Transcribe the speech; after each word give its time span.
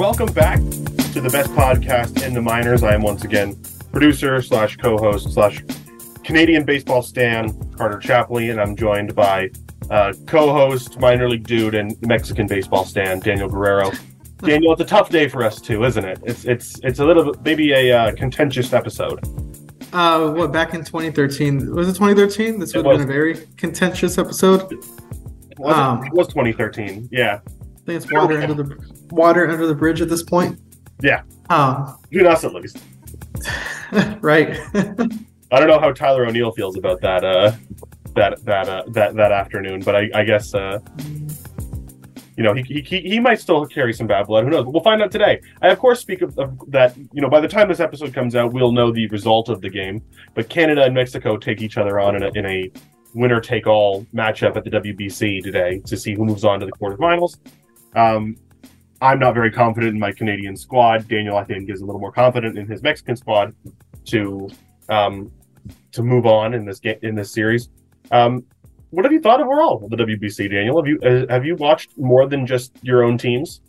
welcome 0.00 0.32
back 0.32 0.56
to 1.12 1.20
the 1.20 1.28
best 1.30 1.50
podcast 1.50 2.26
in 2.26 2.32
the 2.32 2.40
minors. 2.40 2.82
I 2.82 2.94
am 2.94 3.02
once 3.02 3.24
again 3.24 3.54
producer 3.92 4.40
slash 4.40 4.78
co-host 4.78 5.30
slash 5.34 5.62
Canadian 6.24 6.64
baseball 6.64 7.02
stan 7.02 7.52
Carter 7.72 7.98
Chapley, 7.98 8.48
and 8.48 8.58
I'm 8.58 8.74
joined 8.74 9.14
by 9.14 9.50
uh, 9.90 10.14
co-host, 10.26 10.98
minor 11.00 11.28
league 11.28 11.46
dude, 11.46 11.74
and 11.74 12.00
Mexican 12.00 12.46
baseball 12.46 12.86
stan 12.86 13.20
Daniel 13.20 13.46
Guerrero. 13.46 13.92
Daniel, 14.38 14.72
it's 14.72 14.80
a 14.80 14.86
tough 14.86 15.10
day 15.10 15.28
for 15.28 15.44
us 15.44 15.60
too, 15.60 15.84
isn't 15.84 16.06
it? 16.06 16.18
It's 16.24 16.46
it's 16.46 16.80
it's 16.82 17.00
a 17.00 17.04
little 17.04 17.34
bit 17.34 17.42
maybe 17.42 17.72
a 17.72 17.92
uh, 17.92 18.14
contentious 18.14 18.72
episode. 18.72 19.22
Uh, 19.92 20.30
what 20.30 20.50
back 20.50 20.72
in 20.72 20.82
2013 20.82 21.74
was 21.74 21.90
it 21.90 21.92
2013? 21.92 22.58
This 22.58 22.74
would 22.74 22.86
have 22.86 22.94
been 22.94 23.02
a 23.02 23.06
very 23.06 23.46
contentious 23.58 24.16
episode. 24.16 24.72
It 24.72 25.58
was, 25.58 25.76
um, 25.76 26.02
it 26.04 26.12
was 26.14 26.28
2013. 26.28 27.10
Yeah. 27.12 27.40
I 27.44 27.80
think 27.84 28.02
it's 28.02 28.10
water 28.10 28.40
under 28.40 28.54
the 28.54 28.99
water 29.12 29.48
under 29.48 29.66
the 29.66 29.74
bridge 29.74 30.00
at 30.00 30.08
this 30.08 30.22
point. 30.22 30.58
Yeah. 31.00 31.22
Um, 31.48 31.98
Between 32.08 32.26
us 32.26 32.44
at 32.44 32.54
least. 32.54 32.78
right. 34.20 34.58
I 35.52 35.58
don't 35.58 35.68
know 35.68 35.80
how 35.80 35.92
Tyler 35.92 36.26
O'Neill 36.26 36.52
feels 36.52 36.76
about 36.76 37.00
that. 37.00 37.24
Uh, 37.24 37.52
that 38.14 38.44
that 38.44 38.68
uh, 38.68 38.82
that 38.88 39.14
that 39.14 39.32
afternoon, 39.32 39.82
but 39.82 39.94
I, 39.94 40.10
I 40.14 40.24
guess 40.24 40.52
uh, 40.52 40.80
you 42.40 42.44
know, 42.44 42.54
he, 42.54 42.80
he, 42.80 43.00
he 43.00 43.20
might 43.20 43.38
still 43.38 43.66
carry 43.66 43.92
some 43.92 44.06
bad 44.06 44.26
blood. 44.26 44.44
Who 44.44 44.50
knows? 44.50 44.64
We'll 44.64 44.82
find 44.82 45.02
out 45.02 45.12
today. 45.12 45.42
I, 45.60 45.68
of 45.68 45.78
course, 45.78 46.00
speak 46.00 46.22
of, 46.22 46.38
of, 46.38 46.58
that. 46.70 46.96
You 47.12 47.20
know, 47.20 47.28
by 47.28 47.38
the 47.38 47.46
time 47.48 47.68
this 47.68 47.80
episode 47.80 48.14
comes 48.14 48.34
out, 48.34 48.54
we'll 48.54 48.72
know 48.72 48.90
the 48.90 49.06
result 49.08 49.50
of 49.50 49.60
the 49.60 49.68
game. 49.68 50.02
But 50.32 50.48
Canada 50.48 50.84
and 50.84 50.94
Mexico 50.94 51.36
take 51.36 51.60
each 51.60 51.76
other 51.76 52.00
on 52.00 52.16
in 52.16 52.22
a, 52.22 52.28
in 52.28 52.46
a 52.46 52.72
winner 53.14 53.42
take 53.42 53.66
all 53.66 54.06
matchup 54.14 54.56
at 54.56 54.64
the 54.64 54.70
WBC 54.70 55.42
today 55.42 55.80
to 55.80 55.98
see 55.98 56.14
who 56.14 56.24
moves 56.24 56.42
on 56.42 56.60
to 56.60 56.64
the 56.64 56.72
quarterfinals. 56.72 57.36
Um, 57.94 58.36
I'm 59.02 59.18
not 59.18 59.34
very 59.34 59.50
confident 59.50 59.94
in 59.94 59.98
my 59.98 60.12
Canadian 60.12 60.56
squad. 60.56 61.08
Daniel, 61.08 61.36
I 61.36 61.44
think, 61.44 61.70
is 61.70 61.80
a 61.80 61.86
little 61.86 62.00
more 62.00 62.12
confident 62.12 62.58
in 62.58 62.66
his 62.66 62.82
Mexican 62.82 63.16
squad 63.16 63.54
to 64.06 64.50
um, 64.88 65.30
to 65.92 66.02
move 66.02 66.26
on 66.26 66.54
in 66.54 66.64
this 66.64 66.80
game 66.80 66.98
in 67.02 67.14
this 67.14 67.32
series. 67.32 67.68
Um, 68.10 68.44
what 68.90 69.04
have 69.04 69.12
you 69.12 69.20
thought 69.20 69.40
overall 69.40 69.82
of 69.84 69.90
the 69.90 69.96
WBC, 69.96 70.50
Daniel? 70.50 70.76
Have 70.76 70.86
you 70.86 71.00
uh, 71.00 71.32
have 71.32 71.46
you 71.46 71.56
watched 71.56 71.96
more 71.96 72.26
than 72.26 72.46
just 72.46 72.72
your 72.82 73.02
own 73.02 73.16
teams? 73.16 73.60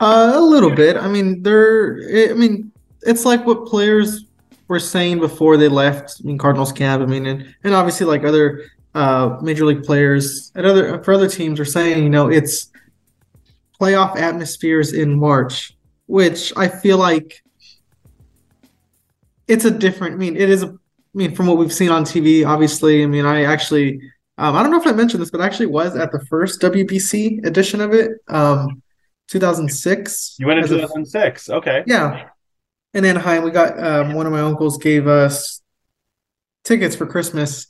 Uh, 0.00 0.32
a 0.34 0.40
little 0.40 0.70
bit. 0.70 0.96
I 0.96 1.08
mean, 1.08 1.42
they're. 1.42 2.30
I 2.30 2.34
mean, 2.34 2.72
it's 3.02 3.24
like 3.24 3.44
what 3.44 3.66
players 3.66 4.24
were 4.68 4.78
saying 4.78 5.18
before 5.18 5.56
they 5.56 5.68
left. 5.68 6.20
I 6.22 6.26
mean, 6.26 6.38
Cardinals 6.38 6.72
camp. 6.72 7.02
I 7.02 7.06
mean, 7.06 7.26
and, 7.26 7.54
and 7.64 7.74
obviously 7.74 8.06
like 8.06 8.24
other 8.24 8.64
uh, 8.94 9.38
major 9.42 9.64
league 9.66 9.82
players 9.82 10.52
and 10.54 10.64
other 10.64 11.02
for 11.02 11.12
other 11.12 11.28
teams 11.28 11.58
are 11.58 11.64
saying, 11.64 12.02
you 12.02 12.10
know, 12.10 12.30
it's 12.30 12.70
playoff 13.80 14.16
atmospheres 14.16 14.92
in 14.92 15.18
March, 15.18 15.76
which 16.06 16.52
I 16.56 16.68
feel 16.68 16.98
like 16.98 17.42
it's 19.46 19.64
a 19.64 19.70
different. 19.70 20.14
I 20.14 20.18
mean, 20.18 20.36
it 20.36 20.50
is 20.50 20.62
a. 20.62 20.68
I 20.68 21.18
mean, 21.18 21.34
from 21.34 21.46
what 21.46 21.56
we've 21.56 21.72
seen 21.72 21.90
on 21.90 22.04
TV, 22.04 22.46
obviously. 22.46 23.02
I 23.02 23.06
mean, 23.06 23.24
I 23.24 23.44
actually 23.44 24.00
um, 24.38 24.54
I 24.54 24.62
don't 24.62 24.70
know 24.70 24.80
if 24.80 24.86
I 24.86 24.92
mentioned 24.92 25.20
this, 25.20 25.32
but 25.32 25.40
I 25.40 25.46
actually 25.46 25.66
was 25.66 25.96
at 25.96 26.12
the 26.12 26.24
first 26.26 26.60
WBC 26.60 27.44
edition 27.44 27.80
of 27.80 27.92
it, 27.92 28.12
um, 28.28 28.82
2006. 29.26 30.36
You 30.38 30.46
went 30.46 30.60
in 30.60 30.68
2006. 30.68 31.50
Okay. 31.50 31.82
Yeah. 31.88 32.28
In 32.94 33.04
Anaheim, 33.04 33.42
we 33.42 33.50
got 33.50 33.82
um, 33.82 34.14
one 34.14 34.26
of 34.26 34.32
my 34.32 34.40
uncles 34.40 34.78
gave 34.78 35.08
us 35.08 35.60
tickets 36.62 36.94
for 36.94 37.04
Christmas. 37.04 37.66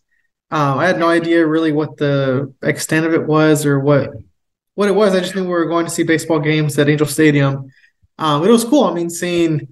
Um, 0.50 0.78
I 0.78 0.86
had 0.86 0.98
no 0.98 1.08
idea 1.08 1.46
really 1.46 1.72
what 1.72 1.96
the 1.96 2.52
extent 2.62 3.06
of 3.06 3.14
it 3.14 3.26
was 3.26 3.64
or 3.64 3.80
what 3.80 4.10
what 4.78 4.88
it 4.88 4.94
was. 4.94 5.12
I 5.12 5.18
just 5.18 5.34
knew 5.34 5.42
we 5.42 5.48
were 5.48 5.64
going 5.64 5.86
to 5.86 5.90
see 5.90 6.04
baseball 6.04 6.38
games 6.38 6.78
at 6.78 6.88
Angel 6.88 7.04
Stadium. 7.04 7.68
Um, 8.16 8.44
it 8.44 8.48
was 8.48 8.62
cool. 8.62 8.84
I 8.84 8.94
mean, 8.94 9.10
seeing 9.10 9.66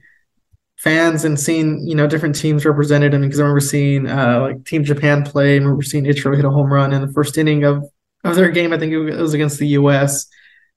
fans 0.78 1.24
and 1.24 1.38
seeing 1.38 1.86
you 1.86 1.94
know 1.94 2.08
different 2.08 2.34
teams 2.34 2.64
represented. 2.64 3.14
I 3.14 3.18
mean, 3.18 3.28
because 3.28 3.38
I 3.38 3.44
remember 3.44 3.60
seeing 3.60 4.08
uh, 4.08 4.40
like 4.40 4.64
Team 4.64 4.82
Japan 4.82 5.22
play. 5.22 5.52
I 5.52 5.58
remember 5.58 5.84
seeing 5.84 6.06
Ichiro 6.06 6.34
hit 6.34 6.44
a 6.44 6.50
home 6.50 6.72
run 6.72 6.92
in 6.92 7.02
the 7.02 7.12
first 7.12 7.38
inning 7.38 7.62
of 7.62 7.84
of 8.24 8.34
their 8.34 8.48
game. 8.48 8.72
I 8.72 8.80
think 8.80 8.92
it 8.92 8.98
was 8.98 9.32
against 9.32 9.60
the 9.60 9.68
U.S. 9.78 10.26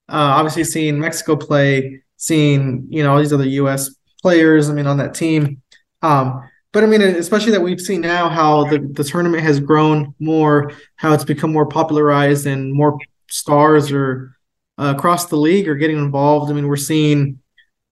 Uh, 0.08 0.38
obviously, 0.38 0.64
seeing 0.64 1.00
Mexico 1.00 1.36
play, 1.36 2.04
seeing 2.18 2.86
you 2.92 3.02
know 3.02 3.14
all 3.14 3.18
these 3.18 3.34
other 3.34 3.48
U.S. 3.48 3.90
players. 4.22 4.70
I 4.70 4.74
mean, 4.74 4.86
on 4.86 4.98
that 4.98 5.16
team. 5.16 5.64
Um, 6.04 6.48
but 6.72 6.84
I 6.84 6.86
mean, 6.86 7.02
especially 7.02 7.54
that 7.54 7.62
we've 7.62 7.82
seen 7.82 8.02
now 8.02 8.30
how 8.30 8.66
the, 8.66 8.78
the 8.78 9.04
tournament 9.04 9.42
has 9.42 9.60
grown 9.60 10.14
more, 10.20 10.72
how 10.98 11.14
it's 11.14 11.26
become 11.26 11.52
more 11.52 11.66
popularized, 11.66 12.46
and 12.46 12.72
more 12.72 12.96
stars 13.30 13.92
are 13.92 14.36
uh, 14.78 14.94
across 14.96 15.26
the 15.26 15.36
league 15.36 15.68
are 15.68 15.76
getting 15.76 15.98
involved. 15.98 16.50
I 16.50 16.54
mean, 16.54 16.68
we're 16.68 16.78
seeing 16.78 17.40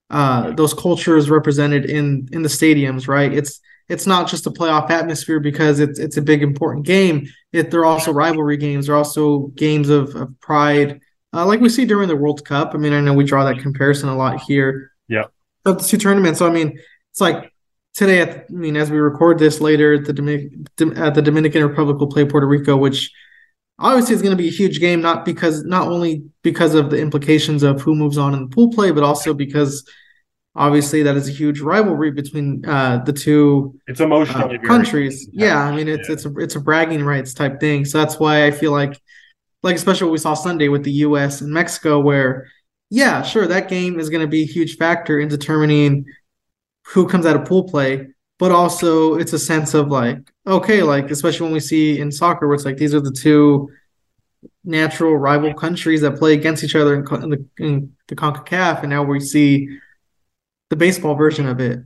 uh, 0.10 0.52
those 0.52 0.74
cultures 0.74 1.30
represented 1.30 1.86
in 1.86 2.30
in 2.32 2.42
the 2.42 2.50
stadiums, 2.50 3.08
right? 3.08 3.34
It's 3.34 3.60
it's 3.90 4.08
not 4.08 4.28
just 4.28 4.48
a 4.48 4.52
playoff 4.52 4.90
atmosphere 4.90 5.40
because 5.40 5.80
it's 5.80 6.00
it's 6.00 6.18
a 6.18 6.22
big 6.22 6.44
important 6.44 6.86
game. 6.86 7.28
It 7.52 7.72
they're 7.72 7.86
also 7.86 8.12
rivalry 8.12 8.58
games. 8.58 8.88
They're 8.88 8.96
also 8.96 9.48
games 9.56 9.90
of, 9.90 10.16
of 10.16 10.40
pride, 10.40 11.02
uh, 11.34 11.46
like 11.46 11.60
we 11.60 11.70
see 11.70 11.86
during 11.86 12.08
the 12.08 12.16
World 12.16 12.46
Cup. 12.46 12.74
I 12.74 12.78
mean, 12.78 12.94
I 12.94 13.02
know 13.02 13.14
we 13.14 13.24
draw 13.24 13.44
that 13.46 13.60
comparison 13.60 14.10
a 14.10 14.16
lot 14.16 14.42
here. 14.42 14.92
Yeah, 15.08 15.26
of 15.66 15.80
the 15.80 15.84
two 15.84 15.98
tournaments. 15.98 16.40
So 16.40 16.48
I 16.48 16.52
mean, 16.52 16.80
it's 17.12 17.22
like 17.22 17.52
today. 17.94 18.22
At, 18.22 18.46
I 18.50 18.54
mean, 18.54 18.78
as 18.78 18.90
we 18.90 18.98
record 18.98 19.40
this 19.40 19.62
later, 19.62 20.00
the 20.00 20.14
Domin- 20.14 20.98
at 20.98 21.16
the 21.16 21.22
Dominican 21.22 21.64
Republic 21.64 21.98
will 21.98 22.08
play 22.08 22.26
Puerto 22.26 22.48
Rico, 22.48 22.78
which 22.78 23.12
obviously 23.80 24.14
it's 24.14 24.22
going 24.22 24.36
to 24.36 24.42
be 24.42 24.48
a 24.48 24.52
huge 24.52 24.80
game 24.80 25.02
not 25.02 25.26
because 25.26 25.64
not 25.64 25.88
only 25.88 26.24
because 26.42 26.74
of 26.74 26.90
the 26.90 27.00
implications 27.00 27.64
of 27.64 27.82
who 27.82 27.96
moves 27.96 28.18
on 28.18 28.34
in 28.34 28.42
the 28.42 28.56
pool 28.56 28.72
play 28.72 28.92
but 28.92 29.04
also 29.04 29.34
because 29.34 29.88
obviously 30.56 31.04
that 31.04 31.16
is 31.16 31.30
a 31.30 31.32
huge 31.32 31.60
rivalry 31.60 32.10
between 32.10 32.66
uh, 32.66 32.98
the 33.06 33.14
two 33.14 33.80
it's 33.86 34.00
emotional 34.00 34.50
uh, 34.50 34.58
countries. 34.66 35.30
Yeah. 35.32 35.60
I 35.60 35.76
mean 35.76 35.88
it's 35.88 36.10
yeah. 36.10 36.14
it's 36.14 36.26
a 36.26 36.38
it's 36.38 36.56
a 36.56 36.60
bragging 36.60 37.04
rights 37.04 37.34
type 37.34 37.60
thing. 37.60 37.86
So 37.86 38.00
that's 38.00 38.20
why 38.20 38.46
i 38.46 38.52
feel 38.52 38.72
like 38.72 39.00
like 39.64 39.76
especially 39.76 40.06
what 40.06 40.14
we 40.14 40.18
saw 40.18 40.34
sunday 40.34 40.68
with 40.70 40.84
the 40.84 40.92
us 40.92 41.42
and 41.42 41.52
mexico 41.52 42.00
where 42.00 42.48
yeah 42.90 43.22
sure 43.22 43.48
that 43.48 43.68
game 43.68 44.00
is 44.00 44.10
going 44.10 44.22
to 44.22 44.28
be 44.28 44.44
a 44.44 44.46
huge 44.46 44.78
factor 44.78 45.20
in 45.20 45.28
determining 45.28 46.06
who 46.86 47.08
comes 47.08 47.26
out 47.26 47.36
of 47.36 47.46
pool 47.46 47.64
play 47.64 48.08
but 48.40 48.52
also 48.52 49.16
it's 49.16 49.34
a 49.34 49.40
sense 49.40 49.74
of 49.74 49.90
like 49.90 50.32
okay 50.46 50.84
like 50.84 51.10
especially 51.12 51.46
when 51.46 51.54
we 51.54 51.60
see 51.60 52.00
in 52.00 52.12
soccer 52.12 52.48
where 52.48 52.56
it's 52.56 52.66
like 52.66 52.78
these 52.78 52.94
are 52.94 53.02
the 53.02 53.12
two 53.12 53.70
natural 54.64 55.16
rival 55.16 55.54
countries 55.54 56.02
that 56.02 56.18
play 56.18 56.34
against 56.34 56.64
each 56.64 56.76
other 56.76 56.96
in, 56.96 57.30
the 57.30 57.46
in 57.58 57.96
the 58.08 58.16
CONCACAF 58.16 58.82
and 58.82 58.90
now 58.90 59.04
we 59.04 59.20
see 59.20 59.68
the 60.70 60.76
baseball 60.76 61.16
version 61.16 61.48
of 61.48 61.60
it 61.60 61.80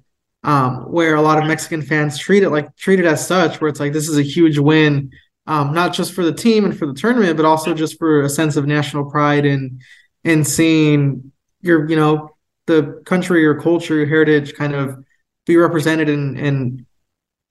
um, 0.43 0.91
where 0.91 1.15
a 1.15 1.21
lot 1.21 1.37
of 1.37 1.47
Mexican 1.47 1.81
fans 1.81 2.17
treat 2.17 2.43
it 2.43 2.49
like 2.49 2.75
treat 2.75 2.99
it 2.99 3.05
as 3.05 3.25
such 3.25 3.61
where 3.61 3.69
it's 3.69 3.79
like 3.79 3.93
this 3.93 4.09
is 4.09 4.17
a 4.17 4.23
huge 4.23 4.57
win 4.57 5.11
um, 5.47 5.73
not 5.73 5.93
just 5.93 6.13
for 6.13 6.23
the 6.23 6.33
team 6.33 6.65
and 6.65 6.77
for 6.77 6.85
the 6.85 6.93
tournament 6.93 7.37
but 7.37 7.45
also 7.45 7.73
just 7.73 7.97
for 7.97 8.23
a 8.23 8.29
sense 8.29 8.57
of 8.57 8.65
national 8.65 9.09
pride 9.09 9.45
and 9.45 9.81
and 10.23 10.45
seeing 10.45 11.31
your 11.61 11.89
you 11.89 11.95
know 11.95 12.35
the 12.67 13.01
country 13.05 13.45
or 13.45 13.59
culture 13.59 13.95
your 13.95 14.05
heritage 14.05 14.53
kind 14.53 14.75
of 14.75 15.03
be 15.51 15.57
represented 15.57 16.09
and 16.09 16.37
and 16.37 16.85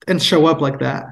and 0.08 0.22
show 0.22 0.46
up 0.46 0.60
like 0.60 0.80
that. 0.80 1.04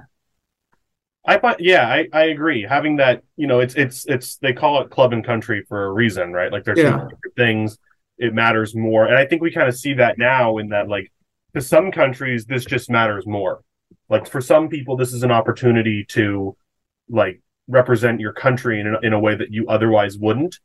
I 1.24 1.38
find, 1.38 1.56
yeah, 1.60 1.86
I, 1.86 2.08
I 2.12 2.24
agree. 2.24 2.62
Having 2.62 2.96
that, 2.96 3.22
you 3.36 3.46
know, 3.46 3.60
it's 3.60 3.74
it's 3.74 4.06
it's 4.06 4.36
they 4.36 4.54
call 4.54 4.80
it 4.80 4.90
club 4.90 5.12
and 5.12 5.24
country 5.24 5.64
for 5.68 5.84
a 5.84 5.92
reason, 5.92 6.32
right? 6.32 6.50
Like 6.50 6.64
there's 6.64 6.78
yeah. 6.78 7.06
things. 7.36 7.78
It 8.16 8.34
matters 8.34 8.74
more, 8.74 9.06
and 9.06 9.16
I 9.16 9.26
think 9.26 9.42
we 9.42 9.52
kind 9.52 9.68
of 9.68 9.76
see 9.76 9.94
that 9.94 10.18
now 10.18 10.58
in 10.58 10.70
that, 10.70 10.88
like, 10.88 11.12
to 11.54 11.60
some 11.60 11.92
countries, 11.92 12.46
this 12.46 12.64
just 12.64 12.90
matters 12.90 13.26
more. 13.26 13.62
Like 14.08 14.26
for 14.26 14.40
some 14.40 14.68
people, 14.68 14.96
this 14.96 15.12
is 15.12 15.22
an 15.22 15.30
opportunity 15.30 16.04
to, 16.16 16.56
like, 17.08 17.40
represent 17.68 18.18
your 18.18 18.32
country 18.32 18.80
in 18.80 18.92
a, 18.92 18.98
in 19.06 19.12
a 19.12 19.20
way 19.20 19.36
that 19.36 19.52
you 19.52 19.68
otherwise 19.68 20.18
wouldn't. 20.18 20.58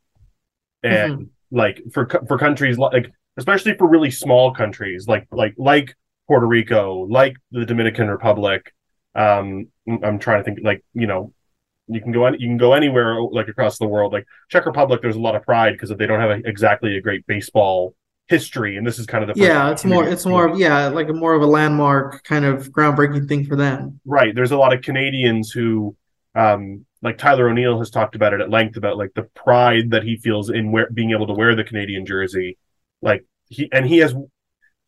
And 0.82 1.12
mm-hmm. 1.12 1.56
like 1.56 1.82
for 1.92 2.08
for 2.26 2.38
countries 2.38 2.76
like 2.78 3.12
especially 3.36 3.74
for 3.74 3.88
really 3.88 4.10
small 4.10 4.52
countries 4.52 5.06
like 5.08 5.26
like 5.30 5.54
like 5.56 5.96
Puerto 6.26 6.46
Rico, 6.46 7.06
like 7.10 7.36
the 7.50 7.66
Dominican 7.66 8.08
Republic. 8.08 8.72
Um, 9.14 9.68
I'm 9.86 10.18
trying 10.18 10.40
to 10.40 10.44
think 10.44 10.60
like 10.62 10.84
you 10.94 11.06
know 11.06 11.32
you 11.86 12.00
can 12.00 12.12
go 12.12 12.26
you 12.28 12.48
can 12.48 12.56
go 12.56 12.72
anywhere 12.72 13.20
like 13.20 13.48
across 13.48 13.78
the 13.78 13.86
world. 13.86 14.12
Like 14.12 14.26
Czech 14.50 14.66
Republic, 14.66 15.00
there's 15.02 15.16
a 15.16 15.20
lot 15.20 15.36
of 15.36 15.42
pride 15.42 15.72
because 15.72 15.90
they 15.90 16.06
don't 16.06 16.20
have 16.20 16.30
a, 16.30 16.48
exactly 16.48 16.96
a 16.96 17.00
great 17.00 17.26
baseball 17.26 17.94
history, 18.28 18.76
and 18.76 18.86
this 18.86 18.98
is 18.98 19.06
kind 19.06 19.28
of 19.28 19.34
the 19.34 19.40
yeah. 19.42 19.70
It's 19.70 19.84
more 19.84 20.08
it's 20.08 20.26
more 20.26 20.48
of, 20.48 20.58
yeah 20.58 20.88
like 20.88 21.08
a 21.08 21.12
more 21.12 21.34
of 21.34 21.42
a 21.42 21.46
landmark 21.46 22.24
kind 22.24 22.44
of 22.44 22.70
groundbreaking 22.70 23.28
thing 23.28 23.46
for 23.46 23.56
them. 23.56 24.00
Right. 24.04 24.34
There's 24.34 24.52
a 24.52 24.58
lot 24.58 24.72
of 24.72 24.82
Canadians 24.82 25.50
who. 25.50 25.96
Um, 26.36 26.84
like 27.00 27.16
Tyler 27.16 27.48
O'Neill 27.48 27.78
has 27.78 27.90
talked 27.90 28.16
about 28.16 28.32
it 28.32 28.40
at 28.40 28.50
length 28.50 28.76
about 28.76 28.96
like 28.96 29.12
the 29.14 29.22
pride 29.22 29.90
that 29.90 30.02
he 30.02 30.16
feels 30.16 30.50
in 30.50 30.72
wear, 30.72 30.88
being 30.90 31.12
able 31.12 31.28
to 31.28 31.34
wear 31.34 31.54
the 31.54 31.62
Canadian 31.62 32.06
jersey. 32.06 32.58
Like 33.02 33.24
he 33.48 33.68
and 33.70 33.86
he 33.86 33.98
has 33.98 34.14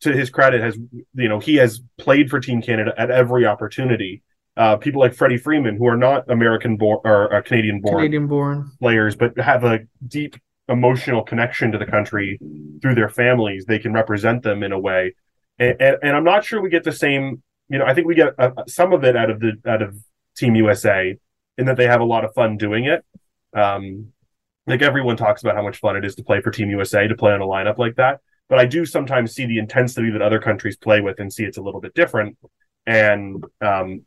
to 0.01 0.13
his 0.13 0.29
credit, 0.29 0.61
has 0.61 0.77
you 1.15 1.29
know 1.29 1.39
he 1.39 1.55
has 1.55 1.81
played 1.97 2.29
for 2.29 2.39
Team 2.39 2.61
Canada 2.61 2.93
at 2.97 3.11
every 3.11 3.45
opportunity. 3.45 4.23
Uh, 4.55 4.75
people 4.75 4.99
like 4.99 5.13
Freddie 5.13 5.37
Freeman, 5.37 5.77
who 5.77 5.87
are 5.87 5.97
not 5.97 6.29
American 6.29 6.77
born 6.77 6.99
or 7.03 7.33
uh, 7.33 7.41
Canadian 7.41 7.79
born 7.81 7.95
Canadian 7.95 8.27
born 8.27 8.71
players, 8.79 9.15
but 9.15 9.37
have 9.37 9.63
a 9.63 9.81
deep 10.07 10.35
emotional 10.69 11.23
connection 11.23 11.71
to 11.71 11.77
the 11.77 11.85
country 11.85 12.39
through 12.81 12.95
their 12.95 13.09
families, 13.09 13.65
they 13.65 13.79
can 13.79 13.93
represent 13.93 14.43
them 14.43 14.63
in 14.63 14.71
a 14.71 14.79
way. 14.79 15.15
And, 15.59 15.75
and, 15.79 15.97
and 16.03 16.15
I'm 16.15 16.23
not 16.23 16.43
sure 16.43 16.61
we 16.61 16.69
get 16.69 16.83
the 16.83 16.91
same. 16.91 17.41
You 17.69 17.79
know, 17.79 17.85
I 17.85 17.93
think 17.93 18.07
we 18.07 18.15
get 18.15 18.33
uh, 18.37 18.51
some 18.67 18.93
of 18.93 19.03
it 19.03 19.15
out 19.15 19.29
of 19.29 19.39
the 19.39 19.53
out 19.65 19.81
of 19.81 19.97
Team 20.35 20.55
USA 20.55 21.17
in 21.57 21.65
that 21.65 21.77
they 21.77 21.87
have 21.87 22.01
a 22.01 22.05
lot 22.05 22.23
of 22.23 22.33
fun 22.33 22.57
doing 22.57 22.85
it. 22.85 23.03
Um, 23.55 24.13
like 24.67 24.81
everyone 24.81 25.17
talks 25.17 25.41
about 25.41 25.55
how 25.55 25.63
much 25.63 25.77
fun 25.77 25.95
it 25.95 26.05
is 26.05 26.15
to 26.15 26.23
play 26.23 26.41
for 26.41 26.51
Team 26.51 26.69
USA 26.69 27.07
to 27.07 27.15
play 27.15 27.31
on 27.31 27.41
a 27.41 27.45
lineup 27.45 27.77
like 27.77 27.95
that. 27.95 28.19
But 28.49 28.59
I 28.59 28.65
do 28.65 28.85
sometimes 28.85 29.33
see 29.33 29.45
the 29.45 29.59
intensity 29.59 30.09
that 30.11 30.21
other 30.21 30.39
countries 30.39 30.77
play 30.77 31.01
with 31.01 31.19
and 31.19 31.31
see 31.31 31.43
it's 31.43 31.57
a 31.57 31.61
little 31.61 31.81
bit 31.81 31.93
different. 31.93 32.37
And 32.85 33.43
um, 33.61 34.05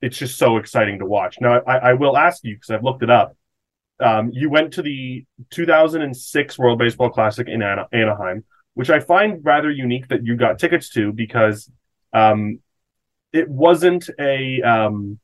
it's 0.00 0.18
just 0.18 0.38
so 0.38 0.56
exciting 0.56 0.98
to 0.98 1.06
watch. 1.06 1.38
Now, 1.40 1.60
I, 1.66 1.90
I 1.90 1.92
will 1.94 2.16
ask 2.16 2.42
you 2.44 2.56
because 2.56 2.70
I've 2.70 2.84
looked 2.84 3.02
it 3.02 3.10
up. 3.10 3.36
Um, 4.00 4.30
you 4.32 4.50
went 4.50 4.72
to 4.74 4.82
the 4.82 5.24
2006 5.50 6.58
World 6.58 6.78
Baseball 6.78 7.10
Classic 7.10 7.46
in 7.48 7.62
Anaheim, 7.62 8.44
which 8.74 8.90
I 8.90 9.00
find 9.00 9.44
rather 9.44 9.70
unique 9.70 10.08
that 10.08 10.24
you 10.24 10.36
got 10.36 10.58
tickets 10.58 10.88
to 10.90 11.12
because 11.12 11.70
um, 12.12 12.58
it 13.32 13.48
wasn't 13.48 14.08
a 14.18 14.60
um, 14.62 15.18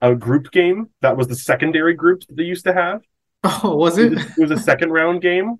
a 0.00 0.14
group 0.14 0.50
game. 0.50 0.90
That 1.02 1.16
was 1.16 1.28
the 1.28 1.36
secondary 1.36 1.94
group 1.94 2.26
that 2.26 2.36
they 2.36 2.44
used 2.44 2.64
to 2.64 2.74
have. 2.74 3.02
Oh, 3.42 3.74
was 3.74 3.96
it? 3.96 4.12
It 4.12 4.38
was 4.38 4.50
a 4.50 4.58
second 4.58 4.90
round 4.90 5.22
game, 5.22 5.56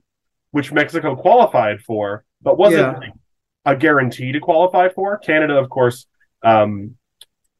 which 0.50 0.70
Mexico 0.70 1.16
qualified 1.16 1.80
for, 1.80 2.26
but 2.42 2.58
wasn't 2.58 2.80
yeah. 2.80 2.98
like 2.98 3.12
a 3.64 3.76
guarantee 3.76 4.32
to 4.32 4.40
qualify 4.40 4.88
for. 4.88 5.18
Canada, 5.18 5.56
of 5.56 5.68
course, 5.68 6.06
um, 6.42 6.96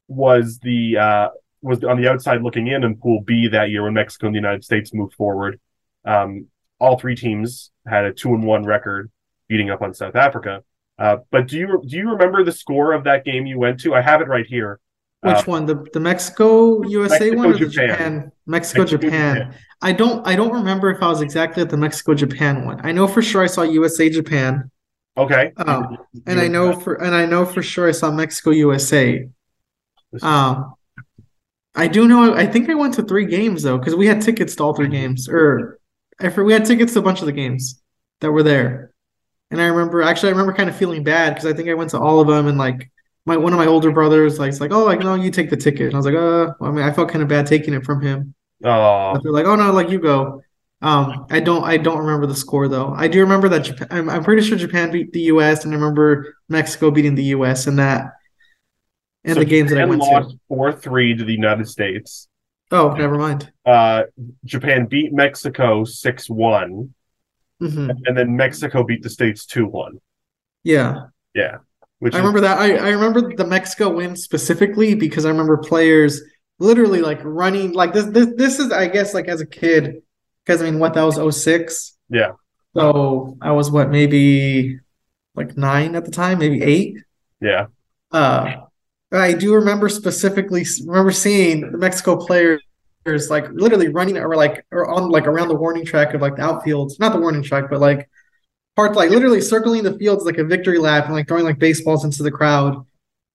was 0.07 0.59
the 0.59 0.97
uh, 0.97 1.29
was 1.61 1.83
on 1.83 2.01
the 2.01 2.09
outside 2.09 2.41
looking 2.41 2.67
in 2.67 2.83
in 2.83 2.95
Pool 2.95 3.21
B 3.21 3.47
that 3.49 3.69
year 3.69 3.83
when 3.83 3.93
Mexico 3.93 4.27
and 4.27 4.35
the 4.35 4.39
United 4.39 4.63
States 4.63 4.93
moved 4.93 5.13
forward. 5.13 5.59
Um, 6.05 6.47
all 6.79 6.97
three 6.97 7.15
teams 7.15 7.71
had 7.85 8.05
a 8.05 8.13
two 8.13 8.33
and 8.33 8.43
one 8.43 8.65
record, 8.65 9.11
beating 9.47 9.69
up 9.69 9.81
on 9.81 9.93
South 9.93 10.15
Africa. 10.15 10.63
Uh, 10.97 11.17
but 11.31 11.47
do 11.47 11.57
you 11.57 11.81
do 11.85 11.97
you 11.97 12.11
remember 12.11 12.43
the 12.43 12.51
score 12.51 12.93
of 12.93 13.03
that 13.05 13.25
game 13.25 13.45
you 13.45 13.59
went 13.59 13.79
to? 13.81 13.93
I 13.93 14.01
have 14.01 14.21
it 14.21 14.27
right 14.27 14.45
here. 14.45 14.79
Which 15.21 15.35
uh, 15.35 15.43
one? 15.43 15.65
The 15.65 15.85
the 15.93 15.99
Mexico 15.99 16.83
USA 16.83 17.31
Mexico, 17.31 17.37
one 17.37 17.51
or 17.51 17.57
Japan. 17.57 17.89
Japan? 17.89 18.31
Mexico, 18.45 18.81
Mexico 18.81 18.85
Japan. 18.85 19.35
Japan. 19.35 19.55
I 19.81 19.91
don't 19.91 20.27
I 20.27 20.35
don't 20.35 20.53
remember 20.53 20.89
if 20.89 21.01
I 21.01 21.07
was 21.07 21.21
exactly 21.21 21.61
at 21.61 21.69
the 21.69 21.77
Mexico 21.77 22.13
Japan 22.13 22.65
one. 22.65 22.79
I 22.83 22.91
know 22.91 23.07
for 23.07 23.21
sure 23.21 23.43
I 23.43 23.47
saw 23.47 23.61
USA 23.61 24.09
Japan. 24.09 24.71
Okay. 25.17 25.51
Um, 25.57 25.97
and 26.25 26.39
I 26.39 26.47
know 26.47 26.73
for 26.73 26.95
and 26.95 27.13
I 27.13 27.25
know 27.25 27.45
for 27.45 27.61
sure 27.61 27.87
I 27.87 27.91
saw 27.91 28.11
Mexico 28.11 28.51
USA. 28.51 29.27
Um, 30.21 30.73
I 31.75 31.87
do 31.87 32.07
know. 32.07 32.35
I 32.35 32.45
think 32.45 32.69
I 32.69 32.73
went 32.73 32.95
to 32.95 33.03
three 33.03 33.25
games 33.25 33.63
though, 33.63 33.77
because 33.77 33.95
we 33.95 34.07
had 34.07 34.21
tickets 34.21 34.55
to 34.55 34.63
all 34.63 34.73
three 34.73 34.89
games, 34.89 35.29
or 35.29 35.79
I 36.19 36.27
we 36.29 36.53
had 36.53 36.65
tickets 36.65 36.93
to 36.93 36.99
a 36.99 37.03
bunch 37.03 37.21
of 37.21 37.25
the 37.25 37.31
games 37.31 37.81
that 38.19 38.31
were 38.31 38.43
there. 38.43 38.91
And 39.51 39.61
I 39.61 39.65
remember, 39.65 40.01
actually, 40.01 40.29
I 40.29 40.31
remember 40.31 40.53
kind 40.53 40.69
of 40.69 40.75
feeling 40.75 41.03
bad 41.03 41.33
because 41.33 41.45
I 41.45 41.53
think 41.53 41.69
I 41.69 41.73
went 41.73 41.91
to 41.91 41.99
all 41.99 42.19
of 42.19 42.27
them, 42.27 42.47
and 42.47 42.57
like 42.57 42.89
my 43.25 43.37
one 43.37 43.53
of 43.53 43.59
my 43.59 43.67
older 43.67 43.91
brothers, 43.91 44.39
like, 44.39 44.59
like, 44.59 44.71
oh, 44.71 44.83
like, 44.83 44.99
no, 44.99 45.15
you 45.15 45.31
take 45.31 45.49
the 45.49 45.57
ticket. 45.57 45.87
And 45.87 45.93
I 45.93 45.97
was 45.97 46.05
like, 46.05 46.15
uh, 46.15 46.53
well, 46.59 46.71
I 46.71 46.73
mean, 46.73 46.83
I 46.83 46.91
felt 46.91 47.09
kind 47.09 47.21
of 47.21 47.27
bad 47.27 47.45
taking 47.45 47.73
it 47.73 47.85
from 47.85 48.01
him. 48.01 48.33
Oh, 48.63 49.19
they're 49.21 49.31
like, 49.31 49.45
oh 49.45 49.55
no, 49.55 49.71
like 49.71 49.89
you 49.89 49.99
go. 49.99 50.43
Um, 50.83 51.27
I 51.29 51.39
don't, 51.39 51.63
I 51.63 51.77
don't 51.77 51.99
remember 51.99 52.25
the 52.25 52.35
score 52.35 52.67
though. 52.67 52.93
I 52.95 53.07
do 53.07 53.19
remember 53.19 53.49
that 53.49 53.59
Japan. 53.59 53.87
I'm, 53.91 54.09
I'm 54.09 54.23
pretty 54.23 54.41
sure 54.41 54.57
Japan 54.57 54.91
beat 54.91 55.13
the 55.13 55.21
U.S. 55.21 55.63
and 55.63 55.73
I 55.73 55.77
remember 55.77 56.35
Mexico 56.49 56.89
beating 56.89 57.15
the 57.15 57.25
U.S. 57.25 57.67
and 57.67 57.77
that 57.77 58.13
and 59.23 59.35
so 59.35 59.39
the 59.39 59.45
games 59.45 59.69
Japan 59.69 59.89
that 59.89 59.95
I 59.95 59.97
went 59.97 60.01
lost 60.01 60.31
to. 60.31 60.39
Four 60.47 60.73
three 60.73 61.15
to 61.15 61.23
the 61.23 61.33
United 61.33 61.67
States. 61.67 62.27
Oh, 62.71 62.93
never 62.93 63.17
mind. 63.17 63.51
Uh, 63.65 64.03
Japan 64.45 64.87
beat 64.87 65.13
Mexico 65.13 65.83
six 65.83 66.29
one, 66.29 66.93
mm-hmm. 67.61 67.91
and 68.05 68.17
then 68.17 68.35
Mexico 68.35 68.83
beat 68.83 69.03
the 69.03 69.09
States 69.09 69.45
two 69.45 69.65
one. 69.65 69.99
Yeah. 70.63 71.07
Yeah. 71.35 71.57
Which 72.01 72.15
I 72.15 72.17
is... 72.17 72.21
remember 72.21 72.41
that. 72.41 72.57
I, 72.57 72.77
I 72.77 72.89
remember 72.89 73.35
the 73.35 73.45
Mexico 73.45 73.89
win 73.89 74.15
specifically 74.15 74.95
because 74.95 75.23
I 75.23 75.29
remember 75.29 75.55
players 75.57 76.19
literally 76.57 76.99
like 76.99 77.19
running 77.23 77.73
like 77.73 77.93
this. 77.93 78.05
This 78.05 78.27
this 78.35 78.57
is 78.57 78.71
I 78.71 78.87
guess 78.87 79.13
like 79.13 79.27
as 79.27 79.39
a 79.39 79.45
kid 79.45 80.01
because 80.43 80.63
I 80.63 80.65
mean 80.65 80.79
what 80.79 80.95
that 80.95 81.03
was 81.03 81.43
06. 81.43 81.95
Yeah. 82.09 82.31
So 82.75 83.37
I 83.39 83.51
was 83.51 83.69
what 83.69 83.91
maybe 83.91 84.79
like 85.35 85.55
nine 85.55 85.95
at 85.95 86.03
the 86.03 86.09
time, 86.09 86.39
maybe 86.39 86.63
eight. 86.63 86.97
Yeah. 87.39 87.67
Uh, 88.11 88.55
I 89.11 89.33
do 89.33 89.53
remember 89.53 89.87
specifically 89.87 90.65
remember 90.87 91.11
seeing 91.11 91.71
the 91.71 91.77
Mexico 91.77 92.17
players 92.17 92.61
like 93.29 93.47
literally 93.51 93.89
running 93.89 94.17
or 94.17 94.35
like 94.35 94.65
or 94.71 94.89
on 94.89 95.09
like 95.09 95.27
around 95.27 95.49
the 95.49 95.55
warning 95.55 95.85
track 95.85 96.15
of 96.15 96.21
like 96.21 96.35
the 96.35 96.41
outfields, 96.41 96.99
not 96.99 97.13
the 97.13 97.19
warning 97.19 97.43
track, 97.43 97.65
but 97.69 97.79
like 97.79 98.09
part 98.75 98.95
like 98.95 99.09
literally 99.09 99.41
circling 99.41 99.83
the 99.83 99.97
fields 99.97 100.25
like 100.25 100.37
a 100.37 100.43
victory 100.43 100.77
lap 100.77 101.05
and 101.05 101.13
like 101.13 101.27
throwing 101.27 101.45
like 101.45 101.59
baseballs 101.59 102.05
into 102.05 102.23
the 102.23 102.31
crowd, 102.31 102.85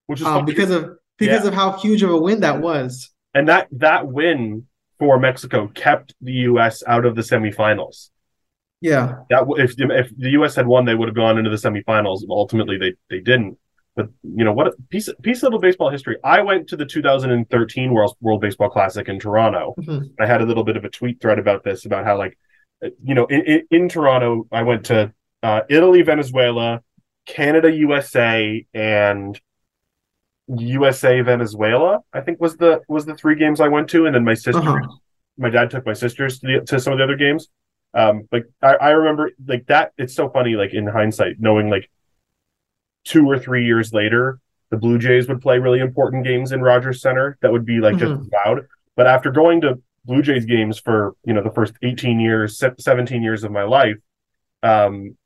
which 0.07 0.21
is 0.21 0.27
um, 0.27 0.45
because 0.45 0.71
of 0.71 0.97
because 1.19 1.43
yeah. 1.43 1.49
of 1.49 1.55
how 1.55 1.73
huge 1.73 2.03
of 2.03 2.11
a 2.11 2.19
win 2.19 2.41
that 2.41 2.61
was. 2.61 3.11
And 3.35 3.49
that 3.49 3.69
that 3.73 4.09
win 4.09 4.67
for 4.99 5.19
Mexico 5.19 5.69
kept 5.69 6.15
the 6.21 6.33
U.S. 6.33 6.83
out 6.87 7.05
of 7.05 7.15
the 7.15 7.23
semifinals. 7.23 8.11
Yeah, 8.81 9.21
that 9.31 9.45
if 9.59 9.75
if 9.79 10.17
the 10.17 10.31
U.S. 10.31 10.55
had 10.55 10.67
won, 10.67 10.85
they 10.85 10.95
would 10.95 11.09
have 11.09 11.17
gone 11.17 11.39
into 11.39 11.51
the 11.51 11.57
semifinals. 11.57 12.21
Ultimately, 12.29 12.79
they 12.79 12.95
they 13.11 13.21
didn't. 13.21 13.59
But 13.95 14.11
you 14.23 14.45
know 14.45 14.53
what? 14.53 14.67
A 14.69 14.73
Piece 14.91 15.09
piece 15.23 15.39
of 15.39 15.45
little 15.45 15.59
baseball 15.59 15.91
history. 15.91 16.19
I 16.23 16.43
went 16.43 16.69
to 16.69 16.77
the 16.77 16.85
2013 16.85 17.93
World 17.93 18.15
World 18.21 18.43
Baseball 18.43 18.69
Classic 18.69 19.09
in 19.09 19.19
Toronto. 19.19 19.75
Mm-hmm. 19.79 20.23
I 20.23 20.27
had 20.27 20.43
a 20.43 20.45
little 20.45 20.65
bit 20.65 20.77
of 20.77 20.85
a 20.85 20.91
tweet 20.91 21.21
thread 21.21 21.39
about 21.39 21.65
this, 21.65 21.87
about 21.87 22.05
how 22.05 22.19
like, 22.19 22.39
you 23.03 23.15
know, 23.15 23.25
in, 23.27 23.41
in, 23.43 23.63
in 23.71 23.89
Toronto, 23.89 24.47
I 24.53 24.63
went 24.63 24.85
to 24.87 25.15
uh, 25.47 25.61
Italy, 25.69 26.03
Venezuela, 26.03 26.83
Canada, 27.25 27.71
USA, 27.71 28.67
and 28.75 29.41
USA, 30.49 31.21
Venezuela. 31.21 32.01
I 32.13 32.21
think 32.21 32.41
was 32.41 32.57
the 32.57 32.81
was 32.89 33.07
the 33.07 33.15
three 33.15 33.37
games 33.37 33.61
I 33.61 33.69
went 33.69 33.89
to, 33.91 34.07
and 34.07 34.15
then 34.15 34.25
my 34.25 34.35
sister, 34.35 34.59
uh-huh. 34.59 34.97
my 35.39 35.49
dad 35.49 35.71
took 35.71 35.87
my 35.87 35.93
sisters 35.93 36.41
to, 36.41 36.47
the, 36.47 36.67
to 36.67 36.81
some 36.81 36.93
of 36.93 36.99
the 36.99 37.05
other 37.05 37.15
games. 37.17 37.47
Um, 37.95 38.27
like 38.33 38.47
I, 38.61 38.75
I 38.75 38.91
remember 38.91 39.31
like 39.47 39.67
that. 39.67 39.93
It's 39.97 40.17
so 40.17 40.29
funny, 40.29 40.57
like 40.57 40.75
in 40.75 40.85
hindsight, 40.85 41.37
knowing 41.39 41.71
like 41.71 41.89
two 43.05 43.25
or 43.31 43.39
three 43.39 43.65
years 43.65 43.93
later, 43.93 44.41
the 44.71 44.77
Blue 44.77 44.99
Jays 44.99 45.29
would 45.29 45.41
play 45.41 45.61
really 45.61 45.79
important 45.79 46.25
games 46.25 46.51
in 46.51 46.61
Rogers 46.61 47.01
Center 47.01 47.39
that 47.41 47.53
would 47.53 47.65
be 47.65 47.79
like 47.79 47.95
mm-hmm. 47.95 48.21
just 48.21 48.33
loud. 48.33 48.67
But 48.97 49.07
after 49.07 49.31
going 49.31 49.61
to 49.61 49.81
Blue 50.05 50.23
Jays 50.23 50.45
games 50.45 50.81
for 50.81 51.15
you 51.25 51.35
know 51.35 51.45
the 51.45 51.53
first 51.53 51.75
18 51.83 52.19
years, 52.19 52.61
17 52.79 53.23
years 53.23 53.45
of 53.45 53.53
my 53.53 53.63
life, 53.63 53.99
um, 54.65 55.17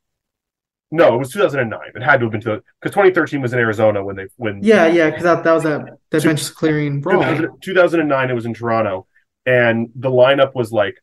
no, 0.90 1.14
it 1.14 1.18
was 1.18 1.30
2009. 1.32 1.80
It 1.94 2.02
had 2.02 2.20
to 2.20 2.26
have 2.26 2.32
been 2.32 2.40
because 2.40 2.62
2013 2.82 3.40
was 3.40 3.52
in 3.52 3.58
Arizona 3.58 4.04
when 4.04 4.16
they 4.16 4.26
when 4.36 4.62
yeah 4.62 4.86
yeah 4.86 5.10
because 5.10 5.22
that, 5.24 5.44
that 5.44 5.52
was 5.52 5.62
that 5.62 5.82
that 6.10 6.24
bench 6.24 6.54
clearing 6.54 7.00
brawl. 7.00 7.22
2009 7.60 8.30
it 8.30 8.34
was 8.34 8.46
in 8.46 8.54
Toronto, 8.54 9.06
and 9.46 9.90
the 9.94 10.10
lineup 10.10 10.54
was 10.54 10.72
like, 10.72 10.96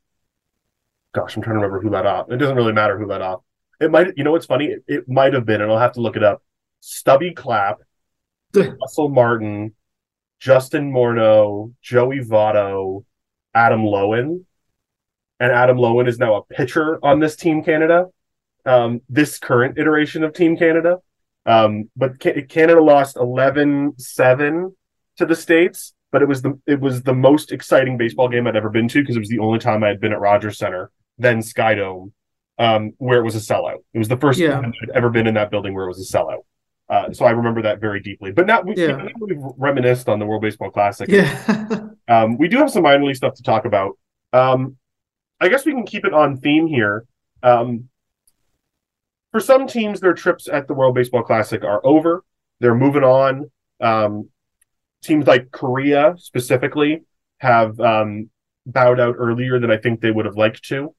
gosh, 1.13 1.35
I'm 1.35 1.41
trying 1.43 1.55
to 1.55 1.59
remember 1.59 1.81
who 1.81 1.89
let 1.89 2.05
off. 2.05 2.31
It 2.31 2.37
doesn't 2.37 2.55
really 2.55 2.73
matter 2.73 2.97
who 2.97 3.05
let 3.07 3.21
off. 3.21 3.41
It 3.79 3.91
might, 3.91 4.17
you 4.17 4.23
know, 4.23 4.31
what's 4.31 4.45
funny? 4.45 4.65
It, 4.67 4.83
it 4.87 5.09
might 5.09 5.33
have 5.33 5.45
been, 5.45 5.61
and 5.61 5.71
I'll 5.71 5.77
have 5.77 5.93
to 5.93 6.01
look 6.01 6.15
it 6.15 6.23
up. 6.23 6.43
Stubby 6.79 7.33
Clapp, 7.33 7.77
Russell 8.55 9.09
Martin, 9.09 9.75
Justin 10.39 10.91
Morneau, 10.91 11.73
Joey 11.81 12.19
Votto, 12.19 13.05
Adam 13.53 13.81
Loewen, 13.83 14.45
And 15.39 15.51
Adam 15.51 15.77
Loewen 15.77 16.07
is 16.07 16.19
now 16.19 16.35
a 16.35 16.43
pitcher 16.43 16.99
on 17.03 17.19
this 17.19 17.35
Team 17.35 17.63
Canada, 17.63 18.07
um, 18.67 19.01
this 19.09 19.39
current 19.39 19.77
iteration 19.77 20.23
of 20.23 20.33
Team 20.33 20.57
Canada. 20.57 20.99
Um, 21.45 21.89
but 21.95 22.19
Canada 22.19 22.83
lost 22.83 23.15
11-7 23.15 24.73
to 25.17 25.25
the 25.25 25.35
States, 25.35 25.93
but 26.11 26.21
it 26.21 26.27
was 26.27 26.41
the 26.41 26.59
it 26.67 26.79
was 26.79 27.03
the 27.03 27.13
most 27.13 27.53
exciting 27.53 27.97
baseball 27.97 28.27
game 28.27 28.47
I'd 28.47 28.57
ever 28.57 28.69
been 28.69 28.89
to 28.89 29.01
because 29.01 29.15
it 29.15 29.19
was 29.19 29.29
the 29.29 29.39
only 29.39 29.59
time 29.59 29.83
I 29.83 29.87
had 29.87 30.01
been 30.01 30.11
at 30.11 30.19
Rogers 30.19 30.57
Center, 30.57 30.91
then 31.17 31.39
Skydome, 31.39 32.11
um, 32.59 32.93
where 32.97 33.19
it 33.19 33.23
was 33.23 33.35
a 33.35 33.53
sellout. 33.53 33.79
It 33.93 33.99
was 33.99 34.09
the 34.09 34.17
first 34.17 34.39
yeah. 34.39 34.59
time 34.59 34.73
I'd 34.83 34.89
ever 34.89 35.09
been 35.09 35.25
in 35.25 35.35
that 35.35 35.49
building 35.49 35.73
where 35.73 35.85
it 35.85 35.87
was 35.87 36.13
a 36.13 36.17
sellout. 36.17 36.43
Uh, 36.89 37.11
so 37.11 37.25
I 37.25 37.31
remember 37.31 37.61
that 37.63 37.79
very 37.79 38.01
deeply. 38.01 38.31
But 38.31 38.47
now 38.47 38.61
we, 38.61 38.75
yeah. 38.75 39.07
we've 39.19 39.37
reminisced 39.57 40.07
on 40.07 40.19
the 40.19 40.25
World 40.25 40.41
Baseball 40.41 40.69
Classic. 40.69 41.09
Yeah. 41.09 41.89
um, 42.07 42.37
we 42.37 42.47
do 42.47 42.57
have 42.57 42.71
some 42.71 42.83
minor 42.83 43.05
league 43.05 43.17
stuff 43.17 43.35
to 43.35 43.43
talk 43.43 43.65
about. 43.65 43.97
Um, 44.31 44.77
I 45.39 45.49
guess 45.49 45.65
we 45.65 45.73
can 45.73 45.85
keep 45.85 46.05
it 46.05 46.13
on 46.13 46.37
theme 46.37 46.67
here. 46.67 47.05
Um, 47.43 47.89
for 49.37 49.41
some 49.41 49.67
teams, 49.67 49.99
their 49.99 50.15
trips 50.15 50.49
at 50.49 50.67
the 50.67 50.73
World 50.73 50.95
Baseball 50.95 51.21
Classic 51.21 51.63
are 51.63 51.79
over. 51.85 52.23
They're 52.59 52.73
moving 52.73 53.03
on. 53.03 53.51
Um, 53.79 54.29
teams 55.03 55.27
like 55.27 55.51
Korea 55.51 56.15
specifically 56.17 57.03
have 57.37 57.79
um, 57.79 58.31
bowed 58.65 58.99
out 58.99 59.13
earlier 59.15 59.59
than 59.59 59.69
I 59.69 59.77
think 59.77 60.01
they 60.01 60.09
would 60.09 60.25
have 60.25 60.37
liked 60.37 60.63
to 60.69 60.95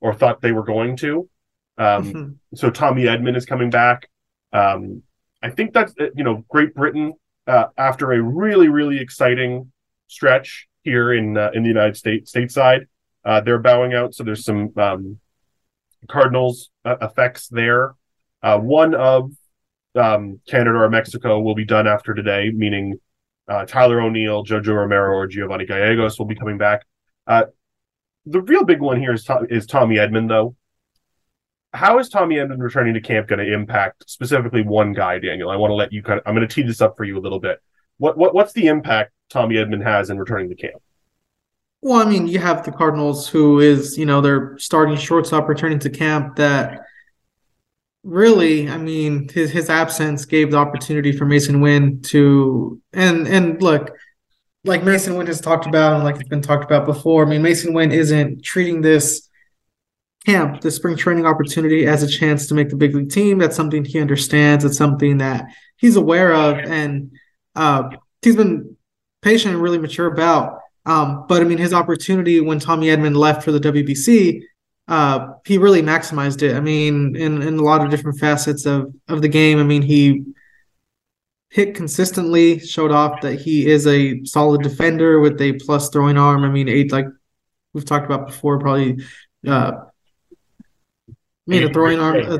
or 0.00 0.14
thought 0.14 0.40
they 0.40 0.52
were 0.52 0.62
going 0.62 0.96
to. 0.96 1.28
Um, 1.76 2.04
mm-hmm. 2.14 2.30
So 2.54 2.70
Tommy 2.70 3.02
Edman 3.02 3.36
is 3.36 3.44
coming 3.44 3.68
back. 3.68 4.08
Um, 4.54 5.02
I 5.42 5.50
think 5.50 5.74
that's 5.74 5.92
uh, 6.00 6.06
you 6.16 6.24
know 6.24 6.46
Great 6.48 6.74
Britain 6.74 7.12
uh, 7.46 7.66
after 7.76 8.12
a 8.12 8.22
really 8.22 8.70
really 8.70 9.00
exciting 9.00 9.70
stretch 10.08 10.66
here 10.82 11.12
in 11.12 11.36
uh, 11.36 11.50
in 11.52 11.62
the 11.62 11.68
United 11.68 11.98
States 11.98 12.32
stateside. 12.32 12.86
Uh, 13.22 13.42
they're 13.42 13.58
bowing 13.58 13.92
out, 13.92 14.14
so 14.14 14.24
there's 14.24 14.46
some 14.46 14.72
um, 14.78 15.20
Cardinals 16.08 16.70
uh, 16.84 16.96
effects 17.00 17.48
there. 17.48 17.94
Uh, 18.42 18.58
one 18.58 18.94
of 18.94 19.30
um, 19.94 20.40
Canada 20.48 20.78
or 20.78 20.90
Mexico 20.90 21.40
will 21.40 21.54
be 21.54 21.64
done 21.64 21.86
after 21.86 22.14
today, 22.14 22.50
meaning 22.52 22.98
uh, 23.48 23.64
Tyler 23.66 24.00
O'Neill, 24.00 24.44
Jojo 24.44 24.74
Romero, 24.74 25.14
or 25.14 25.26
Giovanni 25.26 25.66
Gallegos 25.66 26.18
will 26.18 26.26
be 26.26 26.34
coming 26.34 26.58
back. 26.58 26.84
Uh, 27.26 27.44
the 28.26 28.40
real 28.40 28.64
big 28.64 28.80
one 28.80 29.00
here 29.00 29.12
is, 29.12 29.28
is 29.50 29.66
Tommy 29.66 29.96
Edman, 29.96 30.28
though. 30.28 30.56
How 31.74 31.98
is 31.98 32.08
Tommy 32.08 32.36
Edman 32.36 32.58
returning 32.58 32.94
to 32.94 33.00
camp 33.00 33.28
going 33.28 33.38
to 33.38 33.52
impact 33.52 34.08
specifically 34.08 34.62
one 34.62 34.92
guy, 34.92 35.18
Daniel? 35.18 35.50
I 35.50 35.56
want 35.56 35.70
to 35.70 35.74
let 35.74 35.92
you 35.92 36.02
kind 36.02 36.18
of. 36.18 36.26
I'm 36.26 36.34
going 36.34 36.46
to 36.46 36.54
tee 36.54 36.62
this 36.62 36.82
up 36.82 36.96
for 36.96 37.04
you 37.04 37.18
a 37.18 37.20
little 37.20 37.40
bit. 37.40 37.60
What 37.96 38.18
what 38.18 38.34
what's 38.34 38.52
the 38.52 38.66
impact 38.66 39.12
Tommy 39.30 39.54
Edman 39.56 39.82
has 39.82 40.10
in 40.10 40.18
returning 40.18 40.50
to 40.50 40.54
camp? 40.54 40.82
Well, 41.82 42.00
I 42.00 42.08
mean, 42.08 42.28
you 42.28 42.38
have 42.38 42.64
the 42.64 42.70
Cardinals, 42.72 43.28
who 43.28 43.58
is 43.58 43.98
you 43.98 44.06
know 44.06 44.20
their 44.20 44.56
starting 44.58 44.96
shortstop 44.96 45.48
returning 45.48 45.80
to 45.80 45.90
camp. 45.90 46.36
That 46.36 46.82
really, 48.04 48.68
I 48.70 48.78
mean, 48.78 49.28
his 49.28 49.50
his 49.50 49.68
absence 49.68 50.24
gave 50.24 50.52
the 50.52 50.58
opportunity 50.58 51.12
for 51.12 51.26
Masyn 51.26 51.60
Winn 51.60 52.00
to 52.02 52.80
and 52.92 53.26
and 53.26 53.60
look, 53.60 53.90
like 54.64 54.82
Masyn 54.82 55.16
Winn 55.18 55.26
has 55.26 55.40
talked 55.40 55.66
about 55.66 55.94
and 55.94 56.04
like 56.04 56.16
it's 56.16 56.28
been 56.28 56.42
talked 56.42 56.64
about 56.64 56.86
before. 56.86 57.26
I 57.26 57.28
mean, 57.28 57.42
Masyn 57.42 57.74
Winn 57.74 57.90
isn't 57.90 58.44
treating 58.44 58.82
this 58.82 59.28
camp, 60.24 60.60
the 60.60 60.70
spring 60.70 60.96
training 60.96 61.26
opportunity, 61.26 61.86
as 61.86 62.04
a 62.04 62.08
chance 62.08 62.46
to 62.46 62.54
make 62.54 62.68
the 62.68 62.76
big 62.76 62.94
league 62.94 63.10
team. 63.10 63.38
That's 63.38 63.56
something 63.56 63.84
he 63.84 63.98
understands. 64.00 64.64
It's 64.64 64.76
something 64.78 65.18
that 65.18 65.46
he's 65.76 65.96
aware 65.96 66.32
of, 66.32 66.58
and 66.58 67.10
uh, 67.56 67.90
he's 68.22 68.36
been 68.36 68.76
patient 69.20 69.54
and 69.54 69.62
really 69.62 69.78
mature 69.78 70.06
about. 70.06 70.61
Um, 70.84 71.26
but 71.28 71.42
I 71.42 71.44
mean, 71.44 71.58
his 71.58 71.72
opportunity 71.72 72.40
when 72.40 72.58
Tommy 72.58 72.88
Edman 72.88 73.16
left 73.16 73.44
for 73.44 73.52
the 73.52 73.60
WBC, 73.60 74.42
uh, 74.88 75.34
he 75.46 75.58
really 75.58 75.82
maximized 75.82 76.42
it. 76.42 76.56
I 76.56 76.60
mean, 76.60 77.14
in, 77.14 77.40
in 77.42 77.58
a 77.58 77.62
lot 77.62 77.84
of 77.84 77.90
different 77.90 78.18
facets 78.18 78.66
of 78.66 78.92
of 79.08 79.22
the 79.22 79.28
game. 79.28 79.58
I 79.58 79.62
mean, 79.62 79.82
he 79.82 80.24
hit 81.50 81.74
consistently, 81.74 82.58
showed 82.58 82.90
off 82.90 83.20
that 83.20 83.40
he 83.40 83.66
is 83.66 83.86
a 83.86 84.24
solid 84.24 84.62
defender 84.62 85.20
with 85.20 85.40
a 85.40 85.52
plus 85.54 85.88
throwing 85.90 86.18
arm. 86.18 86.44
I 86.44 86.48
mean, 86.48 86.68
eight 86.68 86.90
like 86.90 87.06
we've 87.72 87.84
talked 87.84 88.06
about 88.06 88.26
before, 88.26 88.58
probably 88.58 88.98
uh, 89.46 89.72
I 91.08 91.14
mean, 91.46 91.62
a 91.64 91.72
throwing 91.72 92.00
arm. 92.00 92.16
Uh, 92.26 92.38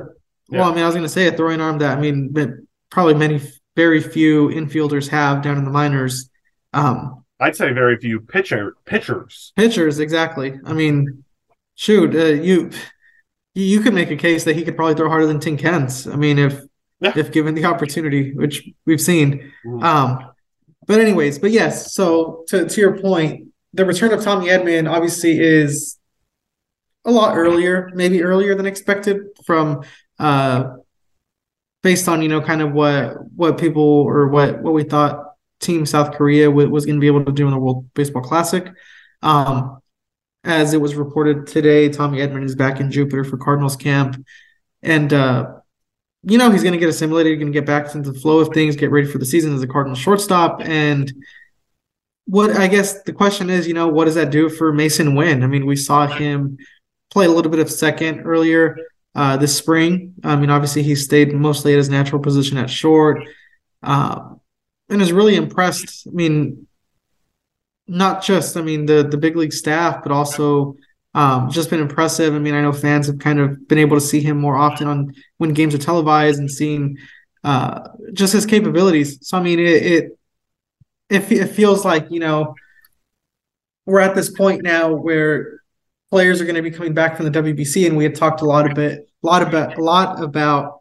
well, 0.49 0.71
I 0.71 0.75
mean, 0.75 0.83
I 0.83 0.87
was 0.87 0.95
going 0.95 1.05
to 1.05 1.09
say 1.09 1.29
a 1.29 1.33
throwing 1.33 1.61
arm 1.61 1.79
that 1.79 1.97
I 1.97 2.01
mean, 2.01 2.67
probably 2.91 3.15
many, 3.15 3.41
very 3.77 4.01
few 4.01 4.49
infielders 4.49 5.09
have 5.09 5.43
down 5.43 5.59
in 5.59 5.65
the 5.65 5.71
minors. 5.71 6.29
Um, 6.73 7.22
I'd 7.43 7.57
say 7.57 7.73
very 7.73 7.97
few 7.99 8.21
pitcher 8.21 8.77
pitchers. 8.85 9.53
Pitchers, 9.57 9.99
exactly. 9.99 10.59
I 10.65 10.73
mean, 10.73 11.25
shoot, 11.75 12.15
uh, 12.15 12.41
you 12.41 12.71
you 13.55 13.81
could 13.81 13.95
make 13.95 14.11
a 14.11 14.17
case 14.17 14.45
that 14.45 14.57
he 14.57 14.65
could 14.65 14.77
probably 14.77 14.95
throw 14.95 15.09
harder 15.09 15.27
than 15.27 15.41
Tink 15.41 15.61
Hence. 15.61 16.07
I 16.07 16.17
mean, 16.17 16.39
if 16.39 16.61
yeah. 17.01 17.13
if 17.17 17.33
given 17.33 17.55
the 17.55 17.65
opportunity, 17.65 18.33
which 18.35 18.69
we've 18.87 19.01
seen. 19.01 19.53
Mm. 19.67 19.83
Um, 19.83 20.31
but 20.87 21.01
anyways, 21.01 21.39
but 21.39 21.51
yes. 21.51 21.93
So 21.95 22.45
to 22.49 22.69
to 22.69 22.81
your 22.81 22.99
point, 22.99 23.49
the 23.75 23.85
return 23.85 24.13
of 24.13 24.23
Tommy 24.23 24.47
Edman 24.47 24.91
obviously 24.91 25.41
is 25.41 25.99
a 27.05 27.11
lot 27.11 27.37
earlier, 27.37 27.91
maybe 27.95 28.23
earlier 28.23 28.55
than 28.55 28.67
expected 28.67 29.19
from 29.45 29.83
uh 30.19 30.77
based 31.83 32.09
on 32.09 32.23
you 32.23 32.29
know 32.29 32.41
kind 32.41 32.63
of 32.63 32.73
what 32.73 33.17
what 33.35 33.59
people 33.59 33.83
or 33.83 34.29
what 34.29 34.63
what 34.63 34.73
we 34.73 34.85
thought 34.85 35.32
team 35.63 35.87
South 35.87 36.13
Korea 36.13 36.47
w- 36.47 36.69
was 36.69 36.85
going 36.85 36.97
to 36.97 37.01
be 37.01 37.07
able 37.07 37.25
to 37.25 37.33
do 37.33 37.47
in 37.47 37.53
the 37.53 37.59
World 37.59 37.93
Baseball 37.95 38.23
Classic. 38.23 38.69
Um 39.23 39.79
as 40.45 40.75
it 40.75 40.81
was 40.81 40.97
reported 40.97 41.47
today, 41.47 41.89
Tommy 41.89 42.19
Edman 42.19 42.43
is 42.43 42.57
back 42.57 42.81
in 42.81 42.91
Jupiter 42.91 43.23
for 43.23 43.37
Cardinals 43.37 43.77
camp 43.77 44.23
and 44.83 45.13
uh 45.13 45.55
you 46.25 46.39
know 46.39 46.51
he's 46.51 46.63
going 46.63 46.73
to 46.73 46.79
get 46.79 46.89
assimilated, 46.89 47.39
going 47.41 47.53
to 47.53 47.59
get 47.59 47.67
back 47.67 47.93
into 47.95 48.13
the 48.13 48.21
flow 48.21 48.39
of 48.39 48.49
things, 48.55 48.77
get 48.77 48.93
ready 48.93 49.09
for 49.09 49.19
the 49.19 49.27
season 49.27 49.55
as 49.55 49.63
a 49.63 49.67
Cardinals 49.67 49.99
shortstop 49.99 50.61
and 50.63 51.13
what 52.27 52.57
I 52.57 52.69
guess 52.69 53.03
the 53.03 53.13
question 53.13 53.51
is, 53.51 53.67
you 53.67 53.75
know, 53.75 53.89
what 53.89 54.05
does 54.05 54.15
that 54.15 54.31
do 54.31 54.49
for 54.49 54.73
Masyn 54.73 55.17
Winn? 55.17 55.43
I 55.43 55.47
mean, 55.47 55.67
we 55.67 55.77
saw 55.77 56.07
him 56.07 56.57
play 57.11 57.27
a 57.27 57.31
little 57.31 57.51
bit 57.51 57.61
of 57.61 57.71
second 57.71 58.21
earlier 58.21 58.77
uh, 59.15 59.37
this 59.37 59.57
spring. 59.57 60.15
I 60.25 60.37
mean, 60.37 60.51
obviously 60.51 60.83
he 60.83 60.95
stayed 60.95 61.33
mostly 61.35 61.73
at 61.73 61.79
his 61.79 61.89
natural 61.89 62.23
position 62.23 62.59
at 62.59 62.71
short, 62.71 63.23
uh, 63.83 64.35
and 64.93 65.03
is 65.03 65.13
really 65.13 65.37
impressed. 65.37 66.07
I 66.07 66.11
mean, 66.11 66.67
not 67.89 68.23
just 68.23 68.57
I 68.57 68.63
mean 68.63 68.87
the 68.87 69.03
the 69.03 69.17
big 69.17 69.37
league 69.37 69.53
staff, 69.53 70.03
but 70.03 70.13
also 70.13 70.77
um, 71.15 71.51
just 71.51 71.71
been 71.71 71.81
impressive. 71.81 72.35
I 72.35 72.39
mean, 72.39 72.55
I 72.55 72.63
know 72.63 72.73
fans 72.73 73.07
have 73.07 73.19
kind 73.19 73.39
of 73.39 73.69
been 73.69 73.79
able 73.79 73.97
to 73.97 74.01
see 74.01 74.21
him 74.21 74.39
more 74.39 74.57
often 74.57 74.87
on 74.87 75.15
when 75.39 75.53
games 75.53 75.75
are 75.75 75.79
televised 75.79 76.39
and 76.39 76.51
seeing 76.51 76.97
uh, 77.45 77.89
just 78.13 78.33
his 78.33 78.47
capabilities. 78.47 79.19
So 79.27 79.37
I 79.37 79.43
mean, 79.43 79.59
it 79.59 79.83
it 79.83 80.19
it, 81.11 81.33
it 81.33 81.47
feels 81.49 81.85
like 81.85 82.07
you 82.11 82.21
know 82.21 82.55
we're 83.85 84.01
at 84.01 84.15
this 84.15 84.31
point 84.31 84.63
now 84.63 84.93
where 84.93 85.61
players 86.11 86.41
are 86.41 86.45
going 86.45 86.57
to 86.57 86.63
be 86.63 86.71
coming 86.71 86.95
back 86.95 87.17
from 87.17 87.31
the 87.31 87.43
WBC, 87.43 87.87
and 87.87 87.97
we 87.97 88.05
had 88.05 88.15
talked 88.15 88.43
a 88.43 88.45
lot 88.45 88.71
a 88.71 88.75
bit, 88.75 89.09
a 89.23 89.27
lot 89.27 89.43
about, 89.43 89.79
a 89.79 89.83
lot 89.83 90.23
about, 90.23 90.81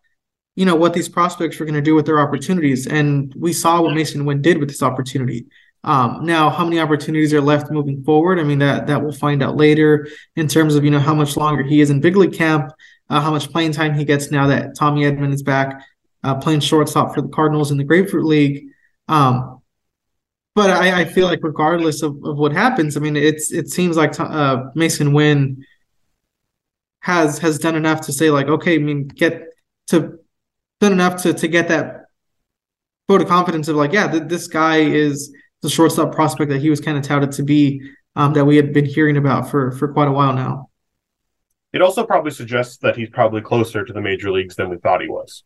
you 0.56 0.66
know, 0.66 0.76
what 0.76 0.94
these 0.94 1.10
prospects 1.10 1.60
were 1.60 1.66
going 1.66 1.76
to 1.76 1.82
do 1.82 1.96
with 1.96 2.06
their 2.06 2.20
opportunities, 2.20 2.88
and 2.88 3.34
we 3.38 3.54
saw 3.54 3.82
what 3.82 3.94
Masyn 3.94 4.26
Winn 4.26 4.42
did 4.42 4.58
with 4.58 4.70
this 4.70 4.84
opportunity. 4.84 5.48
Um, 5.84 6.26
now, 6.26 6.50
how 6.50 6.64
many 6.64 6.80
opportunities 6.80 7.34
are 7.34 7.42
left 7.42 7.72
moving 7.72 8.04
forward? 8.04 8.40
I 8.40 8.44
mean, 8.44 8.60
that 8.60 8.88
that 8.88 9.02
we'll 9.02 9.14
find 9.14 9.42
out 9.42 9.56
later 9.56 10.08
in 10.36 10.48
terms 10.48 10.76
of 10.76 10.84
you 10.84 10.92
know 10.92 11.00
how 11.00 11.16
much 11.16 11.38
longer 11.38 11.64
he 11.64 11.82
is 11.82 11.90
in 11.90 12.02
big 12.02 12.16
league 12.16 12.34
camp, 12.34 12.72
uh, 13.10 13.22
how 13.22 13.32
much 13.32 13.52
playing 13.52 13.72
time 13.72 13.96
he 13.96 14.06
gets 14.06 14.30
now 14.30 14.48
that 14.48 14.76
Tommy 14.76 15.04
Edman 15.04 15.34
is 15.34 15.42
back 15.42 15.82
uh, 16.24 16.36
playing 16.36 16.60
shortstop 16.60 17.14
for 17.14 17.22
the 17.22 17.30
Cardinals 17.30 17.72
in 17.72 17.78
the 17.78 17.84
Grapefruit 17.84 18.26
League. 18.26 18.68
Um, 19.08 19.62
but 20.54 20.70
I, 20.70 21.02
I 21.02 21.06
feel 21.06 21.28
like 21.28 21.40
regardless 21.44 22.02
of, 22.02 22.24
of 22.24 22.38
what 22.38 22.52
happens, 22.52 22.98
I 22.98 23.00
mean, 23.00 23.16
it's 23.16 23.52
it 23.52 23.70
seems 23.70 23.96
like 23.96 24.20
uh, 24.20 24.66
Masyn 24.76 25.14
Winn 25.14 25.66
has 27.00 27.40
has 27.40 27.58
done 27.58 27.76
enough 27.76 28.02
to 28.02 28.14
say 28.14 28.30
like, 28.30 28.48
okay, 28.48 28.76
I 28.76 28.80
mean, 28.80 29.08
get 29.08 29.48
to 29.88 30.20
done 30.82 30.92
enough 30.92 31.22
to 31.24 31.34
to 31.34 31.48
get 31.48 31.70
that 31.70 32.08
vote 33.08 33.22
of 33.22 33.28
confidence 33.28 33.68
of 33.68 33.78
like, 33.78 33.94
yeah, 33.94 34.12
th- 34.12 34.24
this 34.24 34.48
guy 34.48 34.78
is 34.78 35.34
the 35.62 35.70
shortstop 35.70 36.14
prospect 36.14 36.50
that 36.50 36.60
he 36.60 36.70
was 36.70 36.82
kind 36.82 36.98
of 36.98 37.04
touted 37.04 37.32
to 37.34 37.44
be 37.44 37.82
um, 38.16 38.34
that 38.34 38.46
we 38.46 38.58
had 38.58 38.74
been 38.74 38.86
hearing 38.86 39.16
about 39.16 39.50
for 39.50 39.72
for 39.72 39.94
quite 39.94 40.08
a 40.08 40.12
while 40.12 40.34
now. 40.34 40.70
It 41.72 41.82
also 41.82 42.06
probably 42.06 42.32
suggests 42.32 42.78
that 42.78 42.98
he's 42.98 43.10
probably 43.10 43.42
closer 43.42 43.86
to 43.86 43.94
the 43.94 44.02
major 44.02 44.30
leagues 44.30 44.56
than 44.56 44.70
we 44.70 44.78
thought 44.78 45.02
he 45.02 45.08
was. 45.08 45.44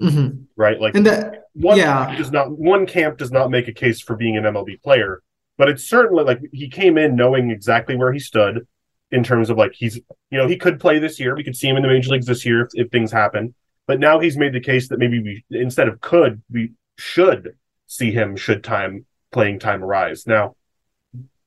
Mm-hmm. 0.00 0.42
Right, 0.56 0.80
like 0.80 0.96
and 0.96 1.06
that 1.06 1.44
one 1.54 1.78
yeah. 1.78 2.14
does 2.16 2.32
not 2.32 2.50
one 2.50 2.86
camp 2.86 3.18
does 3.18 3.30
not 3.30 3.50
make 3.50 3.68
a 3.68 3.72
case 3.72 4.00
for 4.00 4.16
being 4.16 4.36
an 4.36 4.44
MLB 4.44 4.82
player, 4.82 5.22
but 5.56 5.68
it's 5.68 5.88
certainly 5.88 6.24
like 6.24 6.40
he 6.52 6.68
came 6.68 6.98
in 6.98 7.14
knowing 7.14 7.50
exactly 7.50 7.94
where 7.94 8.12
he 8.12 8.18
stood 8.18 8.66
in 9.12 9.22
terms 9.22 9.48
of 9.48 9.58
like 9.58 9.72
he's 9.74 9.96
you 10.30 10.38
know 10.38 10.48
he 10.48 10.56
could 10.56 10.80
play 10.80 10.98
this 10.98 11.20
year. 11.20 11.36
We 11.36 11.44
could 11.44 11.56
see 11.56 11.68
him 11.68 11.76
in 11.76 11.82
the 11.82 11.88
major 11.88 12.10
leagues 12.10 12.26
this 12.26 12.44
year 12.44 12.62
if, 12.62 12.70
if 12.74 12.90
things 12.90 13.12
happen. 13.12 13.54
But 13.86 14.00
now 14.00 14.20
he's 14.20 14.36
made 14.36 14.52
the 14.52 14.60
case 14.60 14.88
that 14.88 14.98
maybe 14.98 15.20
we 15.20 15.44
instead 15.50 15.88
of 15.88 16.00
could 16.00 16.42
we 16.50 16.72
should 16.98 17.56
see 17.86 18.12
him 18.12 18.36
should 18.36 18.62
time 18.62 19.06
playing 19.32 19.58
time 19.58 19.82
arise. 19.82 20.26
Now, 20.26 20.56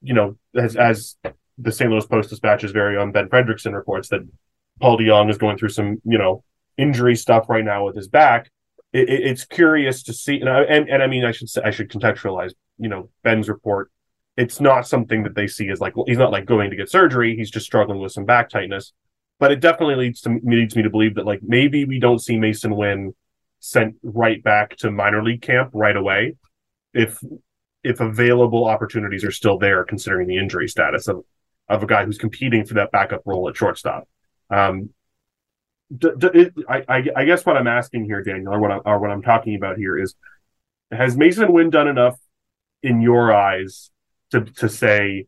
you 0.02 0.14
know, 0.14 0.38
as 0.56 0.76
as 0.76 1.16
the 1.58 1.72
St. 1.72 1.90
Louis 1.90 2.06
Post 2.06 2.30
Dispatch's 2.30 2.72
very 2.72 2.98
own 2.98 3.12
Ben 3.12 3.30
Frederickson 3.30 3.74
reports 3.74 4.10
that 4.10 4.28
Paul 4.80 4.98
DeJong 4.98 5.30
is 5.30 5.38
going 5.38 5.58
through 5.58 5.70
some, 5.70 6.02
you 6.04 6.18
know, 6.18 6.44
injury 6.78 7.16
stuff 7.16 7.46
right 7.48 7.64
now 7.64 7.86
with 7.86 7.96
his 7.96 8.08
back. 8.08 8.50
It, 8.92 9.10
it, 9.10 9.22
it's 9.24 9.46
curious 9.46 10.04
to 10.04 10.14
see, 10.14 10.40
and, 10.40 10.50
I, 10.50 10.64
and 10.64 10.90
and 10.90 11.02
I 11.02 11.08
mean, 11.08 11.24
I 11.24 11.32
should 11.32 11.50
say, 11.50 11.62
I 11.64 11.72
should 11.72 11.90
contextualize, 11.90 12.54
you 12.78 12.90
know, 12.90 13.10
Ben's 13.24 13.50
report. 13.50 13.92
It's 14.38 14.60
not 14.60 14.86
something 14.86 15.24
that 15.24 15.36
they 15.36 15.48
see 15.48 15.70
as 15.70 15.80
like 15.80 15.94
he's 16.08 16.18
not 16.18 16.32
like 16.32 16.46
going 16.46 16.70
to 16.70 16.76
get 16.76 16.90
surgery. 16.90 17.38
He's 17.38 17.52
just 17.52 17.66
struggling 17.66 18.00
with 18.00 18.12
some 18.12 18.26
back 18.26 18.50
tightness. 18.50 18.92
But 19.40 19.52
it 19.52 19.60
definitely 19.60 19.96
leads 19.96 20.22
to 20.22 20.40
leads 20.44 20.76
me 20.76 20.84
to 20.84 20.90
believe 20.90 21.16
that 21.16 21.26
like 21.26 21.42
maybe 21.44 21.86
we 21.86 22.00
don't 22.00 22.20
see 22.20 22.38
Masyn 22.38 22.76
Winn 22.76 23.14
sent 23.60 23.96
right 24.04 24.42
back 24.44 24.78
to 24.78 24.92
minor 24.92 25.24
league 25.24 25.42
camp 25.42 25.72
right 25.74 25.96
away, 25.96 26.36
if 26.94 27.20
if 27.84 28.00
available 28.00 28.66
opportunities 28.66 29.24
are 29.24 29.32
still 29.32 29.58
there, 29.58 29.84
considering 29.84 30.28
the 30.28 30.38
injury 30.38 30.68
status 30.68 31.08
of 31.08 31.24
of 31.68 31.84
a 31.84 31.88
guy 31.88 32.06
who's 32.06 32.18
competing 32.18 32.66
for 32.66 32.76
that 32.76 32.92
backup 32.92 33.22
role 33.26 33.50
at 33.50 33.58
shortstop. 33.58 34.08
Um, 34.50 34.90
d- 35.96 36.12
d- 36.18 36.30
it, 36.34 36.54
I, 36.70 36.84
I, 36.88 37.04
I, 37.16 37.26
guess 37.26 37.46
what 37.46 37.58
I'm 37.58 37.68
asking 37.68 38.06
here, 38.06 38.22
Daniel, 38.22 38.54
or 38.54 38.60
what, 38.60 38.72
I, 38.72 38.78
or 38.78 39.00
what 39.00 39.10
I'm 39.10 39.24
talking 39.24 39.56
about 39.56 39.78
here 39.78 39.98
is, 39.98 40.14
has 40.92 41.16
Masyn 41.16 41.52
Winn 41.52 41.72
done 41.72 41.88
enough 41.88 42.20
in 42.84 43.02
your 43.02 43.34
eyes 43.34 43.90
to 44.32 44.42
to 44.42 44.70
say, 44.70 45.26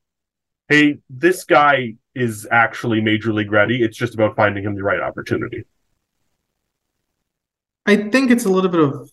hey, 0.69 0.97
this 1.09 1.43
guy 1.43 1.95
is 2.17 2.47
actually 2.51 3.01
major 3.01 3.33
league 3.33 3.51
ready. 3.51 3.83
It's 3.83 3.97
just 3.97 4.13
about 4.13 4.35
finding 4.35 4.63
him 4.63 4.75
the 4.75 4.83
right 4.83 4.99
opportunity. 4.99 5.63
I 7.85 8.09
think 8.09 8.31
it's 8.31 8.45
a 8.45 8.49
little 8.49 8.69
bit 8.69 8.81
of. 8.81 9.09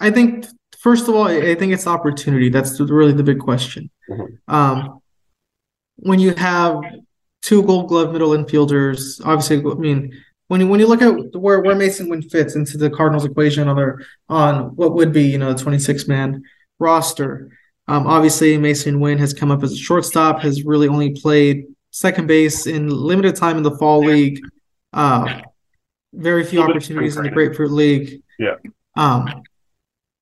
I 0.00 0.10
think 0.10 0.46
first 0.78 1.08
of 1.08 1.14
all, 1.14 1.26
I 1.26 1.54
think 1.54 1.72
it's 1.72 1.86
opportunity. 1.86 2.48
That's 2.48 2.78
really 2.80 3.12
the 3.12 3.22
big 3.22 3.40
question. 3.40 3.90
Mm-hmm. 4.08 4.54
Um, 4.54 5.00
when 5.96 6.18
you 6.18 6.34
have 6.34 6.82
two 7.46 7.62
Gold 7.62 7.88
Glove 7.88 8.12
middle 8.12 8.30
infielders. 8.30 9.24
Obviously, 9.24 9.58
I 9.58 9.74
mean 9.74 10.12
when 10.48 10.60
you 10.60 10.66
when 10.66 10.80
you 10.80 10.88
look 10.88 11.00
at 11.00 11.36
where 11.36 11.60
where 11.60 11.76
Masyn 11.76 12.10
Winn 12.10 12.22
fits 12.22 12.56
into 12.56 12.76
the 12.76 12.90
Cardinals 12.90 13.24
equation 13.24 13.68
on 13.68 13.76
their 13.76 14.00
on 14.28 14.74
what 14.74 14.94
would 14.94 15.12
be 15.12 15.24
you 15.24 15.38
know 15.38 15.50
a 15.50 15.54
26 15.54 16.08
man 16.08 16.42
roster. 16.78 17.50
Um, 17.88 18.08
obviously, 18.08 18.58
Masyn 18.58 18.98
Winn 18.98 19.18
has 19.18 19.32
come 19.32 19.52
up 19.52 19.62
as 19.62 19.72
a 19.72 19.76
shortstop, 19.76 20.40
has 20.40 20.64
really 20.64 20.88
only 20.88 21.10
played 21.10 21.66
second 21.96 22.26
base 22.26 22.66
in 22.66 22.88
limited 22.88 23.34
time 23.36 23.56
in 23.56 23.62
the 23.62 23.76
fall 23.78 24.00
league. 24.00 24.40
Uh, 24.92 25.40
very 26.12 26.44
few 26.44 26.60
opportunities 26.60 27.16
in 27.16 27.22
the 27.22 27.30
Grapefruit 27.30 27.70
League. 27.70 28.22
Yeah. 28.38 28.56
Um, 28.96 29.42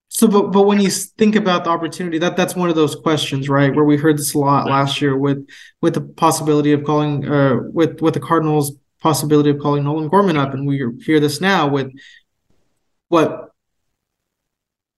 so, 0.08 0.28
but 0.28 0.52
but 0.52 0.62
when 0.62 0.80
you 0.80 0.90
think 0.90 1.34
about 1.34 1.64
the 1.64 1.70
opportunity, 1.70 2.18
that 2.18 2.36
that's 2.36 2.54
one 2.54 2.68
of 2.68 2.76
those 2.76 2.94
questions, 2.94 3.48
right? 3.48 3.74
Where 3.74 3.84
we 3.84 3.96
heard 3.96 4.16
this 4.16 4.34
a 4.34 4.38
lot 4.38 4.66
last 4.66 5.00
year 5.00 5.16
with 5.16 5.48
with 5.80 5.94
the 5.94 6.00
possibility 6.00 6.72
of 6.72 6.84
calling, 6.84 7.28
uh, 7.28 7.56
with 7.72 8.00
with 8.00 8.14
the 8.14 8.20
Cardinals' 8.20 8.76
possibility 9.00 9.50
of 9.50 9.58
calling 9.58 9.82
Nolan 9.82 10.08
Gorman 10.08 10.36
up, 10.36 10.54
and 10.54 10.68
we 10.68 10.80
hear 11.04 11.18
this 11.18 11.40
now 11.40 11.66
with 11.66 11.92
what 13.08 13.50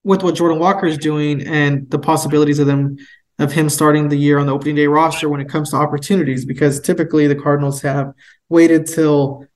with 0.04 0.22
what 0.22 0.34
Jordan 0.34 0.58
Walker 0.58 0.86
is 0.86 0.98
doing 0.98 1.46
and 1.46 1.90
the 1.90 1.98
possibilities 1.98 2.58
of 2.58 2.66
them 2.66 2.98
of 3.38 3.52
him 3.52 3.68
starting 3.68 4.08
the 4.08 4.16
year 4.16 4.38
on 4.38 4.46
the 4.46 4.52
opening 4.52 4.74
day 4.74 4.86
roster 4.86 5.28
when 5.28 5.40
it 5.40 5.48
comes 5.48 5.70
to 5.70 5.76
opportunities, 5.76 6.44
because 6.44 6.80
typically 6.80 7.26
the 7.26 7.34
Cardinals 7.34 7.82
have 7.82 8.12
waited 8.48 8.86
till 8.86 9.46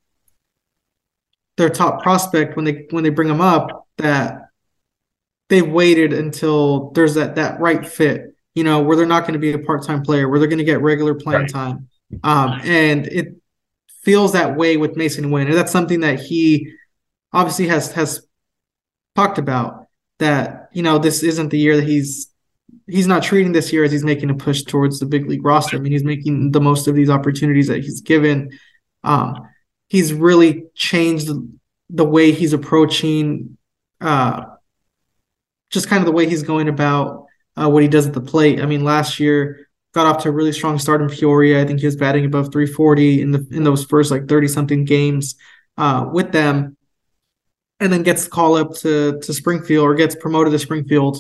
their 1.57 1.71
top 1.71 2.03
prospect 2.03 2.57
when 2.57 2.65
they 2.65 2.87
when 2.91 3.05
they 3.05 3.11
bring 3.11 3.29
them 3.29 3.41
up 3.41 3.87
that 3.99 4.49
they've 5.49 5.69
waited 5.69 6.13
until 6.13 6.91
there's 6.91 7.15
that 7.15 7.37
that 7.37 7.61
right 7.61 7.87
fit, 7.87 8.35
you 8.55 8.65
know, 8.65 8.81
where 8.83 8.97
they're 8.97 9.07
not 9.07 9.23
going 9.23 9.35
to 9.35 9.39
be 9.39 9.53
a 9.53 9.59
part 9.59 9.85
time 9.85 10.03
player, 10.03 10.29
where 10.29 10.39
they're 10.39 10.49
going 10.49 10.59
to 10.59 10.65
get 10.65 10.83
regular 10.83 11.15
playing 11.15 11.43
right. 11.43 11.51
time, 11.51 11.89
um, 12.23 12.61
and 12.65 13.07
it 13.07 13.37
feels 14.03 14.33
that 14.33 14.57
way 14.57 14.77
with 14.77 14.95
Masyn 14.95 15.31
Winn, 15.31 15.49
and 15.49 15.57
that's 15.57 15.73
something 15.73 16.01
that 16.01 16.21
he 16.21 16.73
obviously 17.33 17.69
has 17.69 17.93
has 17.93 18.27
talked 19.17 19.39
about 19.39 19.87
that 20.19 20.69
you 20.73 20.83
know 20.83 20.99
this 20.99 21.23
isn't 21.23 21.49
the 21.49 21.59
year 21.59 21.77
that 21.77 21.87
he's 21.87 22.30
he's 22.87 23.07
not 23.07 23.23
treating 23.23 23.53
this 23.53 23.73
year 23.73 23.85
as 23.85 23.93
he's 23.93 24.05
making 24.05 24.31
a 24.31 24.35
push 24.35 24.63
towards 24.63 24.99
the 24.99 25.07
big 25.07 25.29
league 25.29 25.45
roster. 25.45 25.77
I 25.77 25.81
mean, 25.81 25.93
he's 25.93 26.05
making 26.05 26.53
the 26.53 26.61
most 26.61 26.89
of 26.89 26.95
these 26.95 27.11
opportunities 27.11 27.69
that 27.69 27.83
he's 27.83 28.01
given. 28.01 28.51
Um, 29.05 29.49
he's 29.89 30.13
really 30.13 30.65
changed 30.75 31.29
the 31.89 32.05
way 32.05 32.33
he's 32.33 32.53
approaching 32.53 33.57
uh, 34.01 34.45
just 35.71 35.89
kind 35.89 36.01
of 36.01 36.07
the 36.07 36.13
way 36.13 36.29
he's 36.29 36.43
going 36.43 36.69
about 36.69 37.27
uh, 37.57 37.69
what 37.69 37.83
he 37.83 37.89
does 37.89 38.07
at 38.07 38.15
the 38.15 38.21
plate. 38.21 38.61
I 38.61 38.67
mean, 38.67 38.85
last 38.85 39.21
year 39.21 39.69
got 39.93 40.07
off 40.07 40.23
to 40.23 40.29
a 40.29 40.33
really 40.33 40.53
strong 40.53 40.79
start 40.79 41.03
in 41.03 41.09
Peoria. 41.09 41.61
I 41.61 41.67
think 41.67 41.81
he 41.81 41.87
was 41.87 41.97
batting 41.97 42.25
above 42.25 42.53
340 42.53 43.23
in 43.23 43.31
the 43.33 43.47
in 43.51 43.65
those 43.65 43.85
first 43.85 44.11
like 44.11 44.29
30 44.29 44.49
something 44.49 44.85
games 44.85 45.37
uh, 45.77 46.09
with 46.13 46.33
them, 46.33 46.77
and 47.79 47.93
then 47.93 48.03
gets 48.03 48.25
the 48.25 48.31
call 48.31 48.57
up 48.57 48.75
to 48.77 49.21
to 49.21 49.35
Springfield 49.35 49.85
or 49.85 49.95
gets 49.95 50.15
promoted 50.15 50.53
to 50.53 50.59
Springfield. 50.59 51.19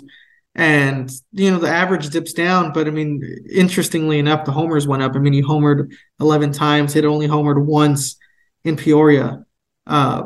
And 0.55 1.11
you 1.33 1.51
know 1.51 1.59
the 1.59 1.69
average 1.69 2.11
dips 2.11 2.33
down, 2.33 2.73
but 2.73 2.89
I 2.89 2.91
mean, 2.91 3.23
interestingly 3.51 4.19
enough, 4.19 4.45
the 4.45 4.53
homers 4.53 4.87
went 4.87 5.03
up. 5.03 5.15
I 5.15 5.19
mean, 5.19 5.33
he 5.33 5.43
homered 5.43 5.93
11 6.19 6.53
times, 6.53 6.93
hit 6.93 7.05
only 7.05 7.29
homered 7.29 7.65
once 7.65 8.17
in 8.65 8.77
Peoria. 8.77 9.45
Uh, 9.87 10.23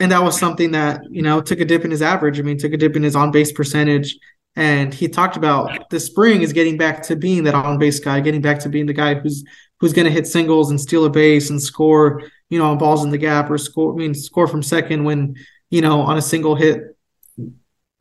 and 0.00 0.12
that 0.12 0.22
was 0.22 0.38
something 0.38 0.72
that 0.72 1.02
you 1.10 1.22
know 1.22 1.40
took 1.40 1.60
a 1.60 1.64
dip 1.64 1.84
in 1.84 1.90
his 1.90 2.02
average. 2.02 2.38
I 2.38 2.42
mean, 2.42 2.58
took 2.58 2.72
a 2.72 2.76
dip 2.76 2.96
in 2.96 3.02
his 3.02 3.16
on 3.16 3.30
base 3.30 3.52
percentage. 3.52 4.18
And 4.56 4.92
he 4.92 5.06
talked 5.06 5.36
about 5.36 5.88
the 5.90 6.00
spring 6.00 6.42
is 6.42 6.52
getting 6.52 6.76
back 6.76 7.02
to 7.04 7.14
being 7.14 7.44
that 7.44 7.54
on 7.54 7.78
base 7.78 8.00
guy, 8.00 8.18
getting 8.18 8.40
back 8.40 8.58
to 8.60 8.68
being 8.68 8.86
the 8.86 8.92
guy 8.92 9.14
who's 9.14 9.44
who's 9.78 9.92
going 9.92 10.06
to 10.06 10.10
hit 10.10 10.26
singles 10.26 10.70
and 10.70 10.80
steal 10.80 11.04
a 11.04 11.10
base 11.10 11.50
and 11.50 11.62
score, 11.62 12.22
you 12.50 12.58
know, 12.58 12.68
on 12.70 12.78
balls 12.78 13.04
in 13.04 13.10
the 13.10 13.18
gap 13.18 13.50
or 13.50 13.58
score. 13.58 13.92
I 13.92 13.96
mean, 13.96 14.14
score 14.14 14.48
from 14.48 14.64
second 14.64 15.04
when 15.04 15.36
you 15.70 15.80
know 15.80 16.00
on 16.00 16.18
a 16.18 16.22
single 16.22 16.56
hit 16.56 16.97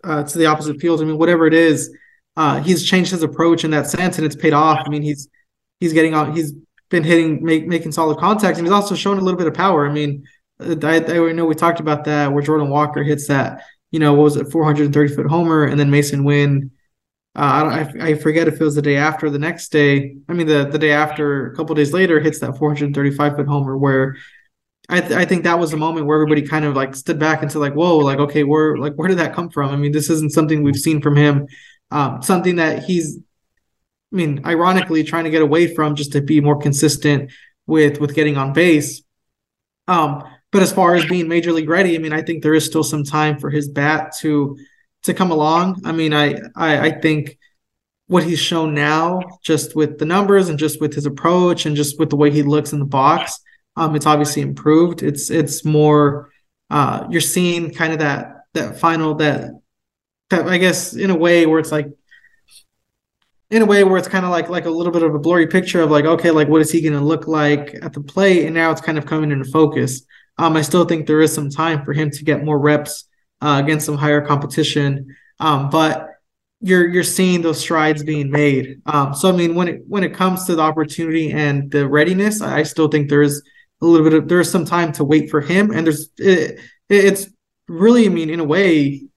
uh, 0.07 0.23
to 0.23 0.37
the 0.37 0.45
opposite 0.45 0.79
field. 0.79 1.01
I 1.01 1.03
mean, 1.03 1.17
whatever 1.17 1.45
it 1.47 1.53
is, 1.53 1.93
uh, 2.35 2.61
he's 2.61 2.85
changed 2.85 3.11
his 3.11 3.23
approach 3.23 3.63
in 3.63 3.71
that 3.71 3.87
sense, 3.87 4.17
and 4.17 4.25
it's 4.25 4.35
paid 4.35 4.53
off. 4.53 4.83
I 4.85 4.89
mean, 4.89 5.01
he's 5.01 5.27
he's 5.79 5.93
getting 5.93 6.13
out. 6.13 6.35
He's 6.35 6.53
been 6.89 7.03
hitting, 7.03 7.43
make, 7.43 7.67
making 7.67 7.91
solid 7.91 8.17
contact, 8.17 8.57
and 8.57 8.65
he's 8.65 8.73
also 8.73 8.95
shown 8.95 9.17
a 9.17 9.21
little 9.21 9.37
bit 9.37 9.47
of 9.47 9.53
power. 9.53 9.87
I 9.87 9.91
mean, 9.91 10.23
I, 10.59 10.97
I 10.97 11.31
know 11.33 11.45
we 11.45 11.55
talked 11.55 11.79
about 11.79 12.05
that 12.05 12.31
where 12.31 12.41
Jordan 12.41 12.69
Walker 12.69 13.03
hits 13.03 13.27
that, 13.27 13.63
you 13.91 13.99
know, 13.99 14.13
what 14.13 14.23
was 14.23 14.37
it, 14.37 14.51
430 14.51 15.15
foot 15.15 15.27
homer, 15.27 15.65
and 15.65 15.79
then 15.79 15.91
Masyn 15.91 16.23
Winn. 16.23 16.71
Uh, 17.35 17.39
I 17.39 17.79
I, 17.79 18.07
I 18.09 18.15
forget 18.15 18.47
if 18.47 18.55
it 18.55 18.63
was 18.63 18.75
the 18.75 18.81
day 18.81 18.95
after, 18.95 19.29
the 19.29 19.39
next 19.39 19.69
day. 19.69 20.15
I 20.29 20.33
mean, 20.33 20.47
the 20.47 20.67
the 20.71 20.79
day 20.79 20.91
after, 20.91 21.51
a 21.51 21.55
couple 21.55 21.75
days 21.75 21.93
later, 21.93 22.19
hits 22.19 22.39
that 22.39 22.57
435 22.57 23.35
foot 23.35 23.47
homer 23.47 23.77
where. 23.77 24.15
I, 24.89 25.01
th- 25.01 25.11
I 25.11 25.25
think 25.25 25.43
that 25.43 25.59
was 25.59 25.71
the 25.71 25.77
moment 25.77 26.05
where 26.05 26.17
everybody 26.17 26.47
kind 26.47 26.63
of 26.63 26.75
like 26.75 26.95
stood 26.95 27.19
back 27.19 27.41
and 27.41 27.51
said 27.51 27.59
like 27.59 27.73
whoa 27.73 27.97
like 27.97 28.19
okay 28.19 28.43
where 28.43 28.77
like 28.77 28.93
where 28.93 29.09
did 29.09 29.17
that 29.17 29.35
come 29.35 29.49
from 29.49 29.69
i 29.69 29.75
mean 29.75 29.91
this 29.91 30.09
isn't 30.09 30.31
something 30.31 30.63
we've 30.63 30.77
seen 30.77 31.01
from 31.01 31.15
him 31.15 31.47
um, 31.91 32.21
something 32.21 32.57
that 32.57 32.83
he's 32.83 33.19
I 34.11 34.15
mean, 34.15 34.41
ironically, 34.45 35.03
trying 35.03 35.25
to 35.25 35.29
get 35.29 35.41
away 35.41 35.73
from 35.73 35.95
just 35.95 36.13
to 36.13 36.21
be 36.21 36.39
more 36.39 36.57
consistent 36.57 37.31
with 37.65 37.99
with 37.99 38.15
getting 38.15 38.37
on 38.37 38.53
base. 38.53 39.03
Um, 39.87 40.23
but 40.51 40.61
as 40.61 40.71
far 40.71 40.95
as 40.95 41.05
being 41.05 41.27
major 41.27 41.51
league 41.51 41.69
ready, 41.69 41.95
I 41.95 41.99
mean, 41.99 42.13
I 42.13 42.21
think 42.21 42.41
there 42.41 42.53
is 42.53 42.65
still 42.65 42.83
some 42.83 43.03
time 43.03 43.37
for 43.37 43.49
his 43.49 43.67
bat 43.67 44.13
to 44.19 44.57
to 45.03 45.13
come 45.13 45.31
along. 45.31 45.81
I 45.85 45.91
mean, 45.91 46.13
I 46.13 46.35
I, 46.55 46.87
I 46.87 46.91
think 46.91 47.37
what 48.07 48.23
he's 48.23 48.39
shown 48.39 48.73
now, 48.73 49.21
just 49.43 49.75
with 49.75 49.99
the 49.99 50.05
numbers 50.05 50.47
and 50.47 50.57
just 50.57 50.79
with 50.79 50.93
his 50.93 51.05
approach 51.05 51.65
and 51.65 51.75
just 51.75 51.99
with 51.99 52.09
the 52.09 52.15
way 52.15 52.31
he 52.31 52.43
looks 52.43 52.71
in 52.71 52.79
the 52.79 52.85
box, 52.85 53.41
um, 53.77 53.95
it's 53.95 54.07
obviously 54.07 54.41
improved. 54.41 55.03
It's 55.03 55.29
it's 55.29 55.63
more 55.63 56.31
uh, 56.69 57.07
you're 57.09 57.21
seeing 57.21 57.71
kind 57.73 57.93
of 57.93 57.99
that 57.99 58.41
that 58.53 58.79
final 58.79 59.13
that, 59.15 59.51
that 60.31 60.47
I 60.47 60.57
guess 60.57 60.93
in 60.93 61.11
a 61.11 61.15
way 61.15 61.45
where 61.45 61.59
it's 61.59 61.71
like 61.71 61.87
in 63.51 63.61
a 63.61 63.65
way 63.65 63.83
where 63.83 63.97
it's 63.97 64.07
kind 64.07 64.25
of 64.25 64.31
like 64.31 64.49
like 64.49 64.65
a 64.65 64.69
little 64.69 64.91
bit 64.91 65.03
of 65.03 65.13
a 65.13 65.19
blurry 65.19 65.47
picture 65.47 65.81
of 65.81 65.91
like 65.91 66.05
okay 66.05 66.31
like 66.31 66.47
what 66.47 66.59
is 66.59 66.71
he 66.71 66.81
going 66.81 66.93
to 66.93 67.05
look 67.05 67.27
like 67.27 67.75
at 67.81 67.93
the 67.93 68.01
plate? 68.01 68.45
And 68.45 68.55
now 68.55 68.71
it's 68.71 68.81
kind 68.81 68.97
of 68.97 69.05
coming 69.05 69.31
into 69.31 69.45
focus. 69.45 70.01
Um 70.39 70.57
i 70.57 70.61
still 70.61 70.85
think 70.85 71.05
there 71.05 71.21
is 71.21 71.33
some 71.33 71.49
time 71.49 71.85
for 71.85 71.93
him 71.93 72.09
to 72.11 72.23
get 72.23 72.43
more 72.43 72.59
reps 72.59 73.07
uh, 73.41 73.61
against 73.63 73.85
some 73.85 73.97
higher 73.97 74.25
competition. 74.25 75.15
Um 75.39 75.69
but 75.69 76.09
you're 76.61 76.89
you're 76.89 77.03
seeing 77.03 77.43
those 77.43 77.59
strides 77.59 78.03
being 78.03 78.31
made. 78.31 78.81
Um 78.87 79.13
so 79.13 79.29
i 79.29 79.31
mean 79.31 79.53
when 79.53 79.67
it 79.67 79.81
when 79.87 80.03
it 80.03 80.15
comes 80.15 80.45
to 80.45 80.55
the 80.55 80.63
opportunity 80.63 81.31
and 81.31 81.69
the 81.71 81.87
readiness 81.87 82.41
i 82.41 82.63
still 82.63 82.87
think 82.87 83.07
there's 83.07 83.43
a 83.81 83.85
little 83.85 84.09
bit 84.09 84.17
of 84.17 84.27
there's 84.27 84.49
some 84.49 84.65
time 84.65 84.91
to 84.91 85.03
wait 85.03 85.29
for 85.29 85.41
him 85.41 85.71
and 85.71 85.85
there's 85.85 86.09
it, 86.17 86.59
it's 86.89 87.27
really 87.67 88.05
i 88.05 88.09
mean 88.09 88.29
in 88.29 88.39
a 88.39 88.43
way 88.43 89.07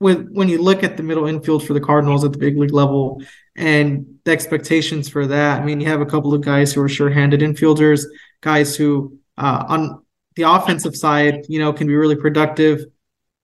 when 0.00 0.32
when 0.32 0.48
you 0.48 0.60
look 0.60 0.82
at 0.82 0.96
the 0.96 1.02
middle 1.02 1.26
infield 1.26 1.64
for 1.64 1.74
the 1.74 1.80
Cardinals 1.80 2.24
at 2.24 2.32
the 2.32 2.38
big 2.38 2.58
league 2.58 2.72
level 2.72 3.22
and 3.54 4.18
the 4.24 4.32
expectations 4.32 5.08
for 5.08 5.26
that, 5.26 5.60
I 5.60 5.64
mean, 5.64 5.78
you 5.78 5.86
have 5.88 6.00
a 6.00 6.06
couple 6.06 6.32
of 6.32 6.40
guys 6.40 6.72
who 6.72 6.80
are 6.80 6.88
sure-handed 6.88 7.40
infielders, 7.40 8.04
guys 8.40 8.74
who 8.74 9.18
uh, 9.36 9.64
on 9.68 10.02
the 10.36 10.42
offensive 10.42 10.96
side, 10.96 11.44
you 11.48 11.58
know, 11.58 11.72
can 11.72 11.86
be 11.86 11.94
really 11.94 12.16
productive. 12.16 12.86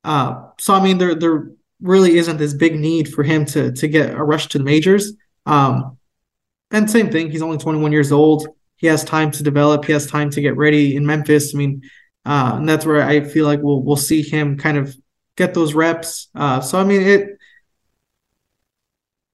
Uh, 0.02 0.48
so 0.58 0.72
I 0.72 0.82
mean, 0.82 0.96
there 0.96 1.14
there 1.14 1.50
really 1.82 2.16
isn't 2.16 2.38
this 2.38 2.54
big 2.54 2.80
need 2.80 3.12
for 3.12 3.22
him 3.22 3.44
to 3.46 3.72
to 3.72 3.86
get 3.86 4.14
a 4.14 4.24
rush 4.24 4.46
to 4.48 4.58
the 4.58 4.64
majors. 4.64 5.12
Um, 5.44 5.98
and 6.70 6.90
same 6.90 7.10
thing, 7.10 7.30
he's 7.30 7.42
only 7.42 7.58
21 7.58 7.92
years 7.92 8.12
old. 8.12 8.48
He 8.76 8.86
has 8.86 9.04
time 9.04 9.30
to 9.32 9.42
develop. 9.42 9.84
He 9.84 9.92
has 9.92 10.06
time 10.06 10.30
to 10.30 10.40
get 10.40 10.56
ready 10.56 10.96
in 10.96 11.06
Memphis. 11.06 11.54
I 11.54 11.58
mean, 11.58 11.82
uh, 12.24 12.54
and 12.56 12.68
that's 12.68 12.84
where 12.86 13.02
I 13.02 13.20
feel 13.20 13.46
like 13.46 13.60
we'll 13.62 13.82
we'll 13.82 13.96
see 13.96 14.22
him 14.22 14.58
kind 14.58 14.76
of 14.76 14.94
get 15.36 15.54
those 15.54 15.74
reps. 15.74 16.28
Uh, 16.34 16.60
so 16.60 16.78
I 16.78 16.84
mean 16.84 17.02
it, 17.02 17.30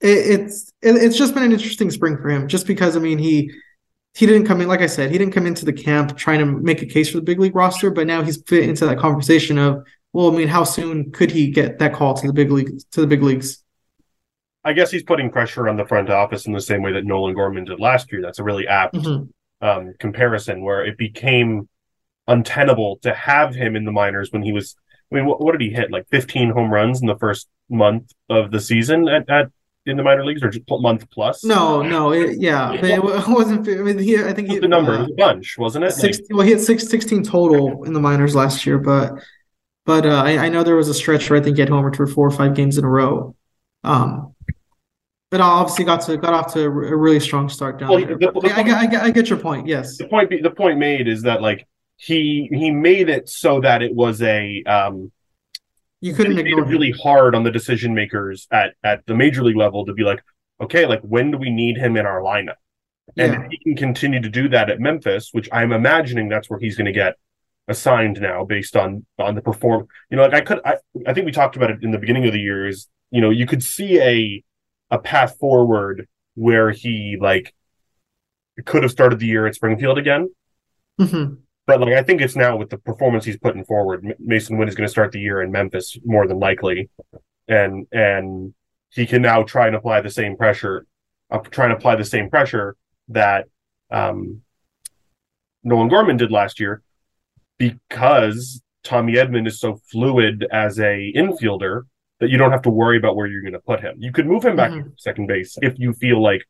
it 0.01 0.41
it's 0.41 0.73
it, 0.83 0.97
it's 0.97 1.17
just 1.17 1.35
been 1.35 1.43
an 1.43 1.53
interesting 1.53 1.91
spring 1.91 2.17
for 2.17 2.29
him, 2.29 2.49
just 2.49 2.67
because 2.67 2.97
I 2.97 3.01
mean 3.01 3.19
he 3.19 3.53
he 4.15 4.27
didn't 4.27 4.47
come 4.47 4.61
in 4.61 4.69
like 4.69 4.81
I 4.81 4.87
said 4.87 5.11
he 5.11 5.19
didn't 5.19 5.35
come 5.35 5.47
into 5.47 5.65
the 5.65 5.73
camp 5.73 6.17
trying 6.17 6.41
to 6.41 6.47
make 6.47 6.83
a 6.83 6.87
case 6.87 7.09
for 7.11 7.17
the 7.19 7.23
big 7.23 7.41
league 7.41 7.55
roster, 7.57 7.91
but 7.91 8.07
now 8.07 8.23
he's 8.23 8.43
fit 8.47 8.69
into 8.69 8.87
that 8.87 8.99
conversation 8.99 9.59
of 9.59 9.85
well, 10.13 10.31
I 10.31 10.37
mean, 10.37 10.49
how 10.49 10.65
soon 10.65 11.11
could 11.11 11.31
he 11.31 11.51
get 11.51 11.79
that 11.79 11.95
call 11.95 12.15
to 12.15 12.27
the 12.27 12.33
big 12.35 12.51
league 12.51 12.79
to 12.93 13.01
the 13.01 13.07
big 13.07 13.23
leagues? 13.23 13.62
I 14.65 14.73
guess 14.73 14.91
he's 14.91 15.03
putting 15.03 15.31
pressure 15.31 15.69
on 15.69 15.77
the 15.77 15.85
front 15.85 16.09
office 16.09 16.47
in 16.47 16.53
the 16.53 16.61
same 16.61 16.83
way 16.83 16.93
that 16.93 17.05
Nolan 17.05 17.35
Gorman 17.35 17.65
did 17.65 17.81
last 17.81 18.13
year. 18.13 18.23
That's 18.23 18.39
a 18.39 18.45
really 18.45 18.67
apt 18.69 18.95
mm-hmm. 18.95 19.67
um, 19.67 19.95
comparison 19.99 20.63
where 20.63 20.85
it 20.85 20.97
became 20.97 21.69
untenable 22.29 22.99
to 23.03 23.13
have 23.13 23.55
him 23.55 23.75
in 23.75 23.85
the 23.85 23.91
minors 23.91 24.31
when 24.31 24.43
he 24.43 24.53
was 24.53 24.77
I 25.11 25.17
mean, 25.17 25.27
what, 25.27 25.43
what, 25.43 25.53
did 25.53 25.61
he 25.61 25.69
hit? 25.69 25.91
Like 25.91 26.09
15 26.09 26.51
home 26.51 26.73
runs 26.73 27.03
in 27.03 27.07
the 27.07 27.19
first 27.19 27.49
month 27.69 28.13
of 28.31 28.51
the 28.51 28.61
season 28.61 29.09
at, 29.09 29.29
at 29.29 29.49
in 29.85 29.97
the 29.97 30.03
minor 30.03 30.25
leagues, 30.25 30.43
or 30.43 30.49
just 30.49 30.65
month 30.71 31.11
plus? 31.11 31.45
No, 31.45 31.83
no, 31.83 32.13
it, 32.13 32.39
yeah, 32.41 32.73
it 32.73 33.03
wasn't. 33.29 33.69
I 33.69 33.83
mean, 33.83 33.99
he, 33.99 34.17
I 34.17 34.33
think 34.33 34.49
he, 34.49 34.59
the 34.59 34.69
number 34.69 34.95
uh, 34.95 35.03
was 35.03 35.11
a 35.11 35.15
bunch, 35.15 35.59
wasn't 35.59 35.85
it? 35.85 35.93
16, 35.93 36.27
like, 36.31 36.37
well, 36.37 36.47
he 36.47 36.53
had 36.53 36.61
six, 36.61 36.89
16 36.89 37.25
total 37.25 37.85
in 37.85 37.93
the 37.93 38.01
minors 38.01 38.35
last 38.35 38.65
year, 38.65 38.79
but 38.79 39.15
but 39.85 40.07
uh, 40.07 40.23
I, 40.23 40.39
I, 40.39 40.49
know 40.49 40.63
there 40.63 40.77
was 40.77 40.89
a 40.89 40.95
stretch 40.95 41.29
where 41.29 41.41
I 41.41 41.43
think 41.43 41.57
he 41.57 41.61
had 41.61 41.69
homered 41.69 41.97
for 41.97 42.07
four 42.07 42.29
or 42.29 42.31
five 42.31 42.55
games 42.55 42.79
in 42.79 42.85
a 42.85 42.89
row. 42.89 43.35
Um, 43.83 44.32
but 45.33 45.41
obviously 45.41 45.87
got 45.87 46.03
to 46.03 46.19
got 46.19 46.35
off 46.35 46.53
to 46.53 46.61
a 46.61 46.69
really 46.69 47.19
strong 47.19 47.49
start 47.49 47.79
down 47.79 47.89
well, 47.89 47.99
there. 48.05 48.19
The, 48.19 48.33
the, 48.33 48.51
I, 48.51 48.61
I, 48.61 48.81
I, 48.81 48.87
get, 48.87 49.03
I 49.03 49.11
get 49.11 49.31
your 49.31 49.39
point. 49.39 49.67
Yes. 49.67 49.97
The 49.97 50.07
point 50.07 50.31
the 50.31 50.51
point 50.51 50.79
made 50.79 51.09
is 51.09 51.23
that 51.23 51.41
like 51.41 51.67
he 51.97 52.51
he 52.53 52.71
made 52.71 53.09
it 53.09 53.31
so 53.31 53.59
that 53.63 53.81
it 53.83 53.95
was 53.95 54.21
a 54.21 54.63
um 54.65 55.11
you 56.03 56.13
couldn't 56.13 56.35
made 56.35 56.47
it 56.47 56.55
really 56.55 56.91
hard 56.91 57.35
on 57.35 57.45
the 57.45 57.51
decision 57.51 57.95
makers 57.95 58.47
at 58.51 58.75
at 58.85 59.07
the 59.07 59.15
major 59.15 59.43
league 59.43 59.57
level 59.57 59.87
to 59.87 59.95
be 59.95 60.03
like 60.03 60.21
okay 60.61 60.85
like 60.85 61.01
when 61.01 61.31
do 61.31 61.39
we 61.39 61.49
need 61.49 61.79
him 61.79 61.97
in 61.97 62.05
our 62.05 62.21
lineup 62.21 62.57
and 63.17 63.33
yeah. 63.33 63.49
he 63.51 63.59
can 63.59 63.75
continue 63.75 64.21
to 64.21 64.29
do 64.29 64.51
that 64.51 64.69
at 64.69 64.81
Memphis 64.81 65.31
which 65.33 65.49
I'm 65.51 65.73
imagining 65.73 66.29
that's 66.29 66.51
where 66.51 66.59
he's 66.59 66.77
going 66.77 66.87
to 66.87 66.93
get 66.93 67.15
assigned 67.69 68.21
now 68.21 68.45
based 68.45 68.77
on 68.77 69.07
on 69.19 69.35
the 69.35 69.41
perform 69.41 69.87
you 70.11 70.19
know 70.19 70.25
like 70.25 70.35
I 70.35 70.41
could 70.43 70.61
I, 70.63 70.77
I 71.07 71.15
think 71.15 71.25
we 71.25 71.33
talked 71.33 71.57
about 71.57 71.71
it 71.71 71.83
in 71.83 71.91
the 71.91 71.99
beginning 71.99 72.27
of 72.27 72.35
the 72.35 72.41
year 72.41 72.69
is 72.69 72.89
you 73.11 73.23
know 73.23 73.31
you 73.31 73.47
could 73.47 73.63
see 73.63 73.99
a 73.99 74.45
a 74.93 74.99
path 74.99 75.39
forward 75.41 76.07
where 76.35 76.71
he 76.71 77.17
like 77.21 77.53
could 78.65 78.83
have 78.85 78.93
started 78.93 79.19
the 79.19 79.27
year 79.27 79.47
at 79.47 79.55
Springfield 79.57 79.99
again. 79.99 80.31
Mm-hmm. 81.01 81.35
But 81.67 81.81
like 81.81 81.95
I 81.95 82.03
think 82.03 82.21
it's 82.21 82.37
now 82.37 82.57
with 82.57 82.71
the 82.71 82.79
performance 82.79 83.25
he's 83.25 83.39
putting 83.39 83.65
forward, 83.65 84.05
Masyn 84.21 84.59
Winn 84.59 84.69
is 84.69 84.75
going 84.75 84.87
to 84.87 84.91
start 84.91 85.11
the 85.11 85.21
year 85.21 85.41
in 85.43 85.51
Memphis 85.51 85.99
more 86.05 86.29
than 86.29 86.39
likely, 86.39 86.91
and 87.49 87.87
and 87.91 88.55
he 88.91 89.07
can 89.07 89.23
now 89.23 89.43
try 89.43 89.67
and 89.67 89.77
apply 89.77 90.03
the 90.03 90.11
same 90.11 90.37
pressure, 90.37 90.87
uh, 91.31 91.39
try 91.39 91.65
and 91.65 91.73
apply 91.73 91.97
the 91.97 92.05
same 92.05 92.29
pressure 92.29 92.77
that 93.09 93.47
um, 93.91 94.43
Nolan 95.65 95.89
Gorman 95.89 96.19
did 96.19 96.31
last 96.31 96.61
year, 96.61 96.83
because 97.59 98.61
Tommy 98.85 99.15
Edman 99.15 99.47
is 99.47 99.61
so 99.61 99.81
fluid 99.91 100.47
as 100.53 100.79
a 100.79 101.13
infielder 101.17 101.83
that 102.23 102.31
you 102.31 102.39
don't 102.39 102.53
have 102.53 102.63
to 102.63 102.71
worry 102.71 102.97
about 102.97 103.17
where 103.17 103.27
you're 103.27 103.41
going 103.41 103.53
to 103.53 103.59
put 103.59 103.81
him. 103.81 103.97
You 103.99 104.13
could 104.13 104.29
move 104.29 104.45
him 104.45 104.55
back 104.55 104.71
mm-hmm. 104.71 104.91
to 104.91 104.95
second 104.97 105.27
base 105.27 105.59
if 105.61 105.77
you 105.77 105.93
feel 105.93 106.23
like, 106.23 106.49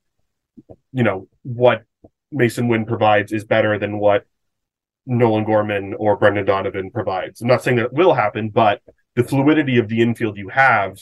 you 0.93 1.03
know, 1.03 1.29
what 1.45 1.85
Masyn 2.31 2.69
Winn 2.69 2.85
provides 2.85 3.33
is 3.33 3.47
better 3.47 3.79
than 3.79 3.99
what 3.99 4.27
Nolan 5.07 5.45
Gorman 5.45 5.95
or 5.95 6.19
Brendan 6.19 6.45
Donovan 6.45 6.91
provides. 6.91 7.41
I'm 7.41 7.49
not 7.49 7.63
saying 7.63 7.79
that 7.79 7.95
will 7.95 8.13
happen, 8.13 8.51
but 8.51 8.83
the 9.17 9.25
fluidity 9.25 9.79
of 9.79 9.89
the 9.89 10.03
infield 10.03 10.37
you 10.37 10.51
have 10.51 10.99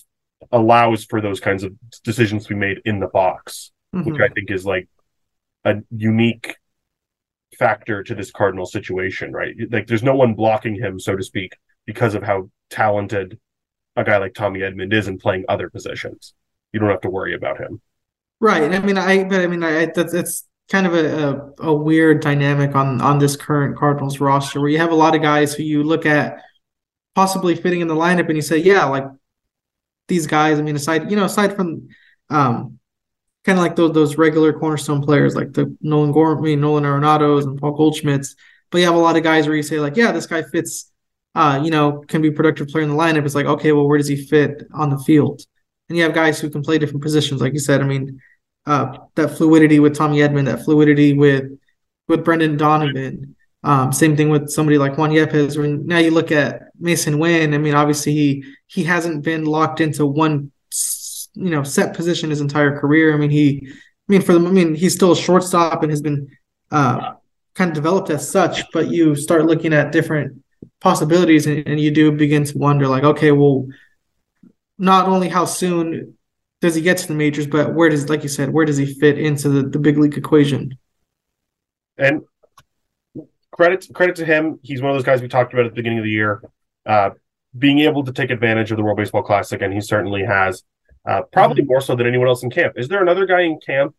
allows 0.52 1.04
for 1.04 1.20
those 1.20 1.40
kinds 1.40 1.64
of 1.64 1.72
decisions 2.04 2.44
to 2.44 2.50
be 2.50 2.60
made 2.60 2.80
in 2.84 3.00
the 3.00 3.08
box, 3.08 3.72
mm-hmm. 3.92 4.08
which 4.08 4.20
I 4.20 4.32
think 4.32 4.52
is 4.52 4.64
like 4.64 4.88
a 5.64 5.78
unique 5.90 6.54
factor 7.58 8.04
to 8.04 8.14
this 8.14 8.30
Cardinal 8.30 8.66
situation, 8.66 9.32
right? 9.32 9.56
Like 9.68 9.88
there's 9.88 10.04
no 10.04 10.14
one 10.14 10.34
blocking 10.34 10.76
him, 10.76 11.00
so 11.00 11.16
to 11.16 11.24
speak, 11.24 11.56
because 11.86 12.14
of 12.14 12.22
how 12.22 12.50
talented 12.70 13.40
a 13.96 14.04
guy 14.04 14.18
like 14.18 14.34
Tommy 14.34 14.60
Edman 14.60 14.92
is 14.92 15.08
in 15.08 15.18
playing 15.18 15.44
other 15.48 15.68
positions. 15.68 16.34
You 16.72 16.80
don't 16.80 16.90
have 16.90 17.00
to 17.02 17.10
worry 17.10 17.34
about 17.34 17.58
him. 17.58 17.80
Right. 18.40 18.72
I 18.72 18.78
mean, 18.78 18.96
I 18.96 19.24
but 19.24 19.40
I 19.40 19.46
mean, 19.46 19.62
I 19.62 19.86
that's 19.86 20.14
it's 20.14 20.44
kind 20.70 20.86
of 20.86 20.94
a, 20.94 21.52
a, 21.60 21.68
a 21.70 21.74
weird 21.74 22.20
dynamic 22.20 22.74
on 22.74 23.00
on 23.00 23.18
this 23.18 23.36
current 23.36 23.76
Cardinals 23.76 24.20
roster 24.20 24.60
where 24.60 24.70
you 24.70 24.78
have 24.78 24.92
a 24.92 24.94
lot 24.94 25.14
of 25.14 25.22
guys 25.22 25.52
who 25.52 25.62
you 25.62 25.82
look 25.82 26.06
at 26.06 26.42
possibly 27.14 27.54
fitting 27.54 27.80
in 27.80 27.88
the 27.88 27.94
lineup 27.94 28.28
and 28.28 28.36
you 28.36 28.42
say, 28.42 28.58
yeah, 28.58 28.84
like 28.84 29.04
these 30.08 30.26
guys. 30.26 30.58
I 30.58 30.62
mean, 30.62 30.76
aside 30.76 31.10
you 31.10 31.16
know, 31.16 31.24
aside 31.24 31.56
from 31.56 31.88
um, 32.30 32.78
kind 33.44 33.58
of 33.58 33.62
like 33.64 33.76
those 33.76 33.92
those 33.92 34.16
regular 34.16 34.52
cornerstone 34.52 35.02
players 35.02 35.34
like 35.34 35.52
the 35.52 35.76
Nolan 35.80 36.12
Gorman, 36.12 36.60
Nolan 36.60 36.84
Arenados 36.84 37.44
and 37.44 37.58
Paul 37.58 37.76
Goldschmidts. 37.76 38.36
But 38.70 38.78
you 38.78 38.84
have 38.84 38.94
a 38.94 38.98
lot 38.98 39.16
of 39.16 39.22
guys 39.22 39.46
where 39.46 39.56
you 39.56 39.62
say 39.62 39.80
like, 39.80 39.96
yeah, 39.96 40.12
this 40.12 40.26
guy 40.26 40.42
fits 40.42 40.89
uh, 41.34 41.60
you 41.62 41.70
know, 41.70 42.04
can 42.08 42.22
be 42.22 42.30
productive 42.30 42.68
player 42.68 42.82
in 42.82 42.90
the 42.90 42.96
lineup. 42.96 43.24
It's 43.24 43.34
like, 43.34 43.46
okay, 43.46 43.72
well, 43.72 43.86
where 43.86 43.98
does 43.98 44.08
he 44.08 44.16
fit 44.16 44.64
on 44.72 44.90
the 44.90 44.98
field? 44.98 45.42
And 45.88 45.96
you 45.96 46.04
have 46.04 46.14
guys 46.14 46.40
who 46.40 46.50
can 46.50 46.62
play 46.62 46.78
different 46.78 47.02
positions, 47.02 47.40
like 47.40 47.52
you 47.52 47.58
said. 47.58 47.80
I 47.80 47.84
mean, 47.84 48.20
uh, 48.66 48.98
that 49.14 49.36
fluidity 49.36 49.80
with 49.80 49.96
Tommy 49.96 50.18
Edman, 50.18 50.46
that 50.46 50.64
fluidity 50.64 51.14
with 51.14 51.58
with 52.08 52.24
Brendan 52.24 52.56
Donovan. 52.56 53.36
Um, 53.62 53.92
same 53.92 54.16
thing 54.16 54.30
with 54.30 54.50
somebody 54.50 54.78
like 54.78 54.96
Juan 54.96 55.10
Yepez. 55.10 55.56
When 55.56 55.86
now 55.86 55.98
you 55.98 56.10
look 56.10 56.32
at 56.32 56.74
Masyn 56.80 57.18
Winn, 57.18 57.54
I 57.54 57.58
mean, 57.58 57.74
obviously 57.74 58.12
he 58.12 58.44
he 58.66 58.84
hasn't 58.84 59.24
been 59.24 59.44
locked 59.44 59.80
into 59.80 60.06
one 60.06 60.50
you 61.34 61.50
know 61.50 61.62
set 61.62 61.94
position 61.94 62.30
his 62.30 62.40
entire 62.40 62.78
career. 62.78 63.14
I 63.14 63.16
mean, 63.16 63.30
he, 63.30 63.66
I 63.68 63.72
mean, 64.08 64.22
for 64.22 64.32
the, 64.32 64.46
I 64.46 64.50
mean, 64.50 64.74
he's 64.74 64.94
still 64.94 65.12
a 65.12 65.16
shortstop 65.16 65.82
and 65.82 65.90
has 65.90 66.02
been 66.02 66.28
uh, 66.70 67.14
kind 67.54 67.70
of 67.70 67.74
developed 67.74 68.10
as 68.10 68.28
such. 68.28 68.62
But 68.72 68.88
you 68.88 69.14
start 69.14 69.46
looking 69.46 69.72
at 69.72 69.92
different 69.92 70.42
possibilities 70.80 71.46
and, 71.46 71.66
and 71.66 71.80
you 71.80 71.90
do 71.90 72.12
begin 72.12 72.44
to 72.44 72.56
wonder 72.56 72.86
like 72.88 73.04
okay 73.04 73.32
well 73.32 73.66
not 74.78 75.08
only 75.08 75.28
how 75.28 75.44
soon 75.44 76.14
does 76.60 76.74
he 76.74 76.82
get 76.82 76.98
to 76.98 77.08
the 77.08 77.14
majors 77.14 77.46
but 77.46 77.74
where 77.74 77.88
does 77.88 78.08
like 78.08 78.22
you 78.22 78.28
said 78.28 78.50
where 78.50 78.64
does 78.64 78.76
he 78.76 78.86
fit 78.86 79.18
into 79.18 79.48
the, 79.48 79.62
the 79.62 79.78
big 79.78 79.98
league 79.98 80.16
equation? 80.16 80.78
And 81.98 82.22
credit 83.52 83.86
credit 83.94 84.16
to 84.16 84.24
him 84.24 84.58
he's 84.62 84.80
one 84.80 84.90
of 84.90 84.96
those 84.96 85.04
guys 85.04 85.20
we 85.20 85.28
talked 85.28 85.52
about 85.52 85.66
at 85.66 85.72
the 85.72 85.76
beginning 85.76 85.98
of 85.98 86.04
the 86.04 86.10
year 86.10 86.42
uh, 86.86 87.10
being 87.56 87.80
able 87.80 88.04
to 88.04 88.12
take 88.12 88.30
advantage 88.30 88.70
of 88.70 88.76
the 88.76 88.82
world 88.82 88.96
baseball 88.96 89.22
classic 89.22 89.60
and 89.60 89.72
he 89.72 89.80
certainly 89.80 90.24
has 90.24 90.62
uh, 91.06 91.22
probably 91.32 91.62
mm-hmm. 91.62 91.68
more 91.68 91.80
so 91.80 91.96
than 91.96 92.06
anyone 92.06 92.28
else 92.28 92.42
in 92.42 92.50
camp. 92.50 92.74
Is 92.76 92.88
there 92.88 93.00
another 93.00 93.24
guy 93.24 93.40
in 93.40 93.58
camp 93.58 93.94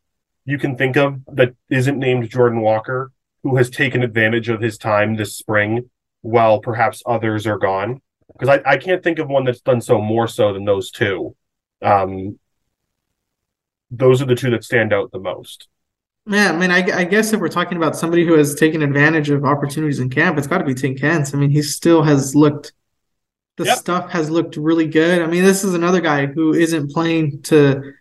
you 0.46 0.58
can 0.58 0.76
think 0.76 0.98
of 0.98 1.20
that 1.28 1.54
isn't 1.70 2.00
named 2.00 2.30
jordan 2.30 2.62
walker 2.62 3.12
who 3.44 3.58
has 3.58 3.70
taken 3.70 4.04
advantage 4.04 4.50
of 4.50 4.62
his 4.62 4.78
time 4.78 5.16
this 5.16 5.38
spring 5.38 5.90
while 6.22 6.60
perhaps 6.60 7.04
others 7.06 7.48
are 7.48 7.58
gone. 7.58 8.02
Because 8.34 8.60
I, 8.66 8.72
I 8.72 8.78
can't 8.78 9.04
think 9.04 9.20
of 9.20 9.28
one 9.28 9.44
that's 9.44 9.62
done 9.62 9.82
so 9.82 10.00
more 10.00 10.28
so 10.28 10.54
than 10.54 10.66
those 10.66 10.90
two. 10.90 11.36
Um, 11.82 12.40
those 13.90 14.22
are 14.22 14.26
the 14.26 14.36
two 14.36 14.52
that 14.52 14.64
stand 14.64 14.94
out 14.94 15.12
the 15.12 15.20
most. 15.20 15.68
Yeah, 16.26 16.52
I 16.52 16.56
mean, 16.56 16.72
I, 16.72 17.00
I, 17.00 17.04
guess 17.04 17.34
if 17.34 17.40
we're 17.40 17.50
talking 17.50 17.78
about 17.78 17.96
somebody 17.96 18.26
who 18.26 18.34
has 18.34 18.54
taken 18.54 18.84
advantage 18.84 19.32
of 19.32 19.44
opportunities 19.44 20.00
in 20.00 20.10
camp, 20.10 20.38
it's 20.38 20.46
got 20.46 20.60
to 20.60 20.64
be 20.64 20.76
Tink 20.76 21.00
Hence. 21.02 21.34
I 21.34 21.38
mean, 21.38 21.50
he 21.50 21.64
still 21.64 22.04
has 22.04 22.36
looked, 22.36 22.74
the 23.58 23.66
yep. 23.66 23.78
stuff 23.80 24.12
has 24.12 24.30
looked 24.30 24.56
really 24.56 24.88
good. 24.88 25.22
I 25.22 25.26
mean, 25.26 25.44
this 25.44 25.64
is 25.64 25.74
another 25.74 26.00
guy 26.00 26.28
who 26.28 26.54
isn't 26.54 26.92
playing 26.92 27.42
to, 27.44 27.96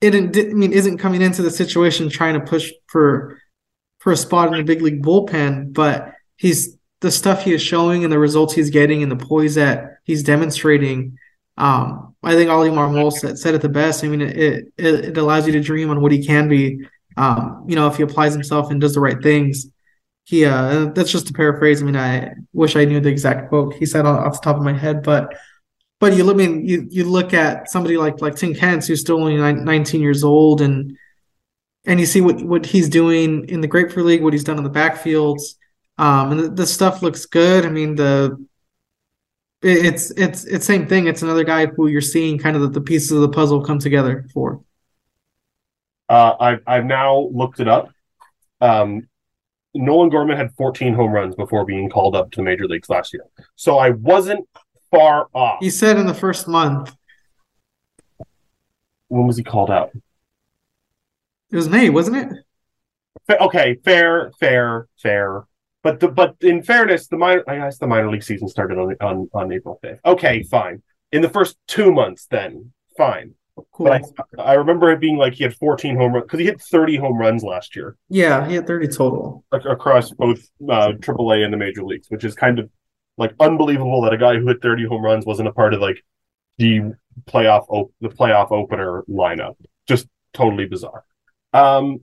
it. 0.00 0.14
I 0.14 0.20
mean, 0.54 0.72
isn't 0.72 0.98
coming 0.98 1.20
into 1.20 1.42
the 1.42 1.50
situation 1.50 2.08
trying 2.08 2.34
to 2.34 2.40
push 2.40 2.72
for 2.86 3.38
for 3.98 4.12
a 4.12 4.16
spot 4.16 4.48
in 4.48 4.58
the 4.58 4.62
big 4.62 4.82
league 4.82 5.02
bullpen, 5.02 5.72
but 5.72 6.12
he's 6.36 6.76
the 7.04 7.10
stuff 7.10 7.44
he 7.44 7.52
is 7.52 7.60
showing 7.60 8.02
and 8.02 8.10
the 8.10 8.18
results 8.18 8.54
he's 8.54 8.70
getting 8.70 9.02
and 9.02 9.12
the 9.12 9.16
poise 9.16 9.56
that 9.56 9.98
he's 10.04 10.22
demonstrating. 10.22 11.18
Um, 11.58 12.16
I 12.22 12.32
think 12.32 12.48
Oli 12.48 12.70
Marmol 12.70 13.12
said, 13.12 13.38
said 13.38 13.54
it 13.54 13.60
the 13.60 13.68
best. 13.68 14.02
I 14.02 14.08
mean, 14.08 14.22
it, 14.22 14.72
it, 14.78 15.04
it 15.04 15.18
allows 15.18 15.46
you 15.46 15.52
to 15.52 15.60
dream 15.60 15.90
on 15.90 16.00
what 16.00 16.12
he 16.12 16.24
can 16.24 16.48
be. 16.48 16.80
Um, 17.18 17.66
you 17.68 17.76
know, 17.76 17.86
if 17.88 17.98
he 17.98 18.02
applies 18.02 18.32
himself 18.32 18.70
and 18.70 18.80
does 18.80 18.94
the 18.94 19.00
right 19.00 19.22
things. 19.22 19.66
He 20.24 20.46
uh, 20.46 20.86
that's 20.94 21.12
just 21.12 21.28
a 21.28 21.34
paraphrase. 21.34 21.82
I 21.82 21.84
mean, 21.84 21.96
I 21.96 22.32
wish 22.54 22.74
I 22.74 22.86
knew 22.86 22.98
the 22.98 23.10
exact 23.10 23.50
quote 23.50 23.74
he 23.74 23.84
said 23.84 24.06
off 24.06 24.40
the 24.40 24.40
top 24.42 24.56
of 24.56 24.62
my 24.62 24.72
head, 24.72 25.02
but 25.02 25.34
but 26.00 26.14
you 26.14 26.24
look, 26.24 26.36
I 26.36 26.38
mean, 26.38 26.66
you 26.66 26.86
you 26.90 27.04
look 27.04 27.34
at 27.34 27.70
somebody 27.70 27.98
like 27.98 28.22
like 28.22 28.36
Tink 28.36 28.56
Hence, 28.56 28.86
who's 28.86 29.02
still 29.02 29.20
only 29.20 29.36
19 29.36 30.00
years 30.00 30.24
old, 30.24 30.62
and 30.62 30.96
and 31.84 32.00
you 32.00 32.06
see 32.06 32.22
what 32.22 32.42
what 32.42 32.64
he's 32.64 32.88
doing 32.88 33.46
in 33.50 33.60
the 33.60 33.68
Grapefruit 33.68 34.06
League, 34.06 34.22
what 34.22 34.32
he's 34.32 34.44
done 34.44 34.56
in 34.56 34.64
the 34.64 34.70
backfields. 34.70 35.56
Um, 35.96 36.32
and 36.32 36.40
the, 36.40 36.48
the 36.48 36.66
stuff 36.66 37.02
looks 37.02 37.26
good. 37.26 37.64
I 37.64 37.70
mean, 37.70 37.94
the 37.94 38.44
it's 39.62 40.10
it's 40.10 40.44
it's 40.44 40.66
same 40.66 40.86
thing. 40.86 41.06
It's 41.06 41.22
another 41.22 41.44
guy 41.44 41.66
who 41.66 41.86
you're 41.86 42.00
seeing 42.00 42.38
kind 42.38 42.54
of 42.56 42.62
the, 42.62 42.68
the 42.68 42.80
pieces 42.80 43.12
of 43.12 43.22
the 43.22 43.28
puzzle 43.28 43.64
come 43.64 43.78
together 43.78 44.26
for. 44.34 44.62
Uh, 46.08 46.34
I've 46.38 46.62
I've 46.66 46.84
now 46.84 47.30
looked 47.32 47.60
it 47.60 47.68
up. 47.68 47.90
Um, 48.60 49.08
Nolan 49.74 50.10
Gorman 50.10 50.36
had 50.36 50.52
14 50.52 50.94
home 50.94 51.12
runs 51.12 51.34
before 51.34 51.64
being 51.64 51.88
called 51.88 52.14
up 52.14 52.30
to 52.32 52.36
the 52.36 52.42
major 52.42 52.66
leagues 52.66 52.88
last 52.88 53.12
year, 53.12 53.24
so 53.56 53.78
I 53.78 53.90
wasn't 53.90 54.46
far 54.90 55.28
off. 55.32 55.58
He 55.60 55.70
said 55.70 55.96
in 55.96 56.06
the 56.06 56.14
first 56.14 56.46
month. 56.46 56.94
When 59.08 59.26
was 59.26 59.36
he 59.36 59.44
called 59.44 59.70
out? 59.70 59.92
It 61.50 61.56
was 61.56 61.68
May, 61.68 61.88
wasn't 61.88 62.16
it? 63.28 63.36
Okay, 63.40 63.76
fair, 63.84 64.32
fair, 64.40 64.88
fair. 65.00 65.44
But 65.84 66.00
the 66.00 66.08
but 66.08 66.36
in 66.40 66.62
fairness, 66.62 67.08
the 67.08 67.18
minor 67.18 67.44
I 67.46 67.56
guess 67.56 67.78
the 67.78 67.86
minor 67.86 68.10
league 68.10 68.22
season 68.22 68.48
started 68.48 68.78
on 68.78 68.96
on, 69.00 69.28
on 69.34 69.52
April 69.52 69.78
fifth. 69.82 70.00
Okay, 70.04 70.42
fine. 70.42 70.82
In 71.12 71.20
the 71.20 71.28
first 71.28 71.58
two 71.68 71.92
months, 71.92 72.26
then 72.28 72.72
fine. 72.96 73.34
Cool. 73.70 73.86
But 73.86 74.02
I, 74.38 74.42
I 74.42 74.54
remember 74.54 74.90
it 74.90 74.98
being 74.98 75.18
like 75.18 75.34
he 75.34 75.44
had 75.44 75.54
14 75.54 75.94
home 75.96 76.14
runs 76.14 76.24
because 76.24 76.40
he 76.40 76.46
hit 76.46 76.60
30 76.60 76.96
home 76.96 77.18
runs 77.18 77.44
last 77.44 77.76
year. 77.76 77.96
Yeah, 78.08 78.48
he 78.48 78.54
had 78.54 78.66
30 78.66 78.88
total 78.88 79.44
across 79.52 80.10
both 80.10 80.40
uh, 80.68 80.92
AAA 80.98 81.44
and 81.44 81.52
the 81.52 81.58
major 81.58 81.84
leagues, 81.84 82.08
which 82.08 82.24
is 82.24 82.34
kind 82.34 82.58
of 82.58 82.68
like 83.18 83.34
unbelievable 83.38 84.00
that 84.02 84.14
a 84.14 84.18
guy 84.18 84.36
who 84.38 84.48
hit 84.48 84.62
30 84.62 84.86
home 84.86 85.02
runs 85.02 85.26
wasn't 85.26 85.48
a 85.48 85.52
part 85.52 85.74
of 85.74 85.80
like 85.80 86.02
the 86.56 86.94
playoff 87.28 87.66
op- 87.68 87.92
the 88.00 88.08
playoff 88.08 88.50
opener 88.50 89.04
lineup. 89.08 89.56
Just 89.86 90.08
totally 90.32 90.64
bizarre. 90.64 91.04
Um, 91.52 92.00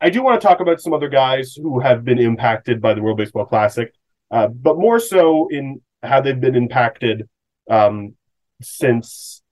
I 0.00 0.10
do 0.10 0.22
want 0.22 0.40
to 0.40 0.46
talk 0.46 0.60
about 0.60 0.80
some 0.80 0.92
other 0.92 1.08
guys 1.08 1.54
who 1.54 1.80
have 1.80 2.04
been 2.04 2.18
impacted 2.18 2.80
by 2.80 2.94
the 2.94 3.02
World 3.02 3.18
Baseball 3.18 3.44
Classic, 3.44 3.92
uh, 4.30 4.46
but 4.48 4.78
more 4.78 5.00
so 5.00 5.48
in 5.50 5.80
how 6.02 6.20
they've 6.20 6.40
been 6.40 6.54
impacted 6.54 7.28
um, 7.68 8.14
since 8.62 9.42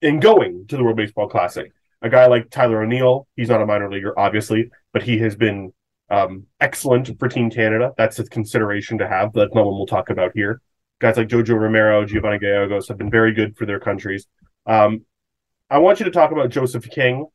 in 0.00 0.20
going 0.20 0.66
to 0.68 0.76
the 0.76 0.84
World 0.84 0.96
Baseball 0.96 1.28
Classic. 1.28 1.72
A 2.02 2.08
guy 2.08 2.26
like 2.26 2.50
Tyler 2.50 2.82
O'Neill, 2.82 3.26
he's 3.34 3.48
not 3.48 3.62
a 3.62 3.66
minor 3.66 3.90
leaguer, 3.90 4.16
obviously, 4.18 4.70
but 4.92 5.02
he 5.02 5.18
has 5.18 5.34
been 5.34 5.72
um, 6.08 6.46
excellent 6.60 7.18
for 7.18 7.28
Team 7.28 7.50
Canada. 7.50 7.92
That's 7.96 8.18
a 8.18 8.24
consideration 8.24 8.98
to 8.98 9.08
have. 9.08 9.32
That's 9.32 9.54
not 9.54 9.66
one 9.66 9.74
we'll 9.74 9.86
talk 9.86 10.10
about 10.10 10.32
here. 10.34 10.60
Guys 11.00 11.16
like 11.16 11.28
Jojo 11.28 11.58
Romero, 11.58 12.04
Giovanni 12.04 12.38
Gallegos 12.38 12.88
have 12.88 12.98
been 12.98 13.10
very 13.10 13.32
good 13.32 13.56
for 13.56 13.66
their 13.66 13.80
countries. 13.80 14.26
Um, 14.66 15.04
I 15.68 15.78
want 15.78 15.98
you 15.98 16.04
to 16.04 16.12
talk 16.12 16.30
about 16.30 16.50
Joseph 16.50 16.88
King, 16.88 17.26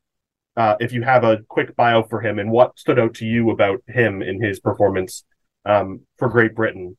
uh, 0.61 0.75
if 0.79 0.93
you 0.93 1.01
have 1.01 1.23
a 1.23 1.39
quick 1.47 1.75
bio 1.75 2.03
for 2.03 2.21
him 2.21 2.37
and 2.37 2.51
what 2.51 2.77
stood 2.77 2.99
out 2.99 3.15
to 3.15 3.25
you 3.25 3.49
about 3.49 3.81
him 3.87 4.21
in 4.21 4.39
his 4.39 4.59
performance 4.59 5.23
um, 5.65 6.01
for 6.17 6.29
Great 6.29 6.53
Britain. 6.53 6.95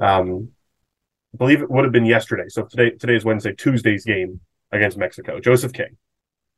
Um, 0.00 0.50
I 1.32 1.36
believe 1.38 1.62
it 1.62 1.70
would 1.70 1.84
have 1.84 1.92
been 1.92 2.04
yesterday. 2.04 2.48
So 2.48 2.64
today, 2.64 2.90
today 2.90 3.16
is 3.16 3.24
Wednesday, 3.24 3.54
Tuesday's 3.54 4.04
game 4.04 4.40
against 4.70 4.98
Mexico. 4.98 5.40
Joseph 5.40 5.72
King. 5.72 5.96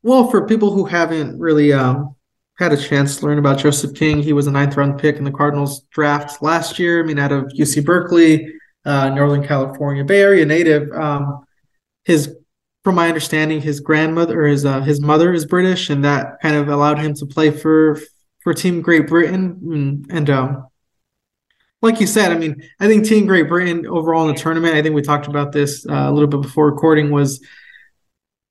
Well, 0.03 0.29
for 0.29 0.45
people 0.47 0.71
who 0.71 0.83
haven't 0.83 1.39
really 1.39 1.71
um, 1.71 2.15
had 2.57 2.73
a 2.73 2.77
chance 2.77 3.17
to 3.17 3.25
learn 3.25 3.39
about 3.39 3.59
Joseph 3.59 3.95
King. 3.95 4.21
He 4.21 4.33
was 4.33 4.47
a 4.47 4.51
ninth 4.51 4.75
round 4.75 4.99
pick 4.99 5.15
in 5.15 5.23
the 5.23 5.31
Cardinals 5.31 5.83
draft 5.91 6.41
last 6.41 6.77
year. 6.77 7.01
I 7.01 7.07
mean, 7.07 7.19
out 7.19 7.31
of 7.31 7.45
UC 7.57 7.85
Berkeley, 7.85 8.53
uh, 8.83 9.09
Northern 9.09 9.47
California, 9.47 10.03
Bay 10.03 10.21
Area 10.21 10.45
native. 10.45 10.91
Um, 10.91 11.45
his, 12.03 12.35
from 12.89 12.95
my 12.95 13.07
understanding, 13.07 13.61
his 13.61 13.79
grandmother 13.79 14.41
or 14.41 14.47
his 14.47 14.65
uh, 14.65 14.81
his 14.81 14.99
mother 14.99 15.31
is 15.31 15.45
British, 15.45 15.91
and 15.91 16.03
that 16.03 16.41
kind 16.41 16.55
of 16.55 16.69
allowed 16.69 16.97
him 16.97 17.13
to 17.13 17.25
play 17.27 17.51
for 17.51 17.99
for 18.39 18.51
Team 18.51 18.81
Great 18.81 19.07
Britain. 19.07 19.59
And, 19.71 20.07
and 20.09 20.27
um, 20.31 20.67
like 21.83 21.99
you 21.99 22.07
said, 22.07 22.31
I 22.31 22.37
mean, 22.39 22.63
I 22.79 22.87
think 22.87 23.05
Team 23.05 23.27
Great 23.27 23.47
Britain 23.47 23.85
overall 23.85 24.27
in 24.27 24.33
the 24.33 24.41
tournament. 24.41 24.73
I 24.73 24.81
think 24.81 24.95
we 24.95 25.03
talked 25.03 25.27
about 25.27 25.51
this 25.51 25.85
uh, 25.87 25.93
a 25.93 26.11
little 26.11 26.27
bit 26.27 26.41
before 26.41 26.65
recording. 26.65 27.11
Was 27.11 27.45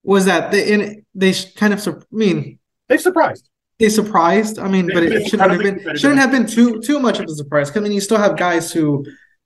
was 0.05 0.27
that 0.27 0.53
they 0.53 0.73
in, 0.73 1.05
they 1.17 1.33
kind 1.57 1.75
of 1.75 1.89
I 1.89 1.95
mean 2.13 2.61
they 2.89 2.97
surprised 2.97 3.51
they 3.81 3.89
surprised. 3.89 4.61
I 4.61 4.69
mean, 4.69 4.87
but 4.87 5.03
it, 5.03 5.15
it 5.15 5.29
shouldn't 5.29 5.51
have 5.51 5.61
been 5.61 5.97
shouldn't 5.97 6.21
have 6.21 6.31
been 6.31 6.47
too 6.47 6.81
too 6.81 7.01
much 7.01 7.19
of 7.19 7.27
a 7.27 7.35
surprise. 7.35 7.77
I 7.77 7.81
mean, 7.81 7.91
you 7.91 8.01
still 8.01 8.19
have 8.19 8.37
guys 8.37 8.71
who 8.71 9.05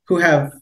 who 0.08 0.18
have 0.18 0.52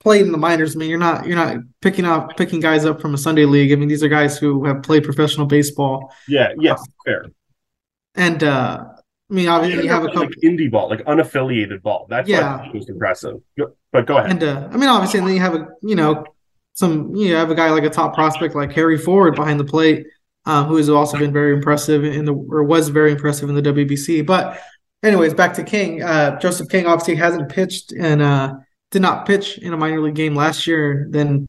played 0.00 0.26
in 0.26 0.32
the 0.32 0.38
minors. 0.38 0.74
I 0.74 0.78
mean, 0.78 0.90
you're 0.90 0.98
not 0.98 1.26
you're 1.26 1.36
not 1.36 1.58
picking 1.80 2.04
up 2.04 2.36
picking 2.36 2.60
guys 2.60 2.84
up 2.84 3.00
from 3.00 3.14
a 3.14 3.18
Sunday 3.18 3.44
league. 3.44 3.72
I 3.72 3.76
mean, 3.76 3.88
these 3.88 4.02
are 4.02 4.08
guys 4.08 4.38
who 4.38 4.64
have 4.64 4.82
played 4.82 5.04
professional 5.04 5.46
baseball. 5.46 6.12
Yeah. 6.26 6.52
Yes. 6.58 6.82
fair. 7.04 7.26
And 8.14 8.42
uh 8.42 8.84
I 9.30 9.32
mean, 9.32 9.48
obviously, 9.48 9.84
you 9.84 9.90
have 9.90 10.02
a 10.02 10.08
couple 10.08 10.22
like 10.22 10.30
indie 10.42 10.68
ball, 10.68 10.90
like 10.90 11.04
unaffiliated 11.04 11.82
ball. 11.82 12.06
That's 12.10 12.28
yeah, 12.28 12.68
was 12.72 12.88
impressive. 12.88 13.36
But 13.92 14.06
go 14.06 14.16
ahead. 14.16 14.30
And 14.30 14.42
uh, 14.42 14.68
I 14.72 14.76
mean, 14.76 14.88
obviously, 14.88 15.20
and 15.20 15.28
then 15.28 15.36
you 15.36 15.40
have 15.40 15.54
a 15.54 15.68
you 15.82 15.94
know 15.94 16.24
some 16.72 17.14
you 17.14 17.30
know, 17.30 17.38
have 17.38 17.50
a 17.50 17.54
guy 17.54 17.70
like 17.70 17.84
a 17.84 17.90
top 17.90 18.12
prospect 18.14 18.56
like 18.56 18.72
Harry 18.72 18.98
Ford 18.98 19.36
behind 19.36 19.60
the 19.60 19.64
plate 19.64 20.04
um, 20.46 20.66
who 20.66 20.76
has 20.76 20.88
also 20.88 21.18
been 21.18 21.32
very 21.32 21.52
impressive 21.52 22.04
in 22.04 22.24
the 22.24 22.34
or 22.34 22.64
was 22.64 22.88
very 22.88 23.12
impressive 23.12 23.48
in 23.48 23.54
the 23.54 23.62
WBC. 23.62 24.26
But 24.26 24.60
anyways, 25.02 25.34
back 25.34 25.54
to 25.54 25.62
King. 25.62 26.02
Uh, 26.02 26.38
Joseph 26.40 26.68
King 26.68 26.86
obviously 26.86 27.14
hasn't 27.14 27.50
pitched 27.50 27.92
in 27.92 28.20
uh, 28.20 28.58
did 28.90 29.02
not 29.02 29.26
pitch 29.26 29.58
in 29.58 29.72
a 29.72 29.76
minor 29.76 30.00
league 30.00 30.14
game 30.14 30.34
last 30.34 30.66
year. 30.66 31.06
Then 31.10 31.48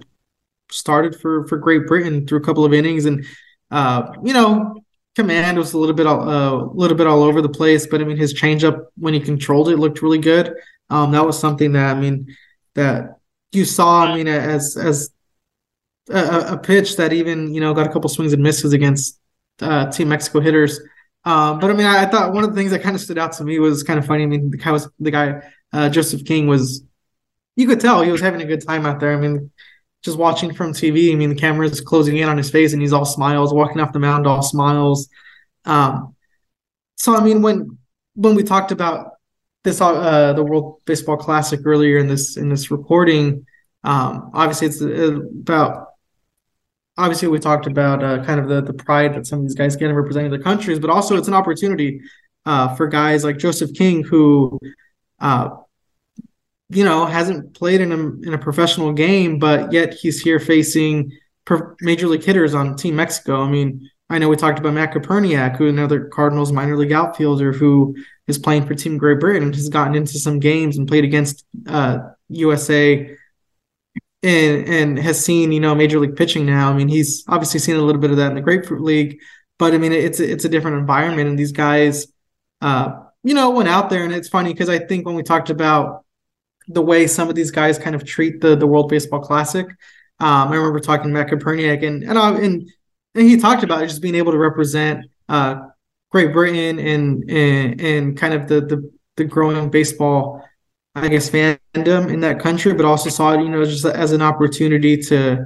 started 0.71 1.19
for 1.19 1.47
for 1.47 1.57
Great 1.57 1.87
Britain 1.87 2.25
through 2.27 2.39
a 2.39 2.43
couple 2.43 2.65
of 2.65 2.73
innings, 2.73 3.05
and 3.05 3.25
uh, 3.69 4.11
you 4.23 4.33
know, 4.33 4.75
command 5.15 5.57
was 5.57 5.73
a 5.73 5.77
little 5.77 5.95
bit 5.95 6.05
a 6.05 6.09
uh, 6.09 6.69
little 6.73 6.97
bit 6.97 7.07
all 7.07 7.23
over 7.23 7.41
the 7.41 7.49
place. 7.49 7.87
But 7.87 8.01
I 8.01 8.03
mean, 8.03 8.17
his 8.17 8.33
changeup 8.33 8.85
when 8.97 9.13
he 9.13 9.19
controlled 9.19 9.69
it 9.69 9.77
looked 9.77 10.01
really 10.01 10.19
good. 10.19 10.53
Um, 10.89 11.11
that 11.11 11.25
was 11.25 11.39
something 11.39 11.73
that 11.73 11.95
I 11.95 11.99
mean 11.99 12.35
that 12.75 13.19
you 13.51 13.65
saw. 13.65 14.05
I 14.05 14.15
mean, 14.15 14.27
as 14.27 14.77
as 14.77 15.09
a, 16.09 16.53
a, 16.53 16.57
pitch 16.57 16.97
that 16.97 17.13
even 17.13 17.53
you 17.53 17.61
know 17.61 17.73
got 17.73 17.87
a 17.87 17.91
couple 17.91 18.09
swings 18.09 18.33
and 18.33 18.43
misses 18.43 18.73
against 18.73 19.19
uh, 19.61 19.89
Team 19.89 20.09
Mexico 20.09 20.39
hitters. 20.39 20.79
Um, 21.23 21.59
but 21.59 21.69
I 21.69 21.73
mean, 21.73 21.85
I, 21.85 22.03
I, 22.03 22.05
thought 22.07 22.33
one 22.33 22.43
of 22.43 22.49
the 22.49 22.55
things 22.55 22.71
that 22.71 22.81
kind 22.81 22.95
of 22.95 23.01
stood 23.01 23.19
out 23.19 23.33
to 23.33 23.43
me 23.43 23.59
was 23.59 23.83
kind 23.83 23.99
of 23.99 24.05
funny. 24.05 24.23
I 24.23 24.25
mean, 24.25 24.49
the 24.49 24.57
guy 24.57 24.71
was 24.71 24.89
the 24.99 25.11
guy 25.11 25.41
uh, 25.73 25.89
Joseph 25.89 26.25
King 26.25 26.47
was. 26.47 26.83
You 27.55 27.67
could 27.67 27.79
tell 27.79 28.01
he 28.01 28.11
was 28.11 28.21
having 28.21 28.41
a 28.41 28.45
good 28.45 28.65
time 28.65 28.85
out 28.85 28.99
there. 28.99 29.13
I 29.13 29.17
mean, 29.17 29.51
just 30.03 30.17
watching 30.17 30.53
from 30.53 30.73
TV. 30.73 31.11
I 31.11 31.15
mean, 31.15 31.29
the 31.29 31.35
camera's 31.35 31.81
closing 31.81 32.17
in 32.17 32.29
on 32.29 32.37
his 32.37 32.49
face, 32.49 32.73
and 32.73 32.81
he's 32.81 32.93
all 32.93 33.05
smiles, 33.05 33.53
walking 33.53 33.79
off 33.79 33.93
the 33.93 33.99
mound, 33.99 34.25
all 34.25 34.41
smiles. 34.41 35.09
Um, 35.65 36.15
so 36.95 37.15
I 37.15 37.23
mean, 37.23 37.41
when 37.41 37.77
when 38.15 38.35
we 38.35 38.43
talked 38.43 38.71
about 38.71 39.11
this, 39.63 39.79
uh, 39.81 40.33
the 40.33 40.43
World 40.43 40.81
Baseball 40.85 41.17
Classic 41.17 41.59
earlier 41.65 41.97
in 41.97 42.07
this 42.07 42.37
in 42.37 42.49
this 42.49 42.71
recording, 42.71 43.45
um, 43.83 44.31
obviously 44.33 44.67
it's 44.67 44.81
uh, 44.81 45.21
about 45.41 45.87
obviously 46.97 47.27
we 47.27 47.39
talked 47.39 47.67
about 47.67 48.03
uh, 48.03 48.23
kind 48.23 48.39
of 48.39 48.47
the 48.47 48.61
the 48.61 48.73
pride 48.73 49.13
that 49.15 49.27
some 49.27 49.39
of 49.39 49.45
these 49.45 49.55
guys 49.55 49.75
get 49.75 49.89
in 49.89 49.95
representing 49.95 50.31
their 50.31 50.41
countries, 50.41 50.79
but 50.79 50.89
also 50.89 51.17
it's 51.17 51.27
an 51.27 51.33
opportunity 51.33 52.01
uh, 52.45 52.75
for 52.75 52.87
guys 52.87 53.23
like 53.23 53.37
Joseph 53.37 53.73
King 53.73 54.03
who, 54.03 54.59
uh, 55.19 55.49
you 56.71 56.83
know, 56.83 57.05
hasn't 57.05 57.53
played 57.53 57.81
in 57.81 57.91
a 57.91 57.97
in 58.27 58.33
a 58.33 58.37
professional 58.37 58.93
game, 58.93 59.39
but 59.39 59.71
yet 59.71 59.93
he's 59.93 60.21
here 60.21 60.39
facing 60.39 61.11
major 61.81 62.07
league 62.07 62.23
hitters 62.23 62.53
on 62.53 62.75
Team 62.75 62.95
Mexico. 62.95 63.43
I 63.43 63.49
mean, 63.49 63.89
I 64.09 64.17
know 64.17 64.29
we 64.29 64.35
talked 64.35 64.59
about 64.59 64.73
Matt 64.73 64.93
who 65.55 65.67
another 65.67 66.05
Cardinals 66.05 66.51
minor 66.51 66.77
league 66.77 66.91
outfielder 66.91 67.51
who 67.53 67.95
is 68.27 68.37
playing 68.37 68.65
for 68.65 68.75
Team 68.75 68.97
Great 68.97 69.19
Britain 69.19 69.43
and 69.43 69.55
has 69.55 69.69
gotten 69.69 69.95
into 69.95 70.19
some 70.19 70.39
games 70.39 70.77
and 70.77 70.87
played 70.87 71.03
against 71.03 71.45
USA 72.29 73.05
uh, 73.05 73.15
and 74.23 74.67
and 74.67 74.99
has 74.99 75.23
seen 75.23 75.51
you 75.51 75.59
know 75.59 75.73
major 75.75 75.99
league 75.99 76.15
pitching 76.15 76.45
now. 76.45 76.69
I 76.69 76.73
mean, 76.73 76.87
he's 76.87 77.23
obviously 77.27 77.59
seen 77.59 77.75
a 77.75 77.81
little 77.81 78.01
bit 78.01 78.11
of 78.11 78.17
that 78.17 78.29
in 78.29 78.35
the 78.35 78.41
Grapefruit 78.41 78.81
League, 78.81 79.19
but 79.57 79.73
I 79.73 79.77
mean, 79.77 79.91
it's 79.91 80.19
it's 80.19 80.45
a 80.45 80.49
different 80.49 80.77
environment, 80.77 81.29
and 81.29 81.39
these 81.39 81.51
guys, 81.51 82.07
uh, 82.61 83.03
you 83.23 83.33
know, 83.33 83.51
went 83.51 83.69
out 83.69 83.89
there, 83.89 84.03
and 84.03 84.13
it's 84.13 84.29
funny 84.29 84.53
because 84.53 84.69
I 84.69 84.79
think 84.79 85.05
when 85.05 85.15
we 85.15 85.23
talked 85.23 85.49
about 85.49 86.05
the 86.67 86.81
way 86.81 87.07
some 87.07 87.29
of 87.29 87.35
these 87.35 87.51
guys 87.51 87.77
kind 87.77 87.95
of 87.95 88.05
treat 88.05 88.41
the 88.41 88.55
the 88.55 88.67
World 88.67 88.89
Baseball 88.89 89.21
Classic, 89.21 89.65
um, 90.19 90.49
I 90.49 90.55
remember 90.55 90.79
talking 90.79 91.07
to 91.07 91.13
Matt 91.13 91.31
and 91.31 92.03
and 92.03 92.17
uh, 92.17 92.35
and 92.35 92.69
and 93.15 93.27
he 93.27 93.37
talked 93.37 93.63
about 93.63 93.81
just 93.87 94.01
being 94.01 94.15
able 94.15 94.31
to 94.31 94.37
represent 94.37 95.05
uh, 95.29 95.55
Great 96.09 96.33
Britain 96.33 96.79
and 96.79 97.29
and 97.29 97.81
and 97.81 98.17
kind 98.17 98.33
of 98.33 98.47
the 98.47 98.61
the 98.61 98.91
the 99.17 99.23
growing 99.25 99.69
baseball 99.69 100.43
I 100.93 101.07
guess 101.07 101.29
fandom 101.29 102.11
in 102.11 102.19
that 102.21 102.39
country, 102.39 102.73
but 102.73 102.85
also 102.85 103.09
saw 103.09 103.33
it, 103.33 103.41
you 103.41 103.49
know, 103.49 103.63
just 103.63 103.85
as 103.85 104.11
an 104.11 104.21
opportunity 104.21 104.97
to 105.03 105.45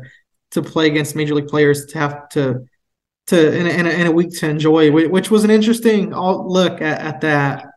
to 0.52 0.62
play 0.62 0.88
against 0.88 1.16
major 1.16 1.36
league 1.36 1.48
players, 1.48 1.86
to 1.88 2.00
have 2.00 2.30
to 2.30 2.66
to 3.28 3.56
in 3.56 3.68
a, 3.68 3.70
in 3.70 3.86
a, 3.86 3.90
in 3.90 4.08
a 4.08 4.12
week 4.12 4.36
to 4.40 4.50
enjoy, 4.50 4.92
which 4.92 5.30
was 5.30 5.44
an 5.44 5.52
interesting 5.52 6.12
look 6.12 6.82
at, 6.82 7.02
at 7.02 7.22
that, 7.22 7.68